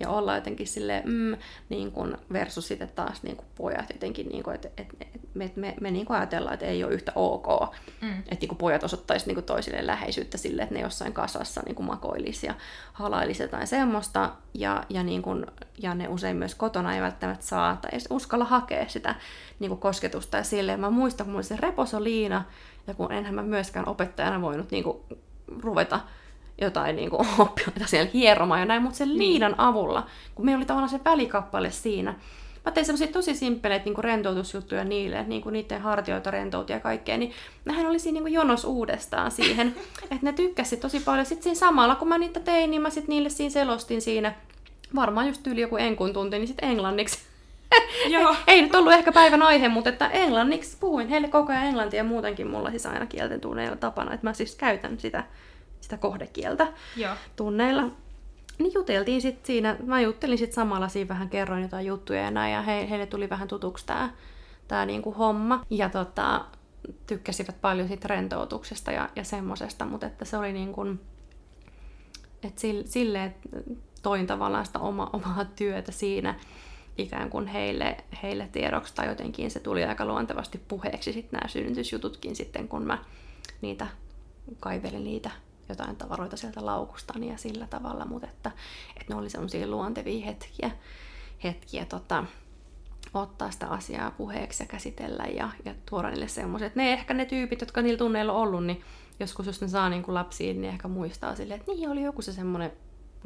Ja 0.00 0.10
olla 0.10 0.34
jotenkin 0.34 0.66
silleen, 0.66 1.02
mm, 1.08 1.36
niin 1.68 1.92
kuin 1.92 2.16
versus 2.32 2.68
sitten 2.68 2.90
taas 2.94 3.22
niin 3.22 3.36
kuin 3.36 3.46
pojat 3.54 3.86
jotenkin, 3.92 4.28
niin 4.28 4.42
kuin, 4.42 4.54
että, 4.54 4.68
että, 4.68 4.94
että 5.00 5.28
me, 5.34 5.52
me, 5.56 5.74
me 5.80 5.90
niin 5.90 6.06
kuin 6.06 6.16
ajatellaan, 6.16 6.54
että 6.54 6.66
ei 6.66 6.84
ole 6.84 6.94
yhtä 6.94 7.12
ok, 7.14 7.74
mm. 8.00 8.18
että 8.18 8.36
niin 8.40 8.48
kuin 8.48 8.58
pojat 8.58 8.84
osoittaisi 8.84 9.26
niin 9.26 9.34
kuin 9.34 9.44
toisille 9.44 9.86
läheisyyttä 9.86 10.38
sille, 10.38 10.62
että 10.62 10.74
ne 10.74 10.80
jossain 10.80 11.12
kasassa 11.12 11.62
niin 11.66 11.74
kuin 11.74 11.86
makoilisi 11.86 12.46
ja 12.46 12.54
halailisi 12.92 13.42
jotain 13.42 13.66
semmoista, 13.66 14.32
ja, 14.54 14.84
ja, 14.88 15.02
niin 15.02 15.22
kuin, 15.22 15.46
ja 15.78 15.94
ne 15.94 16.08
usein 16.08 16.36
myös 16.36 16.54
kotona 16.54 16.94
ei 16.94 17.02
välttämättä 17.02 17.46
saa 17.46 17.76
tai 17.76 17.90
edes 17.92 18.06
uskalla 18.10 18.44
hakea 18.44 18.88
sitä 18.88 19.14
niin 19.58 19.68
kuin 19.68 19.80
kosketusta 19.80 20.36
ja 20.36 20.44
silleen. 20.44 20.80
Mä 20.80 20.90
muistan, 20.90 21.24
kun 21.24 21.32
mulla 21.32 21.38
oli 21.38 21.44
se 21.44 21.56
reposoliina, 21.56 22.44
ja 22.86 22.94
kun 22.94 23.12
enhän 23.12 23.34
mä 23.34 23.42
myöskään 23.42 23.88
opettajana 23.88 24.40
voinut 24.40 24.70
niin 24.70 24.84
kuin, 24.84 24.98
ruveta 25.62 26.00
jotain 26.60 26.96
niin 26.96 27.10
kuin, 27.10 27.28
oppilaita 27.38 27.86
siellä 27.86 28.10
hieromaan 28.14 28.60
ja 28.60 28.66
näin, 28.66 28.82
mutta 28.82 28.98
sen 28.98 29.08
niin. 29.08 29.18
liinan 29.18 29.54
avulla, 29.58 30.06
kun 30.34 30.44
meillä 30.44 30.58
oli 30.58 30.66
tavallaan 30.66 30.90
se 30.90 31.00
välikappale 31.04 31.70
siinä, 31.70 32.14
mä 32.64 32.72
tein 32.72 32.86
semmoisia 32.86 33.12
tosi 33.12 33.34
simppeleitä 33.34 33.84
niin 33.84 34.04
rentoutusjuttuja 34.04 34.84
niille, 34.84 35.22
niin 35.22 35.42
kuin 35.42 35.52
niiden 35.52 35.80
hartioita 35.80 36.30
rentoutia 36.30 36.76
ja 36.76 36.80
kaikkea, 36.80 37.16
niin 37.16 37.32
nehän 37.64 37.86
oli 37.86 37.98
siinä 37.98 38.20
niin 38.20 38.34
jonos 38.34 38.64
uudestaan 38.64 39.30
siihen, 39.30 39.76
että 40.02 40.18
ne 40.22 40.32
tykkäsi 40.32 40.76
tosi 40.76 41.00
paljon. 41.00 41.26
Sitten 41.26 41.42
siinä 41.42 41.58
samalla, 41.58 41.94
kun 41.94 42.08
mä 42.08 42.18
niitä 42.18 42.40
tein, 42.40 42.70
niin 42.70 42.82
mä 42.82 42.90
sitten 42.90 43.08
niille 43.08 43.28
siinä 43.28 43.50
selostin 43.50 44.02
siinä, 44.02 44.34
varmaan 44.94 45.26
just 45.26 45.46
yli 45.46 45.60
joku 45.60 45.76
enkun 45.76 46.12
tunti, 46.12 46.38
niin 46.38 46.48
sitten 46.48 46.68
englanniksi. 46.68 47.18
Joo. 48.14 48.34
Ei 48.46 48.62
nyt 48.62 48.74
ollut 48.74 48.92
ehkä 48.92 49.12
päivän 49.12 49.42
aihe, 49.42 49.68
mutta 49.68 49.90
että 49.90 50.08
englanniksi 50.08 50.76
puhuin 50.80 51.08
heille 51.08 51.28
koko 51.28 51.52
ajan 51.52 51.64
englantia 51.64 51.98
ja 51.98 52.04
muutenkin 52.04 52.46
mulla 52.46 52.70
siis 52.70 52.86
aina 52.86 53.06
kielten 53.06 53.40
tunneilla 53.40 53.76
tapana, 53.76 54.14
että 54.14 54.26
mä 54.26 54.32
siis 54.32 54.54
käytän 54.54 54.98
sitä 54.98 55.24
sitä 55.88 55.96
kohdekieltä 55.96 56.72
Joo. 56.96 57.14
tunneilla. 57.36 57.82
Niin 58.58 58.74
juteltiin 58.74 59.22
sitten 59.22 59.46
siinä, 59.46 59.76
mä 59.86 60.00
juttelin 60.00 60.38
sitten 60.38 60.54
samalla 60.54 60.88
siinä 60.88 61.08
vähän, 61.08 61.28
kerroin 61.28 61.62
jotain 61.62 61.86
juttuja 61.86 62.22
ja 62.22 62.30
näin, 62.30 62.52
ja 62.52 62.62
he, 62.62 62.90
heille 62.90 63.06
tuli 63.06 63.30
vähän 63.30 63.48
tutuksi 63.48 63.86
tämä 63.86 64.10
tää 64.68 64.86
niinku 64.86 65.12
homma. 65.12 65.64
Ja 65.70 65.88
tota, 65.88 66.44
tykkäsivät 67.06 67.60
paljon 67.60 67.88
sit 67.88 68.04
rentoutuksesta 68.04 68.92
ja, 68.92 69.08
ja 69.16 69.24
semmosesta, 69.24 69.84
mutta 69.84 70.06
että 70.06 70.24
se 70.24 70.36
oli 70.36 70.52
niin 70.52 70.72
kuin, 70.72 71.00
että 72.42 72.60
sille, 72.84 73.24
että 73.24 73.48
toin 74.02 74.26
tavallaan 74.26 74.66
sitä 74.66 74.78
oma, 74.78 75.10
omaa 75.22 75.44
työtä 75.56 75.92
siinä 75.92 76.34
ikään 76.98 77.30
kuin 77.30 77.46
heille, 77.46 77.96
heille 78.22 78.48
tiedoksi, 78.52 78.94
tai 78.94 79.06
jotenkin 79.06 79.50
se 79.50 79.60
tuli 79.60 79.84
aika 79.84 80.04
luontevasti 80.04 80.60
puheeksi 80.68 81.12
sitten 81.12 81.38
nämä 81.38 81.48
synnytysjututkin 81.48 82.36
sitten, 82.36 82.68
kun 82.68 82.82
mä 82.82 82.98
niitä 83.60 83.86
kaivelin 84.60 85.04
niitä 85.04 85.30
jotain 85.68 85.96
tavaroita 85.96 86.36
sieltä 86.36 86.66
laukustani 86.66 87.28
ja 87.30 87.38
sillä 87.38 87.66
tavalla, 87.66 88.04
mutta 88.04 88.28
että, 88.28 88.50
että 89.00 89.14
ne 89.14 89.20
oli 89.20 89.30
semmoisia 89.30 89.66
luontevia 89.66 90.26
hetkiä, 90.26 90.70
hetkiä 91.44 91.84
tota, 91.84 92.24
ottaa 93.14 93.50
sitä 93.50 93.66
asiaa 93.66 94.10
puheeksi 94.10 94.62
ja 94.62 94.66
käsitellä 94.66 95.24
ja, 95.24 95.50
ja 95.64 95.74
tuoda 95.90 96.10
niille 96.10 96.28
semmoiset. 96.28 96.76
Ne 96.76 96.92
ehkä 96.92 97.14
ne 97.14 97.24
tyypit, 97.24 97.60
jotka 97.60 97.82
niillä 97.82 97.98
tunneilla 97.98 98.32
on 98.32 98.42
ollut, 98.42 98.64
niin 98.64 98.82
joskus 99.20 99.46
jos 99.46 99.60
ne 99.60 99.68
saa 99.68 99.88
niin 99.88 100.02
kuin 100.02 100.14
lapsiin, 100.14 100.60
niin 100.60 100.72
ehkä 100.72 100.88
muistaa 100.88 101.34
silleen, 101.34 101.60
että 101.60 101.72
niin 101.72 101.90
oli 101.90 102.02
joku 102.02 102.22
se 102.22 102.32
semmoinen 102.32 102.72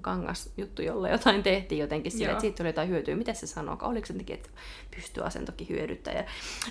kangasjuttu, 0.00 0.82
jolla 0.82 1.08
jotain 1.08 1.42
tehtiin 1.42 1.78
jotenkin 1.78 2.12
sille, 2.12 2.30
että 2.30 2.40
siitä 2.40 2.62
oli 2.62 2.68
jotain 2.68 2.88
hyötyä. 2.88 3.16
Miten 3.16 3.36
se 3.36 3.46
sanoo? 3.46 3.78
Oliko 3.82 4.06
se 4.06 4.12
jotenkin, 4.12 4.36
että 4.36 4.48
pystyasentokin 4.96 5.68
hyödyttää? 5.68 6.14
Ja, 6.14 6.24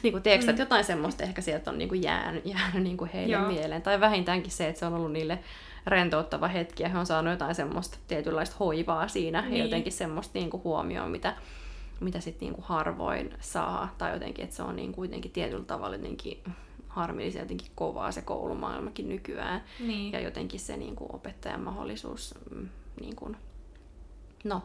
niin 0.04 0.12
kuin, 0.12 0.24
tiedätkö, 0.24 0.46
mm. 0.46 0.50
että 0.50 0.62
jotain 0.62 0.84
semmoista 0.84 1.24
ehkä 1.24 1.42
sieltä 1.42 1.72
on 1.72 1.78
niin 1.78 1.90
kuin 1.90 2.04
jäänyt, 2.04 2.46
jäänyt 2.46 2.84
niin 2.84 2.98
kuin 2.98 3.10
heille 3.14 3.36
Joo. 3.36 3.48
mieleen. 3.48 3.82
Tai 3.82 4.00
vähintäänkin 4.00 4.52
se, 4.52 4.68
että 4.68 4.80
se 4.80 4.86
on 4.86 4.94
ollut 4.94 5.12
niille 5.12 5.40
rentouttava 5.86 6.48
hetki 6.48 6.84
ja 6.84 6.90
he 6.90 6.98
on 6.98 7.06
saanut 7.06 7.32
jotain 7.32 7.56
semmoista 7.56 7.98
tietynlaista 8.08 8.56
hoivaa 8.60 9.08
siinä 9.08 9.42
niin. 9.42 9.58
ja 9.58 9.64
jotenkin 9.64 9.94
semmoista 9.94 10.40
niin 10.40 10.50
kuin 10.50 10.64
huomioon, 10.64 11.12
mitä, 11.12 11.36
mitä 12.00 12.20
sitten 12.20 12.46
niin 12.46 12.56
kuin 12.56 12.66
harvoin 12.66 13.34
saa. 13.40 13.96
Tai 13.98 14.14
jotenkin, 14.14 14.44
että 14.44 14.56
se 14.56 14.64
on 14.64 14.76
niin 14.76 14.94
kuitenkin 14.94 15.32
tietyllä 15.32 15.66
tavalla 15.66 15.96
jotenkin 15.96 16.44
harmillisen 16.88 17.40
jotenkin 17.40 17.72
kovaa 17.76 18.12
se 18.12 18.22
koulumaailmakin 18.22 19.10
nykyään. 19.10 19.64
Niin. 19.80 20.12
Ja 20.12 20.20
jotenkin 20.20 20.60
se 20.60 20.78
niin 20.78 20.96
kuin 20.96 21.16
opettajan 21.16 21.62
mahdollisuus 21.62 22.36
mm, 22.50 22.70
niin 23.00 23.16
kuin, 23.16 23.38
no, 24.44 24.64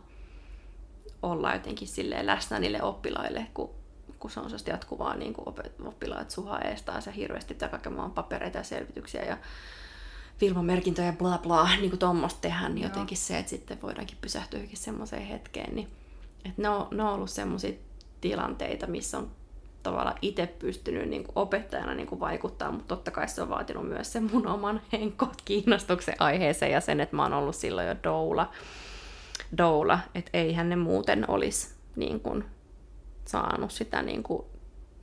olla 1.22 1.52
jotenkin 1.52 1.88
silleen 1.88 2.26
läsnä 2.26 2.58
niille 2.58 2.82
oppilaille, 2.82 3.46
kun, 3.54 3.70
kun 4.18 4.30
se 4.30 4.40
on 4.40 4.46
sellaista 4.46 4.70
jatkuvaa 4.70 5.16
niin 5.16 5.34
kuin 5.34 5.54
oppilaat 5.84 6.30
suhaa 6.30 6.60
eestaansa 6.60 7.10
hirveästi 7.10 7.54
takakemaan 7.54 8.10
papereita 8.10 8.58
ja 8.58 8.64
selvityksiä 8.64 9.22
ja 9.22 9.38
filmamerkintöjä 10.38 11.06
ja 11.06 11.12
bla 11.12 11.38
bla, 11.38 11.68
niin 11.76 11.90
kuin 11.90 12.00
tuommoista 12.00 12.40
tehdään, 12.40 12.74
niin 12.74 12.84
jotenkin 12.84 13.18
se, 13.18 13.38
että 13.38 13.50
sitten 13.50 13.82
voidaankin 13.82 14.18
pysähtyä 14.20 14.60
semmoiseen 14.74 15.26
hetkeen, 15.26 15.74
niin 15.74 15.88
että 16.44 16.62
ne 16.62 16.68
on, 16.68 16.88
ne 16.90 17.02
on 17.02 17.12
ollut 17.12 17.30
semmoisia 17.30 17.72
tilanteita, 18.20 18.86
missä 18.86 19.18
on 19.18 19.30
tavallaan 19.86 20.18
itse 20.22 20.46
pystynyt 20.46 21.08
niin 21.08 21.24
kuin 21.24 21.32
opettajana 21.34 21.94
niin 21.94 22.06
kuin 22.06 22.20
vaikuttaa, 22.20 22.72
mutta 22.72 22.88
totta 22.88 23.10
kai 23.10 23.28
se 23.28 23.42
on 23.42 23.48
vaatinut 23.48 23.88
myös 23.88 24.12
sen 24.12 24.30
mun 24.32 24.46
oman 24.46 24.80
henkot 24.92 25.42
kiinnostuksen 25.44 26.14
aiheeseen 26.18 26.72
ja 26.72 26.80
sen, 26.80 27.00
että 27.00 27.16
mä 27.16 27.22
oon 27.22 27.32
ollut 27.32 27.56
silloin 27.56 27.86
jo 27.86 27.96
doula, 28.04 28.50
doula 29.58 29.98
että 30.14 30.30
eihän 30.34 30.68
ne 30.68 30.76
muuten 30.76 31.30
olisi 31.30 31.74
niin 31.96 32.20
kuin, 32.20 32.44
saanut 33.24 33.70
sitä 33.70 34.02
niin 34.02 34.22
kuin, 34.22 34.44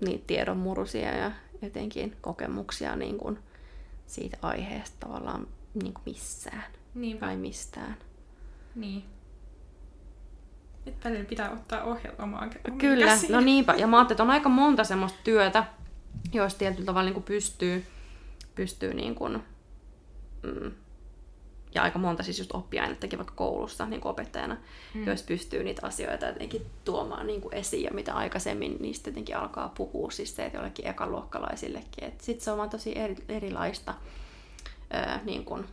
niitä 0.05 0.23
tiedonmurusia 0.27 1.17
ja 1.17 1.31
jotenkin 1.61 2.17
kokemuksia 2.21 2.95
niin 2.95 3.17
kuin, 3.17 3.39
siitä 4.05 4.38
aiheesta 4.41 5.07
tavallaan 5.07 5.47
niin 5.73 5.93
kuin 5.93 6.03
missään 6.05 6.65
Niinpä. 6.95 7.25
tai 7.25 7.38
mistään. 7.38 7.97
Niin. 8.75 9.03
Nyt 10.86 10.95
välillä 11.03 11.25
pitää 11.25 11.51
ottaa 11.51 11.84
ohjelmaa 11.84 12.47
Kyllä, 12.77 13.05
käsiin. 13.05 13.31
no 13.31 13.41
niinpä. 13.41 13.73
Ja 13.73 13.88
mä 13.88 13.97
ajattelin, 13.97 14.15
että 14.15 14.23
on 14.23 14.29
aika 14.29 14.49
monta 14.49 14.84
semmoista 14.84 15.19
työtä, 15.23 15.63
joista 16.34 16.59
tietyllä 16.59 16.86
tavalla 16.86 17.05
niin 17.05 17.13
kuin 17.13 17.23
pystyy, 17.23 17.86
pystyy 18.55 18.93
niin 18.93 19.15
kuin, 19.15 19.43
mm, 20.43 20.71
ja 21.75 21.84
aika 21.84 21.99
monta 21.99 22.23
siis 22.23 22.39
just 22.39 22.51
oppiainettakin 22.55 23.19
vaikka 23.19 23.34
koulussa 23.36 23.86
niin 23.86 24.01
kuin 24.01 24.09
opettajana, 24.09 24.57
mm. 24.93 25.05
joissa 25.05 25.25
pystyy 25.25 25.63
niitä 25.63 25.88
asioita 25.88 26.25
jotenkin 26.25 26.65
tuomaan 26.86 27.27
niin 27.27 27.41
kuin 27.41 27.53
esiin, 27.53 27.84
ja 27.84 27.91
mitä 27.93 28.13
aikaisemmin 28.13 28.77
niistä 28.79 29.09
jotenkin 29.09 29.38
alkaa 29.38 29.69
puhua, 29.77 30.11
siis 30.11 30.36
se, 30.36 30.45
että 30.45 30.57
jollekin 30.57 30.88
ekaluokkalaisillekin. 30.88 32.13
Sitten 32.21 32.45
se 32.45 32.51
on 32.51 32.57
vaan 32.57 32.69
tosi 32.69 32.97
eri, 32.97 33.15
erilaista, 33.29 33.93
öö, 34.93 35.17
niin 35.23 35.45
kuin, 35.45 35.65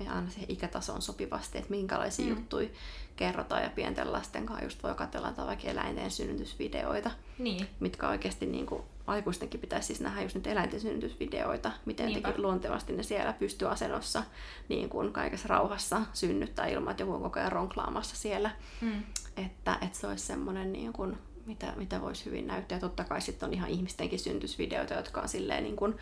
aina 0.00 0.30
siihen 0.30 0.50
ikätasoon 0.50 1.02
sopivasti, 1.02 1.58
että 1.58 1.70
minkälaisia 1.70 2.26
mm. 2.26 2.30
juttuja 2.30 2.68
kerrotaan 3.16 3.62
ja 3.62 3.70
pienten 3.70 4.12
lasten 4.12 4.46
kanssa 4.46 4.64
just 4.64 4.82
voi 4.82 4.94
katsella 4.94 5.34
vaikka 5.46 5.68
eläinten 5.68 6.10
synnytysvideoita, 6.10 7.10
niin. 7.38 7.66
mitkä 7.80 8.08
oikeasti 8.08 8.46
niin 8.46 8.66
kuin, 8.66 8.82
aikuistenkin 9.06 9.60
pitäisi 9.60 9.86
siis 9.86 10.00
nähdä 10.00 10.22
just 10.22 10.34
nyt 10.34 10.46
eläinten 10.46 10.80
synnytysvideoita, 10.80 11.72
miten 11.84 12.12
jotenkin 12.12 12.42
luontevasti 12.42 12.92
ne 12.92 13.02
siellä 13.02 13.32
pystyy 13.32 13.68
asennossa 13.68 14.22
niin 14.68 14.88
kuin 14.88 15.12
kaikessa 15.12 15.48
rauhassa 15.48 16.02
synnyttää 16.12 16.66
ilman, 16.66 16.90
että 16.90 17.02
joku 17.02 17.12
on 17.12 17.22
koko 17.22 17.40
ajan 17.40 17.52
ronklaamassa 17.52 18.16
siellä. 18.16 18.50
Mm. 18.80 19.02
Että, 19.36 19.78
että 19.80 19.98
se 19.98 20.06
olisi 20.06 20.26
semmoinen 20.26 20.72
niin 20.72 20.92
kuin, 20.92 21.18
mitä, 21.46 21.72
mitä 21.76 22.00
voisi 22.00 22.24
hyvin 22.24 22.46
näyttää. 22.46 22.76
Ja 22.76 22.80
totta 22.80 23.04
kai 23.04 23.20
sitten 23.20 23.46
on 23.46 23.54
ihan 23.54 23.70
ihmistenkin 23.70 24.18
syntysvideoita, 24.18 24.94
jotka 24.94 25.20
on 25.20 25.28
silleen 25.28 25.64
niin 25.64 25.76
kuin, 25.76 25.94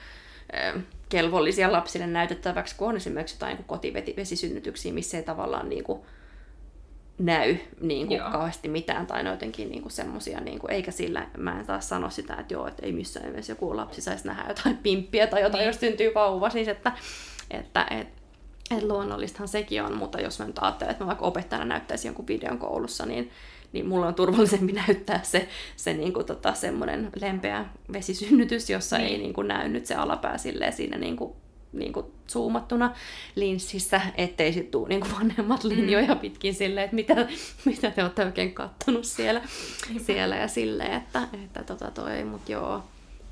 kelvollisia 1.08 1.72
lapsille 1.72 2.06
näytettäväksi, 2.06 2.76
kun 2.76 2.88
on 2.88 2.96
esimerkiksi 2.96 3.34
jotain 3.34 3.64
kotivesisynnytyksiä, 3.66 4.92
missä 4.92 5.16
ei 5.16 5.22
tavallaan 5.22 5.68
niin 5.68 5.84
kuin, 5.84 6.00
näy 7.18 7.56
niin 7.80 8.06
kuin 8.06 8.20
kauheasti 8.20 8.68
mitään 8.68 9.06
tai 9.06 9.22
no 9.22 9.30
jotenkin 9.30 9.70
niin 9.70 9.82
kuin 9.82 9.92
semmosia, 9.92 10.40
niin 10.40 10.58
kuin, 10.58 10.70
eikä 10.70 10.90
sillä, 10.90 11.26
mä 11.36 11.60
en 11.60 11.66
taas 11.66 11.88
sano 11.88 12.10
sitä, 12.10 12.34
että 12.34 12.54
joo, 12.54 12.66
että 12.66 12.86
ei 12.86 12.92
missään 12.92 13.26
nimessä 13.26 13.52
joku 13.52 13.76
lapsi 13.76 14.00
saisi 14.00 14.26
nähdä 14.26 14.44
jotain 14.48 14.76
pimppiä 14.76 15.26
tai 15.26 15.42
jotain, 15.42 15.60
niin. 15.60 15.66
jos 15.66 15.80
syntyy 15.80 16.14
vauva, 16.14 16.50
siis 16.50 16.68
että, 16.68 16.92
että 17.50 17.86
et, 17.90 18.08
et 18.70 18.82
luonnollistahan 18.82 19.48
sekin 19.48 19.82
on, 19.82 19.96
mutta 19.96 20.20
jos 20.20 20.38
mä 20.38 20.44
nyt 20.44 20.58
ajattelen, 20.58 20.90
että 20.90 21.04
mä 21.04 21.08
vaikka 21.08 21.24
opettajana 21.24 21.64
näyttäisin 21.64 22.08
jonkun 22.08 22.26
videon 22.26 22.58
koulussa, 22.58 23.06
niin, 23.06 23.30
niin 23.72 23.86
mulla 23.86 24.06
on 24.06 24.14
turvallisempi 24.14 24.72
näyttää 24.86 25.20
se, 25.22 25.48
se 25.76 25.92
niin 25.92 26.12
kuin, 26.12 26.26
tota, 26.26 26.54
semmoinen 26.54 27.10
lempeä 27.20 27.64
vesisynnytys, 27.92 28.70
jossa 28.70 28.98
niin. 28.98 29.08
ei 29.08 29.18
niin 29.18 29.32
kuin, 29.32 29.48
näy 29.48 29.68
nyt 29.68 29.86
se 29.86 29.94
alapää 29.94 30.38
siinä 30.38 30.98
niin 30.98 31.16
kuin, 31.16 31.32
niin 31.72 31.92
kuin 31.92 32.06
zoomattuna 32.28 32.94
linssissä, 33.34 34.00
ettei 34.14 34.52
sitten 34.52 34.70
tule 34.70 34.88
niin 34.88 35.00
kuin 35.00 35.12
vanhemmat 35.14 35.64
linjoja 35.64 36.14
mm. 36.14 36.20
pitkin 36.20 36.54
silleen, 36.54 36.84
että 36.84 36.94
mitä, 36.94 37.14
mitä 37.66 37.90
te 37.90 38.02
olette 38.02 38.24
oikein 38.24 38.54
kattonut 38.54 39.04
siellä, 39.04 39.42
siellä 40.06 40.36
ja 40.36 40.48
silleen, 40.48 40.92
että, 40.92 41.28
että 41.44 41.62
tota 41.62 41.90
toi, 41.90 42.24
mutta 42.24 42.52
joo, 42.52 42.82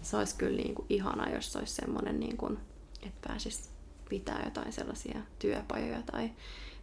se 0.02 0.16
olisi 0.16 0.36
kyllä 0.38 0.56
niin 0.56 0.74
kuin 0.74 0.86
ihana, 0.88 1.30
jos 1.30 1.52
se 1.52 1.58
olisi 1.58 1.74
semmoinen, 1.74 2.20
niin 2.20 2.36
kuin, 2.36 2.58
että 3.02 3.28
pääsisi 3.28 3.68
pitää 4.08 4.42
jotain 4.44 4.72
sellaisia 4.72 5.18
työpajoja 5.38 6.02
tai, 6.12 6.30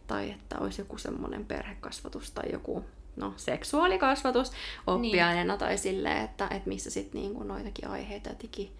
tai 0.06 0.30
että 0.30 0.58
olisi 0.58 0.80
joku 0.80 0.98
semmoinen 0.98 1.44
perhekasvatus 1.44 2.30
tai 2.30 2.52
joku 2.52 2.84
no, 3.16 3.34
seksuaalikasvatus 3.36 4.52
oppiaineena 4.86 5.52
niin. 5.52 5.58
tai 5.58 5.78
silleen, 5.78 6.24
että, 6.24 6.48
että 6.50 6.68
missä 6.68 6.90
sitten 6.90 7.20
niin 7.20 7.34
kuin 7.34 7.48
noitakin 7.48 7.88
aiheita 7.88 8.28
jotenkin 8.28 8.72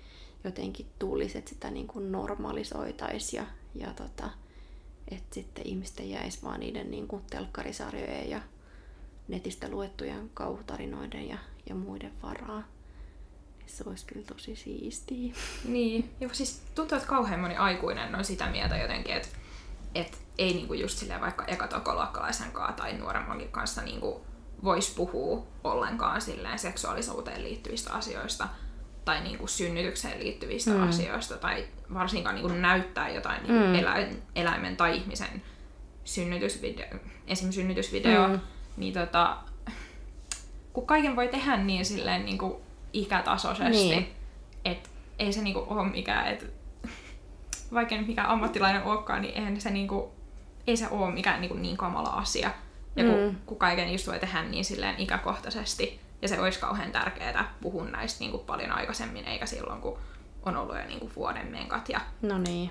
jotenkin 0.46 0.86
tulisi, 0.98 1.38
että 1.38 1.48
sitä 1.48 1.70
niin 1.70 1.86
kuin 1.86 2.12
normalisoitaisiin 2.12 3.42
ja, 3.42 3.46
ja 3.86 3.94
tota, 3.94 4.30
että 5.08 5.34
sitten 5.34 5.66
ihmisten 5.66 6.10
jäisi 6.10 6.38
vaan 6.42 6.60
niiden 6.60 6.90
niin 6.90 7.08
kuin 7.08 7.22
telkkarisarjojen 7.30 8.30
ja 8.30 8.40
netistä 9.28 9.68
luettujen 9.68 10.30
kauhutarinoiden 10.34 11.28
ja, 11.28 11.38
ja 11.68 11.74
muiden 11.74 12.12
varaa. 12.22 12.62
Se 13.66 13.84
olisi 13.86 14.06
kyllä 14.06 14.26
tosi 14.26 14.56
siistiä. 14.56 15.34
Niin, 15.64 16.10
ja 16.20 16.28
siis 16.32 16.62
tuntuu, 16.74 16.96
että 16.96 17.08
kauhean 17.08 17.40
moni 17.40 17.56
aikuinen 17.56 18.14
on 18.14 18.24
sitä 18.24 18.46
mieltä 18.50 18.76
jotenkin, 18.76 19.14
että, 19.14 19.28
että 20.00 20.18
ei 20.38 20.54
niinku 20.54 20.74
just 20.74 20.98
silleen 20.98 21.20
vaikka 21.20 21.44
ekatokoluokkalaisen 21.44 22.52
kanssa 22.52 22.72
tai 22.72 22.92
nuoremmankin 22.92 23.48
kanssa 23.48 23.82
niinku 23.82 24.26
voisi 24.64 24.94
puhua 24.94 25.46
ollenkaan 25.64 26.20
silleen 26.20 26.58
seksuaalisuuteen 26.58 27.44
liittyvistä 27.44 27.92
asioista 27.92 28.48
tai 29.04 29.20
niinku 29.20 29.46
synnytykseen 29.46 30.18
liittyvistä 30.18 30.70
mm. 30.70 30.88
asioista 30.88 31.36
tai 31.36 31.66
varsinkaan 31.94 32.34
niinku 32.34 32.52
näyttää 32.52 33.08
jotain 33.08 33.42
niinku 33.42 33.66
mm. 33.66 33.74
eläin, 33.74 34.22
eläimen 34.34 34.76
tai 34.76 34.96
ihmisen 34.96 35.42
synnytysvideo, 36.04 36.86
esim. 37.26 37.52
synnytysvideo, 37.52 38.28
mm. 38.28 38.40
niin 38.76 38.94
tota, 38.94 39.36
kun 40.72 40.86
kaiken 40.86 41.16
voi 41.16 41.28
tehdä 41.28 41.56
niin 41.56 41.84
silleen 41.84 42.24
niinku 42.24 42.60
ikätasoisesti, 42.92 43.88
niin. 43.88 44.12
että 44.64 44.88
ei 45.18 45.32
se 45.32 45.42
niinku 45.42 45.66
ole 45.68 45.90
mikään, 45.90 46.26
että 46.26 46.46
vaikka 47.72 47.96
nyt 47.96 48.06
mikään 48.06 48.28
ammattilainen 48.28 48.82
olekaan, 48.82 49.22
niin 49.22 49.34
eihän 49.34 49.60
se 49.60 49.70
niinku, 49.70 50.14
ei 50.66 50.76
se 50.76 50.88
ole 50.90 51.14
mikään 51.14 51.40
niinku 51.40 51.56
niin 51.56 51.76
kamala 51.76 52.08
asia. 52.08 52.50
Ja 52.96 53.04
kun, 53.04 53.20
mm. 53.20 53.36
kun 53.46 53.58
kaiken 53.58 53.92
just 53.92 54.06
voi 54.06 54.18
tehdä 54.18 54.42
niin 54.42 54.64
silleen 54.64 54.94
ikäkohtaisesti, 54.98 56.00
ja 56.22 56.28
se 56.28 56.40
olisi 56.40 56.60
kauhean 56.60 56.92
tärkeää 56.92 57.54
puhua 57.60 57.84
näistä 57.84 58.20
niin 58.20 58.30
kuin 58.30 58.42
paljon 58.46 58.72
aikaisemmin, 58.72 59.24
eikä 59.24 59.46
silloin, 59.46 59.80
kun 59.80 59.98
on 60.42 60.56
ollut 60.56 60.76
jo 60.76 60.86
niin 60.86 61.00
kuin 61.00 61.12
vuoden 61.16 61.46
menkat. 61.46 61.88
Ja 61.88 62.00
no 62.22 62.38
niin. 62.38 62.70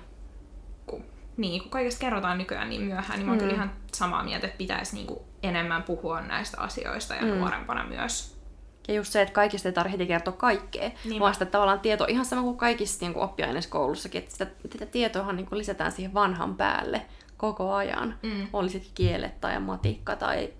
Kun, 0.86 1.04
niin, 1.36 1.62
kun 1.62 1.70
kaikesta 1.70 2.00
kerrotaan 2.00 2.38
nykyään 2.38 2.68
niin 2.68 2.82
myöhään, 2.82 3.18
niin 3.18 3.26
mä 3.26 3.32
oon 3.32 3.38
mm. 3.38 3.40
kyllä 3.40 3.54
ihan 3.54 3.72
samaa 3.94 4.24
mieltä, 4.24 4.46
että 4.46 4.58
pitäisi 4.58 4.94
niin 4.94 5.06
kuin 5.06 5.20
enemmän 5.42 5.82
puhua 5.82 6.20
näistä 6.20 6.60
asioista 6.60 7.14
ja 7.14 7.22
mm. 7.22 7.28
nuorempana 7.28 7.84
myös. 7.84 8.35
Ja 8.88 8.94
just 8.94 9.12
se, 9.12 9.22
että 9.22 9.34
kaikista 9.34 9.68
ei 9.68 9.72
tarvitse 9.72 10.06
kertoa 10.06 10.32
kaikkea, 10.32 10.90
niin. 11.04 11.20
vaan 11.20 11.32
sitä 11.32 11.46
tavallaan 11.46 11.80
tieto, 11.80 12.04
ihan 12.08 12.24
sama 12.24 12.42
kuin 12.42 12.56
kaikissa 12.56 13.06
niin 13.06 13.16
oppiaineissa 13.16 13.70
koulussakin, 13.70 14.18
että 14.18 14.32
sitä, 14.32 14.46
sitä 14.72 14.86
tietoa 14.86 15.32
niin 15.32 15.46
kuin 15.46 15.58
lisätään 15.58 15.92
siihen 15.92 16.14
vanhan 16.14 16.56
päälle 16.56 17.02
koko 17.36 17.74
ajan. 17.74 18.18
Mm. 18.22 18.48
Oli 18.52 18.68
sitten 18.68 18.92
kielet 18.94 19.40
tai 19.40 19.60
matikka 19.60 20.16
tai, 20.16 20.52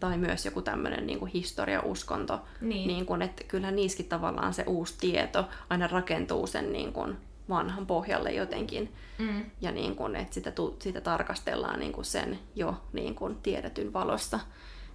tai 0.00 0.18
myös 0.18 0.44
joku 0.44 0.62
tämmöinen 0.62 1.06
niin 1.06 1.26
historia, 1.26 1.82
uskonto. 1.82 2.40
Niin. 2.60 2.88
Niin 2.88 3.06
kuin, 3.06 3.22
että 3.22 3.44
kyllähän 3.44 3.76
niissäkin 3.76 4.08
tavallaan 4.08 4.54
se 4.54 4.64
uusi 4.66 4.94
tieto 5.00 5.48
aina 5.70 5.86
rakentuu 5.86 6.46
sen 6.46 6.72
niin 6.72 6.92
kuin 6.92 7.16
vanhan 7.48 7.86
pohjalle 7.86 8.32
jotenkin. 8.32 8.92
Mm. 9.18 9.44
Ja 9.60 9.72
niin 9.72 9.96
kuin, 9.96 10.16
että 10.16 10.34
sitä, 10.34 10.52
sitä 10.78 11.00
tarkastellaan 11.00 11.80
niin 11.80 11.92
kuin 11.92 12.04
sen 12.04 12.38
jo 12.54 12.74
niin 12.92 13.14
kuin 13.14 13.36
tiedetyn 13.42 13.92
valossa. 13.92 14.40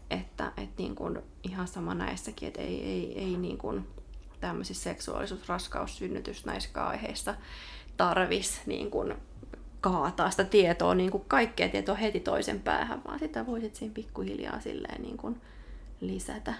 Että, 0.10 0.52
että 0.58 0.74
niin 0.78 0.96
kuin 0.96 1.20
ihan 1.44 1.68
sama 1.68 1.94
näissäkin, 1.94 2.48
että 2.48 2.62
ei, 2.62 2.84
ei, 2.84 3.20
ei 3.20 3.38
niin 3.38 3.58
kuin 3.58 3.88
tämmöisissä 4.40 4.84
seksuaalisuus, 4.84 5.50
raskaus, 5.50 5.98
synnytys 5.98 6.46
näissä 6.46 6.86
aiheissa 6.86 7.36
tarvis 7.98 8.62
niin 8.66 8.92
kuin 8.92 9.16
kaataa 9.82 10.32
sitä 10.32 10.44
tietoa, 10.44 10.96
niin 10.96 11.12
kuin 11.12 11.24
kaikkea 11.28 11.70
tietoa 11.70 11.96
heti 11.96 12.20
toisen 12.20 12.60
päähän, 12.60 13.02
vaan 13.08 13.20
sitä 13.20 13.46
voisit 13.46 13.76
siinä 13.76 13.94
pikkuhiljaa 13.94 14.60
silleen 14.60 15.02
niin 15.02 15.18
kuin 15.18 15.42
lisätä. 16.02 16.54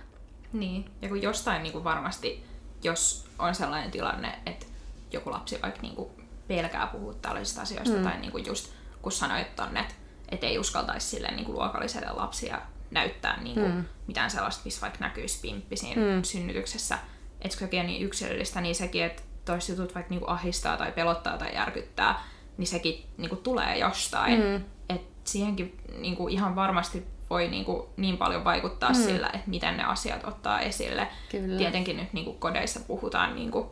Niin, 0.54 0.86
ja 1.02 1.10
kun 1.10 1.22
jostain 1.22 1.64
niin 1.64 1.74
kuin 1.74 1.84
varmasti, 1.84 2.44
jos 2.84 3.28
on 3.40 3.56
sellainen 3.56 3.92
tilanne, 3.92 4.40
että 4.46 4.66
joku 5.12 5.32
lapsi 5.32 5.60
vaikka 5.62 5.82
niin 5.82 5.96
kuin 5.96 6.10
pelkää 6.48 6.88
puhua 6.88 7.14
tällaisista 7.14 7.62
asioista, 7.62 7.98
mm. 7.98 8.04
tai 8.04 8.20
niin 8.20 8.32
kuin 8.32 8.46
just 8.46 8.74
kun 9.02 9.12
sanoit 9.12 9.56
tonne, 9.56 9.80
että 9.80 9.94
et 10.30 10.44
ei 10.44 10.60
uskaltaisi 10.60 11.08
silleen 11.08 11.36
niin 11.36 11.46
kuin 11.46 11.56
luokalliselle 11.56 12.12
lapsia 12.14 12.62
näyttää 12.92 13.42
niin 13.42 13.56
kuin 13.56 13.76
mm. 13.76 13.86
mitään 14.08 14.32
sellaista, 14.32 14.62
missä 14.66 14.82
vaikka 14.82 15.00
näkyisi 15.00 15.40
pimppi 15.42 15.78
siinä 15.78 16.02
mm. 16.02 16.24
synnytyksessä, 16.24 16.98
että 17.42 17.58
sekin 17.58 17.80
on 17.80 17.88
niin 17.88 18.04
yksilöllistä, 18.04 18.62
niin 18.62 18.76
sekin, 18.76 19.04
että 19.04 19.22
toiset 19.46 19.78
jutut 19.78 19.96
vaikka 19.96 20.10
niin 20.10 20.20
kuin 20.20 20.30
ahistaa 20.30 20.78
tai 20.78 20.92
pelottaa 20.92 21.38
tai 21.38 21.56
järkyttää, 21.56 22.24
niin 22.58 22.68
sekin 22.68 23.06
niin 23.18 23.30
kuin, 23.30 23.42
tulee 23.42 23.78
jostain. 23.78 24.40
Mm. 24.40 24.64
Et 24.90 25.02
siihenkin 25.24 25.78
niin 25.98 26.16
kuin, 26.16 26.34
ihan 26.34 26.56
varmasti 26.56 27.04
voi 27.30 27.48
niin, 27.48 27.66
kuin, 27.66 27.88
niin 27.98 28.18
paljon 28.18 28.44
vaikuttaa 28.44 28.90
mm. 28.90 28.96
sillä, 28.96 29.28
että 29.34 29.50
miten 29.50 29.78
ne 29.78 29.84
asiat 29.84 30.28
ottaa 30.28 30.60
esille. 30.60 31.08
Kyllä. 31.32 31.58
Tietenkin 31.58 31.98
nyt 31.98 32.14
niin 32.14 32.26
kuin, 32.26 32.38
kodeissa 32.38 32.80
puhutaan 32.80 33.36
niin 33.36 33.52
kuin, 33.52 33.68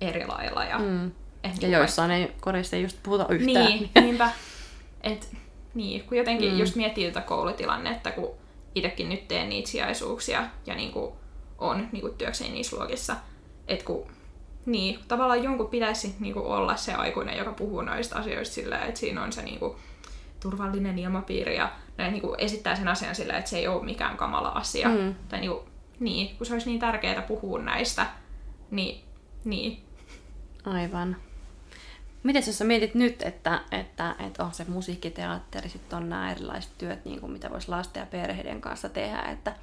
eri 0.00 0.26
lailla. 0.26 0.64
Ja, 0.64 0.78
mm. 0.78 1.06
et, 1.06 1.12
ja 1.42 1.50
niin 1.60 1.72
joissain 1.72 2.10
ei 2.10 2.32
kodeissa 2.40 2.76
ei 2.76 2.82
just 2.82 2.96
puhuta 3.02 3.26
yhtään. 3.28 3.66
Niin, 3.66 3.90
niinpä. 3.94 4.30
Et, 5.02 5.28
niin, 5.74 6.04
kun 6.04 6.18
jotenkin 6.18 6.52
mm. 6.52 6.58
just 6.58 6.76
miettii 6.76 7.06
tätä 7.12 7.26
koulutilannetta, 7.26 8.10
kun 8.10 8.30
itsekin 8.74 9.08
nyt 9.08 9.28
teen 9.28 9.48
niitä 9.48 9.68
sijaisuuksia 9.68 10.46
ja 10.66 10.74
niin 10.74 10.92
kuin, 10.92 11.12
on 11.58 11.88
niin 11.92 12.00
kuin, 12.00 12.14
työkseni 12.14 12.50
niissä 12.50 12.76
luokissa, 12.76 13.16
että 13.68 13.84
kun 13.84 14.06
niin, 14.66 14.98
tavallaan 15.08 15.44
jonkun 15.44 15.68
pitäisi 15.68 16.14
niinku 16.20 16.40
olla 16.40 16.76
se 16.76 16.94
aikuinen, 16.94 17.38
joka 17.38 17.52
puhuu 17.52 17.82
noista 17.82 18.18
asioista 18.18 18.54
sillä, 18.54 18.78
että 18.78 19.00
siinä 19.00 19.22
on 19.22 19.32
se 19.32 19.42
niinku 19.42 19.76
turvallinen 20.40 20.98
ilmapiiri 20.98 21.56
ja 21.56 21.72
näin 21.96 22.12
niinku 22.12 22.34
esittää 22.38 22.76
sen 22.76 22.88
asian 22.88 23.14
sillä, 23.14 23.38
että 23.38 23.50
se 23.50 23.58
ei 23.58 23.68
ole 23.68 23.84
mikään 23.84 24.16
kamala 24.16 24.48
asia. 24.48 24.88
Mm. 24.88 25.14
Tai 25.28 25.40
niinku, 25.40 25.64
niin, 26.00 26.36
kun 26.36 26.46
se 26.46 26.52
olisi 26.52 26.70
niin 26.70 26.80
tärkeää 26.80 27.22
puhua 27.22 27.58
näistä, 27.58 28.06
niin, 28.70 29.04
niin. 29.44 29.84
Aivan. 30.64 31.16
Miten 32.22 32.42
jos 32.46 32.58
sä 32.58 32.64
mietit 32.64 32.94
nyt, 32.94 33.22
että, 33.22 33.60
että, 33.72 34.16
että 34.26 34.44
on 34.44 34.54
se 34.54 34.64
musiikkiteatteri, 34.68 35.68
sitten 35.68 35.96
on 35.96 36.08
nämä 36.08 36.32
erilaiset 36.32 36.78
työt, 36.78 37.04
niin 37.04 37.20
kuin 37.20 37.32
mitä 37.32 37.50
voisi 37.50 37.68
lasten 37.68 38.00
ja 38.00 38.06
perheiden 38.06 38.60
kanssa 38.60 38.88
tehdä, 38.88 39.22
että 39.22 39.54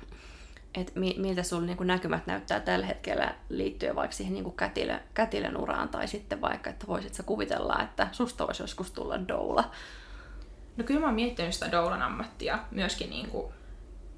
että 0.76 1.00
mi- 1.00 1.16
miltä 1.18 1.44
sulla 1.44 1.66
niinku 1.66 1.84
näkymät 1.84 2.28
näyttää 2.28 2.60
tällä 2.60 2.86
hetkellä 2.86 3.36
liittyen 3.50 3.96
vaikka 3.96 4.16
siihen 4.16 4.34
niinku 4.34 4.52
kätilö, 4.52 5.00
kätilön 5.14 5.58
uraan, 5.58 5.90
tai 5.90 6.08
sitten 6.08 6.42
vaikka, 6.42 6.70
että 6.70 6.88
voisit 6.88 7.14
sä 7.14 7.24
kuvitella, 7.24 7.82
että 7.84 8.08
susta 8.12 8.48
voisi 8.48 8.64
joskus 8.64 8.92
tulla 8.92 9.28
doula? 9.28 9.72
No 10.78 10.84
kyllä 10.84 11.00
mä 11.00 11.06
oon 11.06 11.16
miettinyt 11.16 11.54
sitä 11.54 11.72
doulan 11.72 12.02
ammattia 12.02 12.60
myöskin 12.72 13.10
niinku 13.10 13.54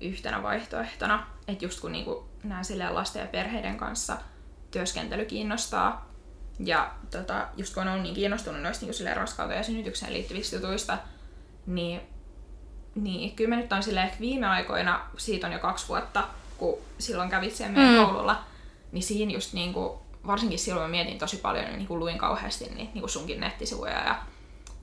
yhtenä 0.01 0.43
vaihtoehtona, 0.43 1.27
että 1.47 1.65
just 1.65 1.79
kun 1.79 1.91
niinku 1.91 2.29
nämä 2.43 2.63
silleen 2.63 2.95
lasten 2.95 3.19
ja 3.19 3.27
perheiden 3.27 3.77
kanssa 3.77 4.17
työskentely 4.71 5.25
kiinnostaa, 5.25 6.08
ja 6.59 6.91
tota, 7.11 7.47
just 7.57 7.73
kun 7.73 7.83
on 7.83 7.89
ollut 7.89 8.03
niin 8.03 8.15
kiinnostunut 8.15 8.61
noista 8.61 8.85
niin 8.85 9.17
raskauteen 9.17 9.57
ja 9.57 9.63
synnytykseen 9.63 10.13
liittyvistä 10.13 10.55
jutuista, 10.55 10.97
niin, 11.65 12.01
niin 12.95 13.35
kyllä 13.35 13.49
mä 13.55 13.61
nyt 13.61 13.73
on 13.73 13.83
silleen 13.83 14.05
ehkä 14.05 14.19
viime 14.19 14.47
aikoina, 14.47 15.05
siitä 15.17 15.47
on 15.47 15.53
jo 15.53 15.59
kaksi 15.59 15.87
vuotta, 15.87 16.27
kun 16.57 16.77
silloin 16.99 17.29
kävit 17.29 17.55
siellä 17.55 17.73
meidän 17.73 17.93
mm. 17.93 18.05
koululla, 18.05 18.43
niin 18.91 19.03
siinä 19.03 19.31
just 19.31 19.53
niin 19.53 19.73
kuin, 19.73 19.99
varsinkin 20.27 20.59
silloin 20.59 20.85
mä 20.85 20.91
mietin 20.91 21.17
tosi 21.17 21.37
paljon, 21.37 21.65
niin 21.65 21.87
kuin 21.87 21.99
luin 21.99 22.17
kauheasti 22.17 22.65
niin, 22.65 22.89
niin 22.93 22.99
kuin 22.99 23.09
sunkin 23.09 23.39
nettisivuja 23.39 24.03
ja 24.03 24.21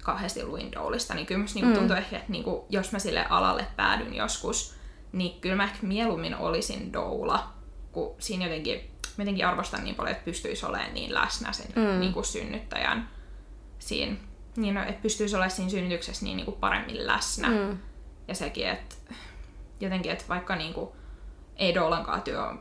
kauheasti 0.03 0.45
luin 0.45 0.73
Doulista, 0.73 1.15
niin 1.15 1.27
kyllä 1.27 1.41
musta 1.41 1.59
niin 1.59 1.69
mm. 1.69 1.75
tuntuu 1.75 1.97
ehkä, 1.97 2.17
että 2.17 2.33
niin 2.33 2.45
kuin, 2.45 2.63
jos 2.71 2.93
mä 2.93 2.99
sille 2.99 3.27
alalle 3.27 3.67
päädyn 3.77 4.15
joskus, 4.15 4.75
niin 5.13 5.41
kyllä 5.41 5.57
mä 5.57 5.65
ehkä 5.65 5.87
mieluummin 5.87 6.37
olisin 6.37 6.93
Doula, 6.93 7.49
kun 7.93 8.15
siinä 8.19 8.45
jotenkin, 8.45 8.91
mä 9.17 9.23
jotenkin 9.23 9.47
arvostan 9.47 9.85
niin 9.85 9.95
paljon, 9.95 10.13
että 10.13 10.25
pystyisi 10.25 10.67
olemaan 10.67 10.95
niin 10.95 11.15
läsnä 11.15 11.53
sen 11.53 11.67
mm. 11.77 12.01
niin 12.01 12.13
kuin 12.13 12.25
synnyttäjän 12.25 13.09
siinä, 13.79 14.17
niin 14.57 14.75
no, 14.75 14.83
että 14.83 15.03
pystyisi 15.03 15.37
olemaan 15.37 15.51
siinä 15.51 15.71
synnytyksessä 15.71 16.25
niin, 16.25 16.37
niin 16.37 16.45
kuin 16.45 16.57
paremmin 16.57 17.07
läsnä. 17.07 17.49
Mm. 17.49 17.79
Ja 18.29 18.35
sekin, 18.35 18.69
että 18.69 18.95
jotenkin, 19.81 20.13
että 20.13 20.25
vaikka 20.29 20.57
niin 20.57 20.75
kuin, 20.75 20.91
ei 21.57 21.75
Dolankaan 21.75 22.23
työ 22.23 22.45
on 22.45 22.61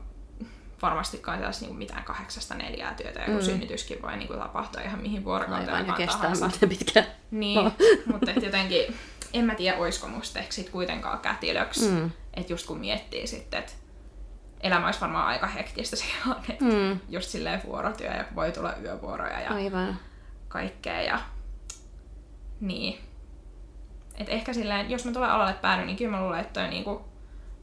varmastikaan 0.82 1.38
sellaista 1.38 1.66
niin 1.66 1.76
mitään 1.76 2.04
kahdeksasta 2.04 2.56
neljää 2.56 2.94
työtä, 2.94 3.20
ja 3.20 3.26
kun 3.26 3.36
mm. 3.36 3.42
synnytyskin 3.42 4.02
voi 4.02 4.18
niin 4.18 4.28
kuin, 4.28 4.40
tapahtua 4.40 4.82
ihan 4.82 5.02
mihin 5.02 5.26
vuorokauteen 5.26 5.76
Aivan, 5.76 5.88
ja 5.88 5.94
kestää 5.94 6.32
miten 6.32 6.70
pitkään. 6.78 7.06
Niin, 7.32 7.64
no. 7.64 7.72
mutta 8.12 8.32
et 8.32 8.44
jotenkin, 8.44 8.96
en 9.34 9.46
mä 9.46 9.56
tiedä, 9.56 9.78
olisiko 9.78 10.08
musta 10.08 10.40
ehkä 10.40 10.52
sit 10.52 10.70
kuitenkaan 10.70 11.20
kätilöksi, 11.20 11.90
mm. 11.90 12.12
että 12.34 12.54
just 12.54 12.66
kun 12.66 12.80
miettii 12.80 13.28
sitten, 13.28 13.60
että 13.60 13.74
elämä 14.62 14.86
olisi 14.86 15.02
varmaan 15.02 15.28
aika 15.28 15.48
hektistä 15.48 15.96
silloin, 15.96 16.40
että 16.50 16.66
mm. 16.66 17.00
just 17.10 17.30
silleen 17.30 17.62
vuorotyö 17.66 18.08
ja 18.12 18.26
voi 18.36 18.52
tulla 18.52 18.74
yövuoroja 18.84 19.40
ja 19.40 19.52
Aivan. 19.52 20.00
kaikkea 20.48 21.02
ja 21.02 21.20
niin. 22.60 23.00
Et 24.18 24.30
ehkä 24.30 24.54
silleen, 24.54 24.90
jos 24.90 25.06
mä 25.06 25.12
tulen 25.12 25.30
alalle 25.30 25.54
päädyn, 25.54 25.88
niin 25.88 25.98
kyllä 25.98 26.12
mä 26.12 26.22
luulen, 26.22 26.40
että 26.40 26.60
toi 26.60 26.70
niinku 26.70 27.06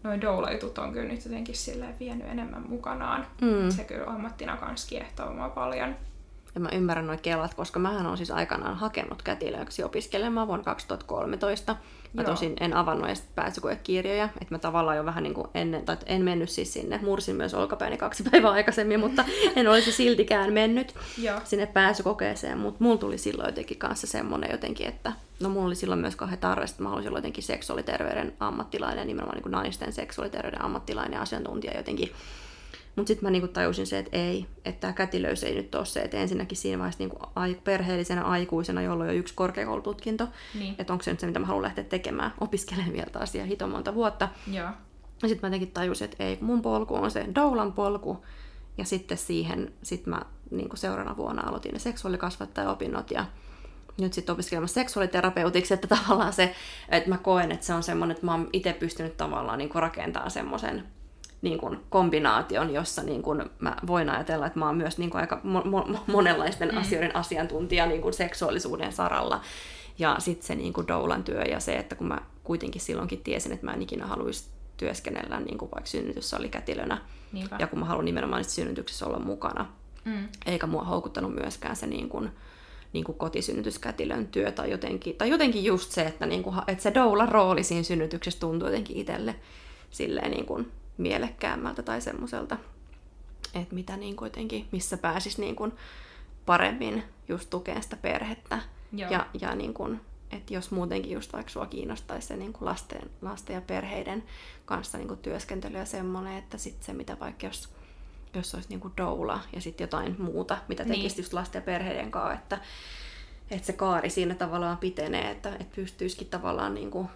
noin 0.03 0.20
doula-jutut 0.20 0.78
on 0.78 0.93
kyllä 0.93 1.09
nyt 1.09 1.24
jotenkin 1.24 1.57
silleen 1.57 1.99
vienyt 1.99 2.28
enemmän 2.28 2.68
mukanaan. 2.68 3.26
Mm. 3.40 3.70
Se 3.70 3.84
kyllä 3.84 4.07
ammattina 4.07 4.57
kanssa 4.57 4.88
kiehtoo 4.88 5.32
mua 5.32 5.49
paljon. 5.49 5.97
Ja 6.55 6.61
mä 6.61 6.68
ymmärrän 6.72 7.07
noin 7.07 7.20
kelat, 7.22 7.55
koska 7.55 7.78
mähän 7.78 8.07
on 8.07 8.16
siis 8.16 8.30
aikanaan 8.30 8.76
hakenut 8.76 9.22
kätilöksi 9.22 9.82
opiskelemaan 9.82 10.48
vuonna 10.48 10.64
2013. 10.64 11.76
Mä 12.12 12.22
Joo. 12.22 12.30
tosin 12.30 12.57
en 12.61 12.74
avannut 12.74 13.07
edes 13.07 13.24
pääsykoekirjoja, 13.34 14.24
että 14.24 14.55
mä 14.55 14.59
tavallaan 14.59 14.96
jo 14.96 15.05
vähän 15.05 15.22
niin 15.22 15.34
kuin 15.34 15.48
ennen, 15.55 15.84
tai 15.84 15.96
en 16.07 16.22
mennyt 16.22 16.50
siis 16.50 16.72
sinne. 16.72 17.00
Mursin 17.03 17.36
myös 17.36 17.55
olkapäini 17.55 17.96
kaksi 17.96 18.22
päivää 18.30 18.50
aikaisemmin, 18.50 19.00
mutta 19.00 19.24
en 19.57 19.68
olisi 19.68 19.92
siltikään 19.92 20.53
mennyt 20.53 20.94
Joo. 21.18 21.40
sinne 21.44 21.66
pääsykokeeseen. 21.66 22.59
Mutta 22.59 22.84
mulla 22.84 22.98
tuli 22.98 23.18
silloin 23.18 23.48
jotenkin 23.48 23.78
kanssa 23.78 24.07
semmoinen 24.07 24.50
jotenkin, 24.50 24.88
että 24.88 25.12
no 25.40 25.48
mulla 25.48 25.66
oli 25.66 25.74
silloin 25.74 26.00
myös 26.00 26.16
kahden 26.16 26.38
tarve, 26.38 26.64
että 26.64 26.82
mä 26.82 26.88
haluaisin 26.88 27.09
olla 27.09 27.18
jotenkin 27.18 27.44
seksuaaliterveyden 27.44 28.32
ammattilainen, 28.40 29.07
nimenomaan 29.07 29.36
niin 29.36 29.42
kuin 29.42 29.53
naisten 29.53 29.92
seksuaaliterveyden 29.92 30.64
ammattilainen 30.64 31.16
ja 31.16 31.22
asiantuntija 31.22 31.76
jotenkin. 31.76 32.12
Mutta 32.97 33.09
sitten 33.09 33.26
mä 33.26 33.30
niinku 33.30 33.49
tajusin 33.49 33.86
se, 33.86 33.99
että 33.99 34.16
ei, 34.16 34.47
että 34.64 34.80
tämä 34.80 34.93
kätilöys 34.93 35.45
ei 35.45 35.55
nyt 35.55 35.74
ole 35.74 35.84
se, 35.84 36.01
että 36.03 36.16
ensinnäkin 36.16 36.57
siinä 36.59 36.78
vaiheessa 36.78 36.99
niinku 36.99 37.16
ai- 37.36 37.59
perheellisenä 37.64 38.24
aikuisena, 38.24 38.82
jolla 38.82 39.05
on 39.05 39.11
jo 39.11 39.16
yksi 39.16 39.34
korkeakoulututkinto, 39.34 40.28
Niin. 40.59 40.74
että 40.78 40.93
onko 40.93 41.03
se 41.03 41.11
nyt 41.11 41.20
se, 41.20 41.26
mitä 41.26 41.38
mä 41.38 41.47
haluan 41.47 41.62
lähteä 41.62 41.84
tekemään, 41.84 42.32
opiskelen 42.40 42.93
vielä 42.93 43.11
taas 43.12 43.34
ja 43.34 43.45
hito 43.45 43.66
monta 43.68 43.95
vuotta. 43.95 44.28
Joo. 44.53 44.68
Ja 45.22 45.28
sitten 45.28 45.38
mä 45.43 45.49
jotenkin 45.49 45.70
tajusin, 45.74 46.05
että 46.05 46.24
ei, 46.24 46.36
kun 46.36 46.47
mun 46.47 46.62
polku 46.62 46.95
on 46.95 47.11
se 47.11 47.26
doulan 47.34 47.72
polku, 47.72 48.24
ja 48.78 48.84
sitten 48.84 49.18
siihen 49.18 49.72
sit 49.82 50.07
mä 50.07 50.22
niin 50.51 50.68
seuraavana 50.74 51.16
vuonna 51.16 51.43
aloitin 51.49 51.72
ne 51.72 51.78
seksuaalikasvattajaopinnot, 51.78 53.11
ja 53.11 53.24
nyt 54.01 54.12
sitten 54.12 54.32
opiskelemassa 54.32 54.74
seksuaaliterapeutiksi, 54.74 55.74
että 55.74 55.86
tavallaan 55.88 56.32
se, 56.32 56.55
että 56.88 57.09
mä 57.09 57.18
koen, 57.18 57.53
että 57.53 57.66
se 57.66 57.74
on 57.74 57.82
semmoinen, 57.82 58.14
että 58.14 58.26
mä 58.26 58.32
oon 58.32 58.49
itse 58.53 58.72
pystynyt 58.72 59.16
tavallaan 59.16 59.59
niin 59.59 59.70
rakentamaan 59.74 60.30
semmoisen 60.30 60.82
niin 61.43 61.59
kuin 61.59 61.78
kombinaation, 61.90 62.74
jossa 62.74 63.03
niin 63.03 63.22
kuin 63.22 63.43
mä 63.59 63.76
voin 63.86 64.11
ajatella, 64.11 64.47
että 64.47 64.59
mä 64.59 64.66
oon 64.66 64.76
myös 64.76 64.99
niin 64.99 65.11
kuin 65.11 65.20
aika 65.20 65.40
mo- 65.45 65.95
mo- 65.95 65.99
monenlaisten 66.07 66.68
mm. 66.68 66.78
asioiden 66.78 67.16
asiantuntija 67.16 67.86
niin 67.86 68.03
kuin 68.03 68.14
seksuaalisuuden 68.14 68.93
saralla. 68.93 69.40
Ja 69.99 70.16
sitten 70.18 70.47
se 70.47 70.55
niin 70.55 70.72
kuin 70.72 70.88
doulan 70.88 71.24
työ 71.24 71.43
ja 71.43 71.61
se, 71.61 71.76
että 71.76 71.95
kun 71.95 72.09
mä 72.09 72.18
kuitenkin 72.45 72.80
silloinkin 72.80 73.22
tiesin, 73.22 73.53
että 73.53 73.66
mä 73.66 73.72
en 73.72 73.82
ikinä 73.82 74.07
haluaisi 74.07 74.45
työskennellä 74.76 75.40
niin 75.40 75.59
kuin 75.59 75.70
vaikka 75.74 75.90
synnytyssalikätilönä. 75.90 76.99
Niinpä. 77.32 77.57
Ja 77.59 77.66
kun 77.66 77.78
mä 77.78 77.84
haluan 77.84 78.05
nimenomaan 78.05 78.40
niissä 78.40 78.55
synnytyksissä 78.55 79.07
olla 79.07 79.18
mukana. 79.18 79.66
Mm. 80.05 80.28
Eikä 80.47 80.66
mua 80.66 80.84
houkuttanut 80.84 81.34
myöskään 81.34 81.76
se 81.76 81.86
niin 81.86 82.09
kuin, 82.09 82.30
niin 82.93 83.05
kuin 83.05 83.18
kotisynnytyskätilön 83.18 84.26
työ 84.26 84.53
tai 84.53 84.70
jotenkin, 84.70 85.16
tai 85.16 85.30
jotenkin 85.30 85.64
just 85.64 85.90
se, 85.90 86.03
että, 86.03 86.26
niin 86.26 86.43
kuin, 86.43 86.57
että 86.66 86.82
se 86.82 86.95
doulan 86.95 87.28
rooli 87.28 87.62
siinä 87.62 87.82
synnytyksessä 87.82 88.40
tuntuu 88.40 88.68
jotenkin 88.68 88.97
itselle 88.97 89.34
silleen 89.90 90.30
niin 90.30 90.47
kuin 90.47 90.72
mielekkäämmältä 90.99 91.82
tai 91.82 92.01
semmoiselta, 92.01 92.57
että 93.55 93.74
mitä 93.74 93.97
niin 93.97 94.16
kuin 94.16 94.26
jotenkin, 94.26 94.68
missä 94.72 94.97
pääsis 94.97 95.38
niin 95.38 95.57
kuin 95.57 95.72
paremmin 96.47 97.03
just 97.28 97.51
tukemaan 97.51 97.82
sitä 97.82 97.97
perhettä. 97.97 98.59
Joo. 98.93 99.11
Ja, 99.11 99.26
ja 99.40 99.55
niin 99.55 99.74
kuin, 99.74 100.01
että 100.30 100.55
jos 100.55 100.70
muutenkin 100.70 101.12
just 101.12 101.32
vaikka 101.32 101.53
sua 101.53 101.66
kiinnostaisi 101.66 102.26
se 102.26 102.36
niin 102.36 102.53
kuin 102.53 102.64
lasten, 102.66 103.11
lasten 103.22 103.55
ja 103.55 103.61
perheiden 103.61 104.22
kanssa 104.64 104.99
niin 104.99 105.09
kuin 105.09 105.20
työskentely 105.20 105.78
ja 105.78 105.84
semmoinen, 105.84 106.36
että 106.36 106.59
sitten 106.59 106.84
se 106.84 106.93
mitä 106.93 107.16
vaikka 107.20 107.47
jos, 107.47 107.68
jos 108.34 108.55
olisi 108.55 108.68
niin 108.68 108.80
kuin 108.80 108.93
doula 108.97 109.40
ja 109.53 109.61
sitten 109.61 109.84
jotain 109.84 110.16
muuta, 110.18 110.59
mitä 110.68 110.84
tekisi 110.84 111.16
Niin. 111.16 111.24
just 111.24 111.32
lasten 111.32 111.61
ja 111.61 111.64
perheiden 111.64 112.11
kanssa, 112.11 112.34
että, 112.34 112.61
että 113.51 113.66
se 113.66 113.72
kaari 113.72 114.11
siinä 114.11 114.34
tavallaan 114.34 114.78
pitenee, 114.78 115.30
että, 115.30 115.49
että 115.49 115.76
pystyisikin 115.76 116.26
tavallaan 116.26 116.74
niin 116.74 116.90
kuin 116.90 117.09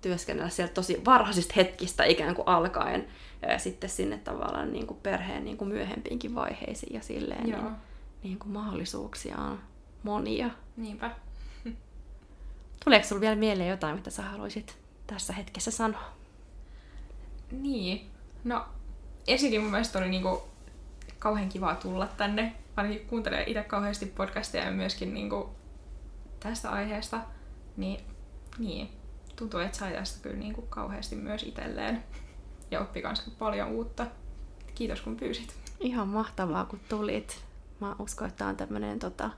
työskennellä 0.00 0.50
sieltä 0.50 0.74
tosi 0.74 1.02
varhaisista 1.04 1.54
hetkistä 1.56 2.04
ikään 2.04 2.34
kuin 2.34 2.48
alkaen 2.48 3.08
ja 3.42 3.58
sitten 3.58 3.90
sinne 3.90 4.18
tavallaan 4.18 4.72
niin 4.72 4.86
kuin 4.86 5.00
perheen 5.02 5.44
niin 5.44 5.56
kuin 5.56 5.68
myöhempiinkin 5.68 6.34
vaiheisiin 6.34 6.94
ja 6.94 7.02
silleen 7.02 7.48
Joo. 7.48 7.62
niin, 7.62 7.72
niin 8.22 8.38
kuin 8.38 8.52
mahdollisuuksia 8.52 9.38
on 9.38 9.58
monia. 10.02 10.50
Niinpä. 10.76 11.10
Tuleeko 12.84 13.06
sinulla 13.06 13.20
vielä 13.20 13.36
mieleen 13.36 13.70
jotain, 13.70 13.96
mitä 13.96 14.10
sä 14.10 14.22
haluaisit 14.22 14.78
tässä 15.06 15.32
hetkessä 15.32 15.70
sanoa? 15.70 16.12
Niin. 17.50 18.10
No, 18.44 18.66
ensinnäkin 19.26 19.60
mun 19.60 19.70
mielestä 19.70 19.98
oli 19.98 20.08
niinku 20.08 20.42
kauhean 21.18 21.48
kiva 21.48 21.74
tulla 21.74 22.06
tänne. 22.06 22.54
Ainakin 22.76 23.06
kuuntelen 23.06 23.48
itse 23.48 23.62
kauheasti 23.62 24.06
podcasteja 24.06 24.64
ja 24.64 24.70
myöskin 24.70 25.14
niinku 25.14 25.50
tästä 26.40 26.70
aiheesta. 26.70 27.20
Niin, 27.76 28.00
niin. 28.58 28.97
Tuntuu, 29.38 29.60
että 29.60 29.78
sai 29.78 29.92
tästä 29.92 30.22
kyllä 30.22 30.36
niinku 30.36 30.62
kauheasti 30.62 31.16
myös 31.16 31.42
itselleen. 31.42 32.04
Ja 32.70 32.80
oppi 32.80 33.02
kanssa 33.02 33.30
paljon 33.38 33.68
uutta. 33.68 34.06
Kiitos 34.74 35.00
kun 35.00 35.16
pyysit. 35.16 35.54
Ihan 35.80 36.08
mahtavaa, 36.08 36.64
kun 36.64 36.80
tulit. 36.88 37.44
Mä 37.80 37.96
uskon, 37.98 38.28
että 38.28 38.38
tämä 38.38 38.50
on 38.50 38.56
tämmöinen 38.56 38.98
tota, 38.98 39.30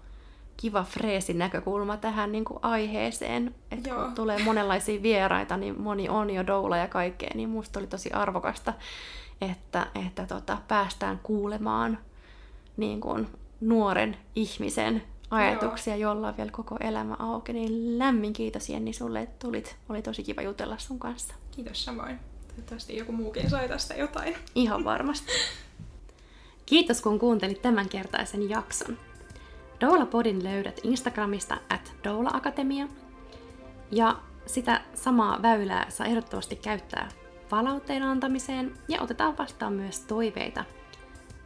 kiva 0.57 0.85
freesin 0.85 1.39
näkökulma 1.39 1.97
tähän 1.97 2.33
niin 2.33 2.45
kuin 2.45 2.59
aiheeseen. 2.63 3.55
Että 3.71 3.89
Joo. 3.89 4.05
kun 4.05 4.15
tulee 4.15 4.45
monenlaisia 4.45 5.03
vieraita, 5.03 5.57
niin 5.57 5.81
moni 5.81 6.09
on 6.09 6.31
jo 6.31 6.47
doula 6.47 6.77
ja 6.77 6.89
kaikkea, 6.89 7.31
niin 7.35 7.49
musta 7.49 7.79
oli 7.79 7.87
tosi 7.87 8.13
arvokasta, 8.13 8.73
että, 9.41 9.87
että 10.07 10.27
tota, 10.27 10.59
päästään 10.69 11.21
kuulemaan 11.23 11.99
niin 12.77 13.01
kuin 13.01 13.29
nuoren 13.61 14.17
ihmisen 14.35 15.03
ajatuksia, 15.31 15.97
jolla 15.97 16.29
on 16.29 16.37
vielä 16.37 16.51
koko 16.51 16.77
elämä 16.81 17.17
auki. 17.19 17.53
Niin 17.53 17.99
lämmin 17.99 18.33
kiitos 18.33 18.69
Jenni 18.69 18.93
sulle, 18.93 19.21
että 19.21 19.47
tulit. 19.47 19.77
Oli 19.89 20.03
tosi 20.03 20.23
kiva 20.23 20.43
jutella 20.43 20.79
sun 20.79 20.99
kanssa. 20.99 21.35
Kiitos 21.51 21.85
samoin. 21.85 22.19
Toivottavasti 22.49 22.97
joku 22.97 23.13
muukin 23.13 23.51
sai 23.51 23.69
tästä 23.69 23.95
jotain. 23.95 24.37
Ihan 24.55 24.85
varmasti. 24.85 25.33
Kiitos 26.67 27.01
kun 27.03 27.19
kuuntelit 27.19 27.63
tämänkertaisen 27.63 28.51
jakson. 28.51 28.99
Doula-podin 29.81 30.45
löydät 30.45 30.81
Instagramista 30.83 31.57
at 31.69 31.93
Doula 32.05 32.31
Akatemia. 32.33 32.89
Ja 33.91 34.17
sitä 34.47 34.81
samaa 34.95 35.43
väylää 35.43 35.91
saa 35.91 36.07
ehdottomasti 36.07 36.57
käyttää 36.57 37.09
palautteen 37.51 38.03
antamiseen 38.03 38.75
ja 38.89 39.03
otetaan 39.03 39.39
vastaan 39.39 39.73
myös 39.73 40.01
toiveita 40.01 40.65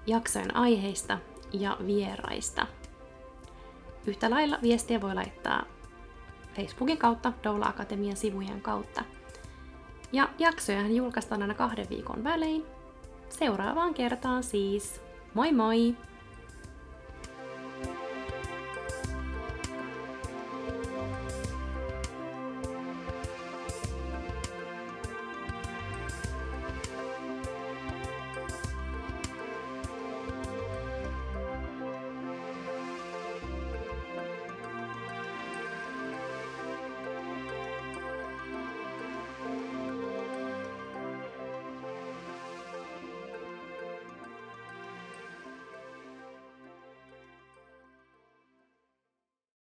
jaksojen 0.06 0.56
aiheista 0.56 1.18
ja 1.52 1.76
vieraista. 1.86 2.66
Yhtä 4.06 4.30
lailla 4.30 4.58
viestiä 4.62 5.00
voi 5.00 5.14
laittaa 5.14 5.64
Facebookin 6.56 6.98
kautta, 6.98 7.32
Doula 7.44 7.66
Akatemian 7.66 8.16
sivujen 8.16 8.60
kautta. 8.60 9.04
Ja 10.12 10.28
jaksojahan 10.38 10.96
julkaistaan 10.96 11.42
aina 11.42 11.54
kahden 11.54 11.86
viikon 11.90 12.24
välein. 12.24 12.66
Seuraavaan 13.28 13.94
kertaan 13.94 14.42
siis. 14.42 15.00
Moi 15.34 15.52
moi! 15.52 15.96